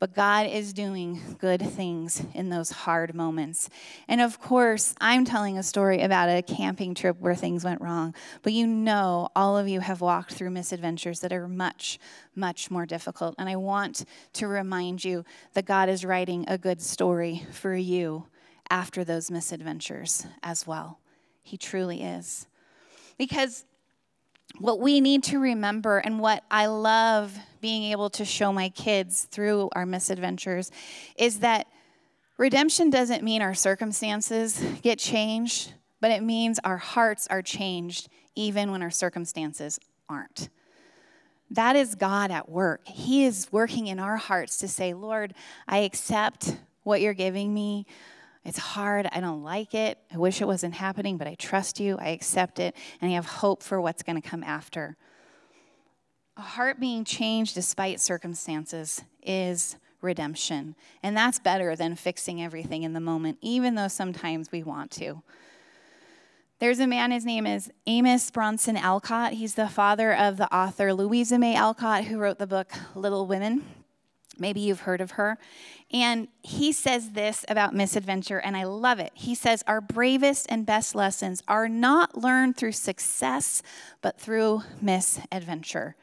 But 0.00 0.14
God 0.14 0.48
is 0.48 0.72
doing 0.72 1.20
good 1.38 1.62
things 1.62 2.22
in 2.34 2.48
those 2.48 2.70
hard 2.70 3.14
moments. 3.14 3.70
And 4.08 4.20
of 4.20 4.40
course, 4.40 4.94
I'm 5.00 5.24
telling 5.24 5.56
a 5.56 5.62
story 5.62 6.02
about 6.02 6.28
a 6.28 6.42
camping 6.42 6.94
trip 6.94 7.20
where 7.20 7.34
things 7.34 7.64
went 7.64 7.80
wrong. 7.80 8.14
But 8.42 8.52
you 8.52 8.66
know, 8.66 9.28
all 9.34 9.56
of 9.56 9.68
you 9.68 9.80
have 9.80 10.00
walked 10.00 10.34
through 10.34 10.50
misadventures 10.50 11.20
that 11.20 11.32
are 11.32 11.48
much, 11.48 11.98
much 12.34 12.70
more 12.70 12.86
difficult. 12.86 13.34
And 13.38 13.48
I 13.48 13.56
want 13.56 14.04
to 14.34 14.46
remind 14.46 15.04
you 15.04 15.24
that 15.54 15.64
God 15.64 15.88
is 15.88 16.04
writing 16.04 16.44
a 16.48 16.58
good 16.58 16.82
story 16.82 17.46
for 17.52 17.74
you 17.74 18.26
after 18.70 19.04
those 19.04 19.30
misadventures 19.30 20.26
as 20.42 20.66
well. 20.66 20.98
He 21.42 21.56
truly 21.56 22.02
is. 22.02 22.46
Because 23.16 23.64
what 24.58 24.80
we 24.80 25.00
need 25.00 25.24
to 25.24 25.38
remember 25.38 25.98
and 25.98 26.20
what 26.20 26.44
I 26.50 26.66
love 26.66 27.36
being 27.60 27.90
able 27.92 28.10
to 28.10 28.24
show 28.24 28.52
my 28.52 28.68
kids 28.68 29.24
through 29.24 29.70
our 29.72 29.86
misadventures 29.86 30.70
is 31.16 31.40
that 31.40 31.66
redemption 32.38 32.90
doesn't 32.90 33.22
mean 33.22 33.42
our 33.42 33.54
circumstances 33.54 34.62
get 34.82 34.98
changed, 34.98 35.72
but 36.00 36.10
it 36.10 36.22
means 36.22 36.60
our 36.62 36.76
hearts 36.76 37.26
are 37.28 37.42
changed 37.42 38.08
even 38.36 38.70
when 38.70 38.82
our 38.82 38.90
circumstances 38.90 39.78
aren't. 40.08 40.48
That 41.50 41.76
is 41.76 41.94
God 41.94 42.30
at 42.30 42.48
work. 42.48 42.86
He 42.86 43.24
is 43.24 43.48
working 43.50 43.86
in 43.86 43.98
our 43.98 44.16
hearts 44.16 44.58
to 44.58 44.68
say, 44.68 44.94
Lord, 44.94 45.34
I 45.68 45.78
accept 45.78 46.56
what 46.82 47.00
you're 47.00 47.14
giving 47.14 47.52
me. 47.52 47.86
It's 48.44 48.58
hard. 48.58 49.08
I 49.10 49.20
don't 49.20 49.42
like 49.42 49.74
it. 49.74 49.98
I 50.12 50.18
wish 50.18 50.40
it 50.40 50.46
wasn't 50.46 50.74
happening, 50.74 51.16
but 51.16 51.26
I 51.26 51.34
trust 51.34 51.80
you. 51.80 51.96
I 51.98 52.08
accept 52.08 52.58
it. 52.58 52.76
And 53.00 53.10
I 53.10 53.14
have 53.14 53.26
hope 53.26 53.62
for 53.62 53.80
what's 53.80 54.02
going 54.02 54.20
to 54.20 54.28
come 54.28 54.42
after. 54.42 54.96
A 56.36 56.42
heart 56.42 56.78
being 56.78 57.04
changed 57.04 57.54
despite 57.54 58.00
circumstances 58.00 59.02
is 59.22 59.76
redemption. 60.02 60.76
And 61.02 61.16
that's 61.16 61.38
better 61.38 61.74
than 61.74 61.96
fixing 61.96 62.42
everything 62.42 62.82
in 62.82 62.92
the 62.92 63.00
moment, 63.00 63.38
even 63.40 63.76
though 63.76 63.88
sometimes 63.88 64.52
we 64.52 64.62
want 64.62 64.90
to. 64.92 65.22
There's 66.60 66.78
a 66.78 66.86
man, 66.86 67.10
his 67.10 67.24
name 67.24 67.46
is 67.46 67.70
Amos 67.86 68.30
Bronson 68.30 68.76
Alcott. 68.76 69.32
He's 69.32 69.54
the 69.54 69.68
father 69.68 70.14
of 70.14 70.36
the 70.36 70.54
author 70.54 70.94
Louisa 70.94 71.38
May 71.38 71.56
Alcott, 71.56 72.04
who 72.04 72.18
wrote 72.18 72.38
the 72.38 72.46
book 72.46 72.72
Little 72.94 73.26
Women. 73.26 73.64
Maybe 74.38 74.60
you've 74.60 74.80
heard 74.80 75.00
of 75.00 75.12
her. 75.12 75.38
And 75.92 76.28
he 76.42 76.72
says 76.72 77.10
this 77.10 77.44
about 77.48 77.74
misadventure, 77.74 78.38
and 78.38 78.56
I 78.56 78.64
love 78.64 78.98
it. 78.98 79.12
He 79.14 79.34
says, 79.34 79.62
Our 79.66 79.80
bravest 79.80 80.46
and 80.48 80.66
best 80.66 80.94
lessons 80.94 81.42
are 81.46 81.68
not 81.68 82.16
learned 82.16 82.56
through 82.56 82.72
success, 82.72 83.62
but 84.00 84.20
through 84.20 84.62
misadventure. 84.80 85.96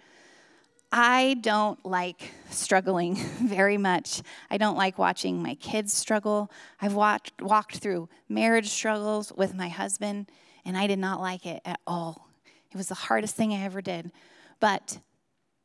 I 0.91 1.37
don't 1.39 1.83
like 1.85 2.31
struggling 2.49 3.15
very 3.41 3.77
much. 3.77 4.21
I 4.49 4.57
don't 4.57 4.75
like 4.75 4.97
watching 4.97 5.41
my 5.41 5.55
kids 5.55 5.93
struggle. 5.93 6.51
I've 6.81 6.93
walked, 6.93 7.41
walked 7.41 7.77
through 7.77 8.09
marriage 8.27 8.67
struggles 8.67 9.31
with 9.35 9.55
my 9.55 9.69
husband, 9.69 10.29
and 10.65 10.77
I 10.77 10.87
did 10.87 10.99
not 10.99 11.21
like 11.21 11.45
it 11.45 11.61
at 11.65 11.79
all. 11.87 12.27
It 12.71 12.77
was 12.77 12.87
the 12.87 12.95
hardest 12.95 13.35
thing 13.35 13.53
I 13.53 13.63
ever 13.63 13.81
did. 13.81 14.11
But 14.59 14.99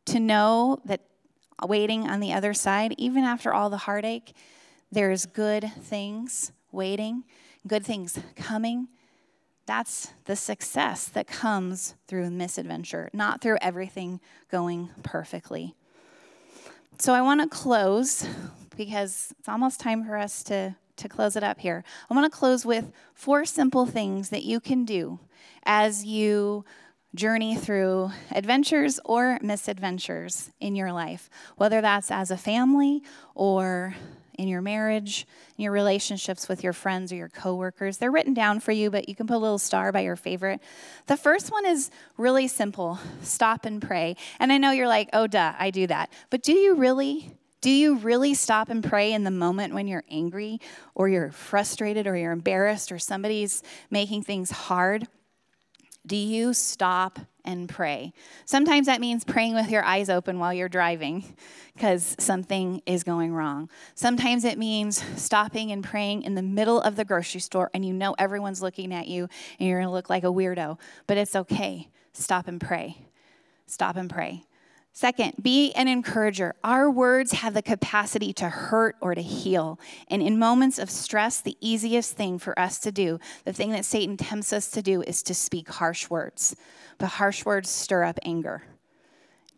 to 0.07 0.21
know 0.21 0.81
that 0.85 1.03
waiting 1.65 2.09
on 2.09 2.21
the 2.21 2.33
other 2.33 2.55
side, 2.55 2.95
even 2.99 3.25
after 3.25 3.53
all 3.53 3.71
the 3.71 3.77
heartache, 3.79 4.35
there's 4.91 5.27
good 5.27 5.71
things 5.81 6.53
waiting, 6.73 7.25
good 7.67 7.85
things 7.85 8.19
coming. 8.37 8.89
That's 9.67 10.13
the 10.27 10.37
success 10.37 11.07
that 11.09 11.27
comes 11.27 11.95
through 12.07 12.31
misadventure, 12.31 13.11
not 13.13 13.41
through 13.41 13.59
everything 13.61 14.21
going 14.51 14.91
perfectly. 15.03 15.75
So 16.99 17.13
I 17.13 17.21
want 17.23 17.41
to 17.41 17.49
close 17.49 18.27
because 18.77 19.35
it's 19.39 19.49
almost 19.49 19.81
time 19.81 20.05
for 20.05 20.17
us 20.17 20.43
to, 20.45 20.77
to 20.97 21.09
close 21.09 21.37
it 21.37 21.43
up 21.43 21.59
here. 21.59 21.83
I 22.09 22.15
want 22.15 22.31
to 22.31 22.39
close 22.39 22.65
with 22.65 22.93
four 23.15 23.45
simple 23.45 23.87
things 23.87 24.29
that 24.31 24.45
you 24.45 24.61
can 24.61 24.85
do 24.85 25.19
as 25.65 26.05
you 26.05 26.65
journey 27.17 27.57
through 27.57 28.11
adventures 28.31 29.01
or 29.05 29.39
misadventures 29.43 30.51
in 30.61 30.77
your 30.77 30.93
life, 30.93 31.29
whether 31.57 31.81
that's 31.81 32.11
as 32.11 32.31
a 32.31 32.37
family 32.37 33.03
or 33.35 33.95
in 34.39 34.49
your 34.49 34.61
marriage, 34.61 35.27
in 35.57 35.65
your 35.65 35.73
relationships 35.73 36.49
with 36.49 36.63
your 36.63 36.75
friends 36.75 37.11
or 37.11 37.17
your 37.17 37.31
coworkers. 37.31 37.97
They're 37.97 38.11
written 38.11 38.35
down 38.35 38.61
for 38.61 38.71
you, 38.73 38.91
but 38.91 39.09
you 39.09 39.15
can 39.15 39.27
put 39.27 39.37
a 39.37 39.39
little 39.39 39.59
star 39.59 39.93
by 39.93 40.01
your 40.01 40.17
favorite. 40.17 40.61
The 41.07 41.17
first 41.17 41.51
one 41.51 41.65
is 41.65 41.91
really 42.19 42.47
simple 42.47 42.99
stop 43.23 43.65
and 43.65 43.81
pray. 43.81 44.17
And 44.39 44.53
I 44.53 44.59
know 44.59 44.71
you're 44.71 44.89
like, 44.89 45.09
oh, 45.13 45.27
duh, 45.27 45.55
I 45.59 45.71
do 45.71 45.87
that. 45.87 46.13
But 46.31 46.43
do 46.43 46.53
you 46.53 46.75
really 46.75 47.33
Do 47.63 47.71
you 47.71 47.97
really 47.97 48.35
stop 48.35 48.69
and 48.69 48.85
pray 48.85 49.13
in 49.13 49.25
the 49.25 49.31
moment 49.31 49.75
when 49.75 49.89
you're 49.89 50.05
angry 50.11 50.61
or 50.95 51.09
you're 51.09 51.33
frustrated 51.33 52.07
or 52.07 52.15
you're 52.15 52.33
embarrassed 52.33 52.93
or 52.93 52.99
somebody's 52.99 53.63
making 53.91 54.23
things 54.23 54.51
hard? 54.51 55.09
Do 56.07 56.17
you 56.17 56.55
stop 56.55 57.19
and 57.45 57.69
pray? 57.69 58.13
Sometimes 58.45 58.87
that 58.87 59.01
means 59.01 59.25
praying 59.25 59.55
with 59.55 59.71
your 59.71 59.85
eyes 59.85 60.09
open 60.09 60.39
while 60.39 60.53
you're 60.53 60.69
driving 60.69 61.25
because 61.75 62.15
something 62.19 62.81
is 62.87 63.03
going 63.03 63.33
wrong. 63.33 63.69
Sometimes 63.95 64.45
it 64.45 64.57
means 64.57 65.03
stopping 65.21 65.73
and 65.73 65.83
praying 65.83 66.23
in 66.23 66.37
the 66.37 66.43
middle 66.43 66.81
of 66.81 66.95
the 66.95 67.05
grocery 67.05 67.41
store 67.41 67.71
and 67.75 67.85
you 67.85 67.93
know 67.93 68.15
everyone's 68.19 68.63
looking 68.63 68.95
at 68.95 69.09
you 69.09 69.29
and 69.59 69.69
you're 69.69 69.79
going 69.79 69.89
to 69.89 69.93
look 69.93 70.09
like 70.09 70.23
a 70.23 70.29
weirdo, 70.29 70.79
but 71.09 71.17
it's 71.17 71.35
okay. 71.35 71.89
Stop 72.13 72.47
and 72.47 72.61
pray. 72.61 72.99
Stop 73.67 73.97
and 73.97 74.09
pray. 74.09 74.45
Second, 74.97 75.35
be 75.43 75.75
an 75.75 75.89
encourager. 75.89 76.55
Our 76.65 76.91
words 76.91 77.33
have 77.33 77.53
the 77.53 77.61
capacity 77.61 78.33
to 78.33 78.49
hurt 78.49 78.97
or 79.03 79.15
to 79.15 79.21
heal. 79.21 79.79
And 80.09 80.23
in 80.23 80.39
moments 80.39 80.79
of 80.79 80.89
stress, 80.89 81.39
the 81.39 81.59
easiest 81.61 82.17
thing 82.17 82.39
for 82.39 82.59
us 82.59 82.79
to 82.79 82.91
do, 82.91 83.21
the 83.45 83.53
thing 83.53 83.73
that 83.73 83.85
Satan 83.85 84.17
tempts 84.17 84.55
us 84.55 84.71
to 84.71 84.81
do, 84.81 85.03
is 85.03 85.23
to 85.25 85.35
speak 85.35 85.69
harsh 85.69 86.09
words. 86.09 86.57
But 86.97 87.09
harsh 87.09 87.45
words 87.45 87.69
stir 87.69 88.05
up 88.05 88.19
anger. 88.23 88.63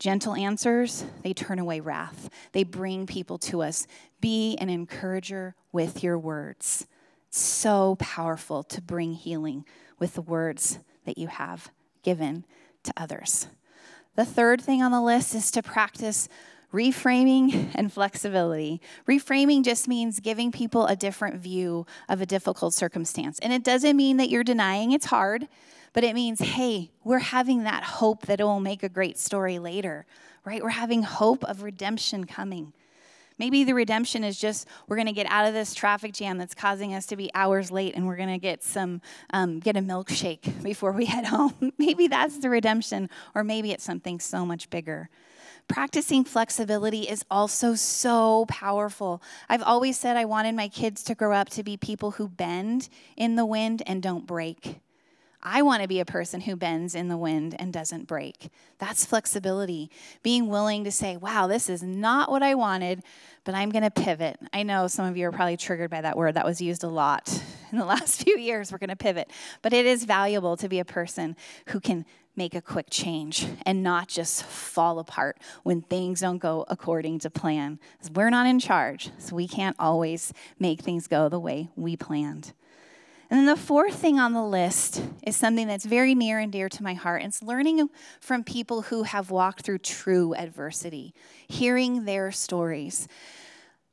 Gentle 0.00 0.34
answers, 0.34 1.04
they 1.22 1.34
turn 1.34 1.60
away 1.60 1.78
wrath. 1.78 2.28
They 2.50 2.64
bring 2.64 3.06
people 3.06 3.38
to 3.38 3.62
us. 3.62 3.86
Be 4.20 4.56
an 4.56 4.68
encourager 4.68 5.54
with 5.70 6.02
your 6.02 6.18
words. 6.18 6.88
It's 7.28 7.38
so 7.38 7.94
powerful 8.00 8.64
to 8.64 8.82
bring 8.82 9.12
healing 9.12 9.66
with 10.00 10.14
the 10.14 10.22
words 10.22 10.80
that 11.04 11.16
you 11.16 11.28
have 11.28 11.70
given 12.02 12.44
to 12.82 12.92
others. 12.96 13.46
The 14.18 14.24
third 14.24 14.60
thing 14.60 14.82
on 14.82 14.90
the 14.90 15.00
list 15.00 15.32
is 15.36 15.52
to 15.52 15.62
practice 15.62 16.28
reframing 16.74 17.70
and 17.76 17.92
flexibility. 17.92 18.80
Reframing 19.06 19.62
just 19.64 19.86
means 19.86 20.18
giving 20.18 20.50
people 20.50 20.86
a 20.86 20.96
different 20.96 21.36
view 21.36 21.86
of 22.08 22.20
a 22.20 22.26
difficult 22.26 22.74
circumstance. 22.74 23.38
And 23.38 23.52
it 23.52 23.62
doesn't 23.62 23.96
mean 23.96 24.16
that 24.16 24.28
you're 24.28 24.42
denying 24.42 24.90
it's 24.90 25.06
hard, 25.06 25.46
but 25.92 26.02
it 26.02 26.16
means, 26.16 26.40
hey, 26.40 26.90
we're 27.04 27.20
having 27.20 27.62
that 27.62 27.84
hope 27.84 28.26
that 28.26 28.40
it 28.40 28.42
will 28.42 28.58
make 28.58 28.82
a 28.82 28.88
great 28.88 29.20
story 29.20 29.60
later, 29.60 30.04
right? 30.44 30.64
We're 30.64 30.70
having 30.70 31.04
hope 31.04 31.44
of 31.44 31.62
redemption 31.62 32.24
coming. 32.24 32.72
Maybe 33.38 33.64
the 33.64 33.74
redemption 33.74 34.24
is 34.24 34.38
just 34.38 34.66
we're 34.88 34.96
going 34.96 35.06
to 35.06 35.12
get 35.12 35.26
out 35.30 35.46
of 35.46 35.54
this 35.54 35.74
traffic 35.74 36.12
jam 36.12 36.38
that's 36.38 36.54
causing 36.54 36.94
us 36.94 37.06
to 37.06 37.16
be 37.16 37.30
hours 37.34 37.70
late, 37.70 37.94
and 37.94 38.06
we're 38.06 38.16
going 38.16 38.28
to 38.28 38.38
get 38.38 38.62
some 38.62 39.00
um, 39.30 39.60
get 39.60 39.76
a 39.76 39.80
milkshake 39.80 40.62
before 40.62 40.92
we 40.92 41.06
head 41.06 41.26
home. 41.26 41.72
maybe 41.78 42.08
that's 42.08 42.38
the 42.38 42.50
redemption, 42.50 43.08
or 43.34 43.44
maybe 43.44 43.72
it's 43.72 43.84
something 43.84 44.20
so 44.20 44.44
much 44.44 44.70
bigger. 44.70 45.08
Practicing 45.68 46.24
flexibility 46.24 47.02
is 47.02 47.24
also 47.30 47.74
so 47.74 48.46
powerful. 48.48 49.22
I've 49.50 49.62
always 49.62 49.98
said 49.98 50.16
I 50.16 50.24
wanted 50.24 50.54
my 50.54 50.68
kids 50.68 51.02
to 51.04 51.14
grow 51.14 51.34
up 51.34 51.50
to 51.50 51.62
be 51.62 51.76
people 51.76 52.12
who 52.12 52.26
bend 52.26 52.88
in 53.18 53.36
the 53.36 53.44
wind 53.44 53.82
and 53.86 54.02
don't 54.02 54.26
break. 54.26 54.80
I 55.42 55.62
want 55.62 55.82
to 55.82 55.88
be 55.88 56.00
a 56.00 56.04
person 56.04 56.40
who 56.40 56.56
bends 56.56 56.94
in 56.94 57.08
the 57.08 57.16
wind 57.16 57.54
and 57.58 57.72
doesn't 57.72 58.08
break. 58.08 58.50
That's 58.78 59.04
flexibility. 59.04 59.90
Being 60.22 60.48
willing 60.48 60.84
to 60.84 60.90
say, 60.90 61.16
wow, 61.16 61.46
this 61.46 61.68
is 61.68 61.82
not 61.82 62.30
what 62.30 62.42
I 62.42 62.54
wanted, 62.54 63.02
but 63.44 63.54
I'm 63.54 63.70
going 63.70 63.84
to 63.84 63.90
pivot. 63.90 64.38
I 64.52 64.64
know 64.64 64.88
some 64.88 65.06
of 65.06 65.16
you 65.16 65.28
are 65.28 65.32
probably 65.32 65.56
triggered 65.56 65.90
by 65.90 66.00
that 66.00 66.16
word. 66.16 66.34
That 66.34 66.44
was 66.44 66.60
used 66.60 66.82
a 66.82 66.88
lot 66.88 67.28
in 67.72 67.78
the 67.78 67.84
last 67.84 68.22
few 68.24 68.36
years. 68.36 68.72
We're 68.72 68.78
going 68.78 68.90
to 68.90 68.96
pivot. 68.96 69.30
But 69.62 69.72
it 69.72 69.86
is 69.86 70.04
valuable 70.04 70.56
to 70.56 70.68
be 70.68 70.80
a 70.80 70.84
person 70.84 71.36
who 71.68 71.78
can 71.78 72.04
make 72.34 72.54
a 72.54 72.62
quick 72.62 72.86
change 72.90 73.46
and 73.66 73.82
not 73.82 74.08
just 74.08 74.44
fall 74.44 74.98
apart 74.98 75.38
when 75.62 75.82
things 75.82 76.20
don't 76.20 76.38
go 76.38 76.64
according 76.68 77.18
to 77.20 77.30
plan. 77.30 77.78
We're 78.14 78.30
not 78.30 78.46
in 78.46 78.60
charge, 78.60 79.10
so 79.18 79.36
we 79.36 79.48
can't 79.48 79.76
always 79.78 80.32
make 80.58 80.80
things 80.80 81.06
go 81.06 81.28
the 81.28 81.40
way 81.40 81.68
we 81.76 81.96
planned. 81.96 82.52
And 83.30 83.40
then 83.40 83.46
the 83.46 83.56
fourth 83.56 83.94
thing 83.94 84.18
on 84.18 84.32
the 84.32 84.42
list 84.42 85.02
is 85.22 85.36
something 85.36 85.66
that's 85.66 85.84
very 85.84 86.14
near 86.14 86.38
and 86.38 86.50
dear 86.50 86.68
to 86.70 86.82
my 86.82 86.94
heart. 86.94 87.22
It's 87.22 87.42
learning 87.42 87.88
from 88.20 88.42
people 88.42 88.82
who 88.82 89.02
have 89.02 89.30
walked 89.30 89.62
through 89.62 89.78
true 89.78 90.34
adversity, 90.34 91.12
hearing 91.46 92.06
their 92.06 92.32
stories. 92.32 93.06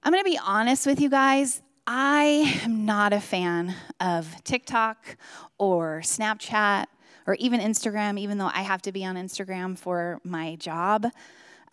I'm 0.03 0.13
going 0.13 0.23
to 0.23 0.29
be 0.29 0.39
honest 0.41 0.85
with 0.87 1.01
you 1.01 1.09
guys. 1.09 1.61
I 1.85 2.59
am 2.63 2.85
not 2.85 3.11
a 3.11 3.19
fan 3.19 3.75
of 3.99 4.43
TikTok 4.43 5.17
or 5.57 6.01
Snapchat 6.03 6.85
or 7.27 7.35
even 7.35 7.59
Instagram, 7.59 8.17
even 8.17 8.37
though 8.37 8.51
I 8.53 8.61
have 8.61 8.81
to 8.83 8.91
be 8.91 9.03
on 9.03 9.15
Instagram 9.15 9.77
for 9.77 10.21
my 10.23 10.55
job. 10.55 11.07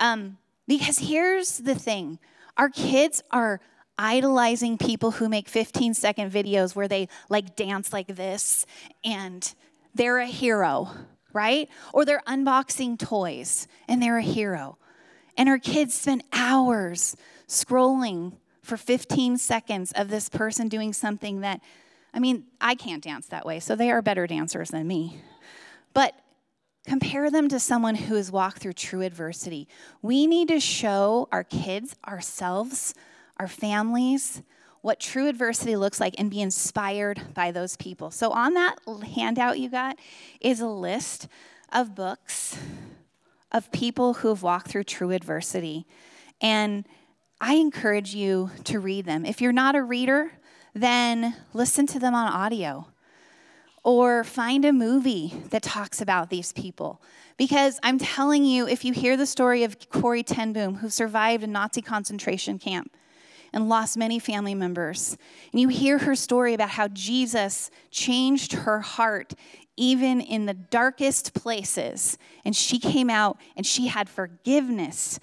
Um, 0.01 0.39
because 0.67 0.99
here's 0.99 1.59
the 1.59 1.75
thing 1.75 2.19
our 2.57 2.69
kids 2.69 3.23
are 3.31 3.61
idolizing 3.99 4.79
people 4.79 5.13
who 5.13 5.29
make 5.29 5.49
15 5.49 5.95
second 5.95 6.31
videos 6.31 6.75
where 6.75 6.89
they 6.89 7.09
like 7.29 7.57
dance 7.57 7.93
like 7.93 8.09
this 8.09 8.67
and 9.05 9.55
they're 9.95 10.19
a 10.19 10.27
hero, 10.27 10.91
right? 11.33 11.69
Or 11.93 12.05
they're 12.05 12.23
unboxing 12.27 12.99
toys 12.99 13.69
and 13.89 14.03
they're 14.03 14.19
a 14.19 14.23
hero. 14.23 14.79
And 15.37 15.49
our 15.49 15.59
kids 15.59 15.95
spend 15.95 16.25
hours 16.33 17.17
scrolling 17.47 18.35
for 18.63 18.77
15 18.77 19.39
seconds 19.39 19.93
of 19.93 20.09
this 20.09 20.29
person 20.29 20.69
doing 20.69 20.93
something 20.93 21.41
that, 21.41 21.61
I 22.15 22.21
mean, 22.21 22.45
I 22.61 22.75
can't 22.75 23.03
dance 23.03 23.27
that 23.29 23.45
way, 23.45 23.61
so 23.61 23.75
they 23.75 23.91
are 23.91 24.03
better 24.03 24.27
dancers 24.27 24.71
than 24.71 24.87
me. 24.87 25.21
But 25.95 26.15
compare 26.87 27.31
them 27.31 27.49
to 27.49 27.61
someone 27.61 27.95
who 27.95 28.15
has 28.15 28.31
walked 28.31 28.59
through 28.59 28.75
true 28.75 29.03
adversity. 29.03 29.69
We 30.01 30.27
need 30.27 30.49
to 30.49 30.61
show 30.61 31.29
our 31.33 31.45
kids, 31.45 31.97
ourselves, 32.07 32.95
our 33.39 33.49
families, 33.49 34.43
what 34.81 35.01
true 35.01 35.29
adversity 35.29 35.77
looks 35.77 36.01
like, 36.01 36.15
and 36.19 36.31
be 36.31 36.41
inspired 36.41 37.35
by 37.35 37.51
those 37.51 37.77
people. 37.77 38.11
So, 38.11 38.31
on 38.31 38.55
that 38.55 38.77
handout 39.15 39.59
you 39.59 39.69
got 39.71 39.99
is 40.41 40.61
a 40.61 40.69
list 40.69 41.29
of 41.73 41.95
books 41.95 42.59
of 43.51 43.71
people 43.71 44.15
who 44.15 44.29
have 44.29 44.43
walked 44.43 44.69
through 44.69 44.85
true 44.85 45.11
adversity. 45.11 45.87
And 46.41 46.87
I 47.41 47.55
encourage 47.55 48.15
you 48.15 48.51
to 48.65 48.81
read 48.81 49.05
them. 49.05 49.25
If 49.25 49.41
you're 49.41 49.53
not 49.53 49.75
a 49.75 49.83
reader, 49.83 50.33
then 50.75 51.37
listen 51.53 51.87
to 51.89 51.99
them 51.99 52.15
on 52.15 52.33
audio 52.33 52.87
or 53.85 54.25
find 54.25 54.65
a 54.65 54.73
movie 54.73 55.35
that 55.51 55.63
talks 55.63 56.01
about 56.01 56.31
these 56.31 56.53
people. 56.53 57.03
Because 57.37 57.81
I'm 57.83 57.99
telling 57.99 58.45
you, 58.45 58.67
if 58.69 58.85
you 58.85 58.93
hear 58.93 59.17
the 59.17 59.27
story 59.27 59.65
of 59.65 59.77
Corrie 59.91 60.23
ten 60.23 60.53
Boom, 60.53 60.77
who 60.77 60.89
survived 60.89 61.43
a 61.43 61.47
Nazi 61.47 61.83
concentration 61.83 62.59
camp, 62.59 62.93
and 63.53 63.69
lost 63.69 63.97
many 63.97 64.19
family 64.19 64.55
members. 64.55 65.17
And 65.53 65.61
you 65.61 65.69
hear 65.69 65.99
her 65.99 66.15
story 66.15 66.55
about 66.55 66.71
how 66.71 66.89
Jesus 66.89 67.71
changed 67.91 68.53
her 68.53 68.81
heart 68.81 69.35
even 69.77 70.21
in 70.21 70.47
the 70.47 70.55
darkest 70.55 71.35
places. 71.35 72.19
And 72.45 72.55
she 72.55 72.79
came 72.79 73.11
out 73.11 73.39
and 73.57 73.67
she 73.67 73.87
had 73.87 74.09
forgiveness 74.09 75.19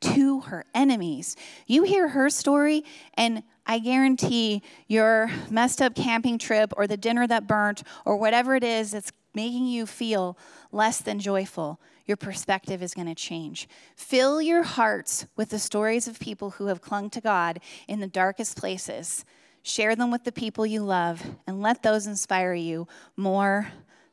to 0.00 0.40
her 0.40 0.64
enemies. 0.74 1.36
You 1.66 1.84
hear 1.84 2.08
her 2.08 2.28
story, 2.28 2.84
and 3.14 3.42
I 3.66 3.78
guarantee 3.78 4.62
your 4.86 5.30
messed 5.50 5.80
up 5.80 5.94
camping 5.94 6.38
trip 6.38 6.74
or 6.76 6.86
the 6.86 6.98
dinner 6.98 7.26
that 7.26 7.46
burnt 7.46 7.82
or 8.04 8.16
whatever 8.16 8.54
it 8.54 8.64
is 8.64 8.90
that's 8.90 9.12
making 9.34 9.66
you 9.66 9.86
feel 9.86 10.38
less 10.72 11.00
than 11.00 11.18
joyful 11.18 11.80
your 12.06 12.16
perspective 12.16 12.82
is 12.82 12.94
going 12.94 13.06
to 13.06 13.14
change. 13.14 13.68
Fill 13.96 14.42
your 14.42 14.62
hearts 14.62 15.26
with 15.36 15.50
the 15.50 15.58
stories 15.58 16.06
of 16.06 16.18
people 16.18 16.50
who 16.50 16.66
have 16.66 16.82
clung 16.82 17.10
to 17.10 17.20
God 17.20 17.60
in 17.88 18.00
the 18.00 18.06
darkest 18.06 18.56
places. 18.56 19.24
Share 19.62 19.96
them 19.96 20.10
with 20.10 20.24
the 20.24 20.32
people 20.32 20.66
you 20.66 20.82
love 20.82 21.22
and 21.46 21.62
let 21.62 21.82
those 21.82 22.06
inspire 22.06 22.54
you 22.54 22.86
more 23.16 23.68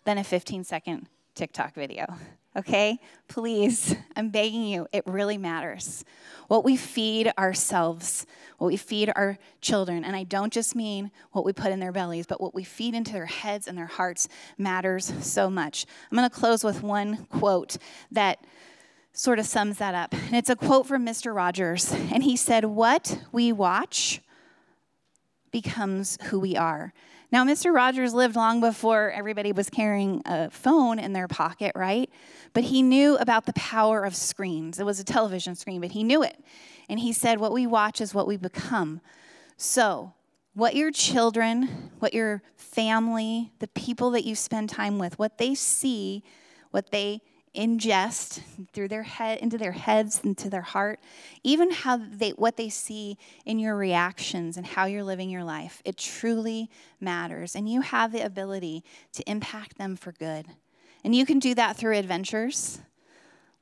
than 0.06 0.18
a 0.18 0.24
15 0.24 0.64
second 0.64 1.08
TikTok 1.36 1.74
video 1.76 2.06
okay? 2.56 3.00
Please, 3.28 3.96
I'm 4.16 4.30
begging 4.30 4.64
you, 4.64 4.88
it 4.92 5.04
really 5.06 5.38
matters. 5.38 6.04
What 6.48 6.66
we 6.66 6.76
feed 6.76 7.32
ourselves, 7.38 8.26
what 8.58 8.68
we 8.68 8.78
feed 8.78 9.12
our 9.16 9.38
children, 9.62 10.04
and 10.04 10.16
I 10.16 10.24
don't 10.24 10.52
just 10.52 10.76
mean 10.76 11.12
what 11.32 11.46
we 11.46 11.54
put 11.54 11.72
in 11.72 11.80
their 11.80 11.92
bellies, 11.92 12.28
but 12.28 12.42
what 12.42 12.54
we 12.54 12.64
feed 12.64 12.94
into 12.94 13.14
their 13.14 13.26
heads 13.26 13.68
and 13.68 13.78
their 13.78 13.86
hearts 13.86 14.28
matters 14.58 15.14
so 15.22 15.50
much. 15.50 15.86
I'm 16.12 16.18
to 16.18 16.30
close 16.30 16.64
with 16.64 16.84
one 16.84 17.26
quote 17.28 17.78
that 18.12 18.44
sort 19.14 19.40
of 19.40 19.46
sums 19.46 19.78
that 19.78 19.96
up. 19.96 20.14
And 20.14 20.36
it's 20.36 20.50
a 20.50 20.56
quote 20.56 20.88
from 20.88 21.06
Mr. 21.06 21.34
Rogers, 21.36 21.92
and 21.92 22.24
he 22.24 22.36
said, 22.36 22.66
What 22.66 23.20
we 23.32 23.52
watch 23.52 24.22
becomes 25.52 26.18
who 26.24 26.40
we 26.40 26.56
are. 26.56 26.94
Now, 27.32 27.46
Mr. 27.46 27.74
Rogers 27.74 28.14
lived 28.14 28.36
long 28.36 28.60
before 28.60 29.10
everybody 29.10 29.54
was 29.54 29.70
carrying 29.70 30.22
a 30.26 30.50
phone 30.50 31.00
in 31.00 31.14
their 31.14 31.30
pocket, 31.30 31.72
right? 31.76 32.10
But 32.54 32.66
he 32.66 32.82
knew 32.82 33.16
about 33.18 33.46
the 33.46 33.54
power 33.54 34.04
of 34.04 34.16
screens. 34.16 34.80
It 34.80 34.86
was 34.86 35.00
a 35.00 35.04
television 35.04 35.56
screen, 35.56 35.82
but 35.82 35.92
he 35.92 36.04
knew 36.04 36.22
it. 36.24 36.44
And 36.90 37.00
he 37.00 37.14
said, 37.14 37.40
What 37.40 37.54
we 37.54 37.66
watch 37.66 38.02
is 38.02 38.14
what 38.14 38.28
we 38.28 38.38
become. 38.38 39.02
So, 39.58 40.14
what 40.54 40.76
your 40.76 40.92
children, 40.92 41.92
what 42.00 42.14
your 42.14 42.42
family, 42.56 43.52
the 43.60 43.70
people 43.70 44.12
that 44.12 44.26
you 44.26 44.36
spend 44.36 44.70
time 44.70 45.00
with, 45.00 45.18
what 45.18 45.38
they 45.38 45.56
see, 45.56 46.24
what 46.72 46.92
they 46.92 47.22
ingest 47.56 48.42
through 48.72 48.88
their 48.88 49.04
head 49.04 49.38
into 49.40 49.58
their 49.58 49.74
heads 49.74 50.22
into 50.24 50.50
their 50.50 50.62
heart 50.62 51.02
even 51.44 51.70
how 51.70 51.98
they 51.98 52.30
what 52.32 52.56
they 52.56 52.70
see 52.70 53.18
in 53.46 53.60
your 53.60 53.76
reactions 53.76 54.56
and 54.56 54.66
how 54.66 54.86
you're 54.86 55.04
living 55.04 55.30
your 55.30 55.44
life 55.44 55.82
it 55.84 55.98
truly 55.98 56.70
matters 57.02 57.54
and 57.54 57.68
you 57.68 57.82
have 57.82 58.14
the 58.14 58.22
ability 58.22 58.82
to 59.12 59.22
impact 59.30 59.78
them 59.78 59.98
for 59.98 60.14
good 60.14 60.46
and 61.04 61.16
you 61.16 61.26
can 61.26 61.40
do 61.40 61.56
that 61.56 61.78
through 61.78 61.98
adventures 61.98 62.80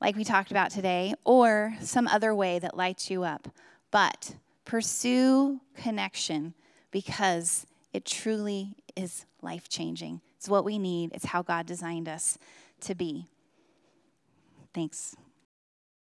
like 0.02 0.16
we 0.16 0.24
talked 0.24 0.52
about 0.52 0.72
today 0.72 1.14
or 1.26 1.76
some 1.82 2.08
other 2.08 2.34
way 2.34 2.60
that 2.60 2.78
lights 2.78 3.10
you 3.10 3.24
up. 3.24 3.48
But 3.92 4.36
pursue 4.66 5.62
connection 5.76 6.54
because 6.92 7.66
it 7.94 8.06
truly 8.06 8.76
is 8.96 9.26
life 9.42 9.68
changing 9.68 10.22
it's 10.40 10.48
what 10.48 10.64
we 10.64 10.80
need. 10.80 11.12
It's 11.14 11.26
how 11.26 11.42
god 11.42 11.66
designed 11.66 12.08
us 12.08 12.38
to 12.82 12.96
be. 12.96 13.26
Thanks. 14.74 15.18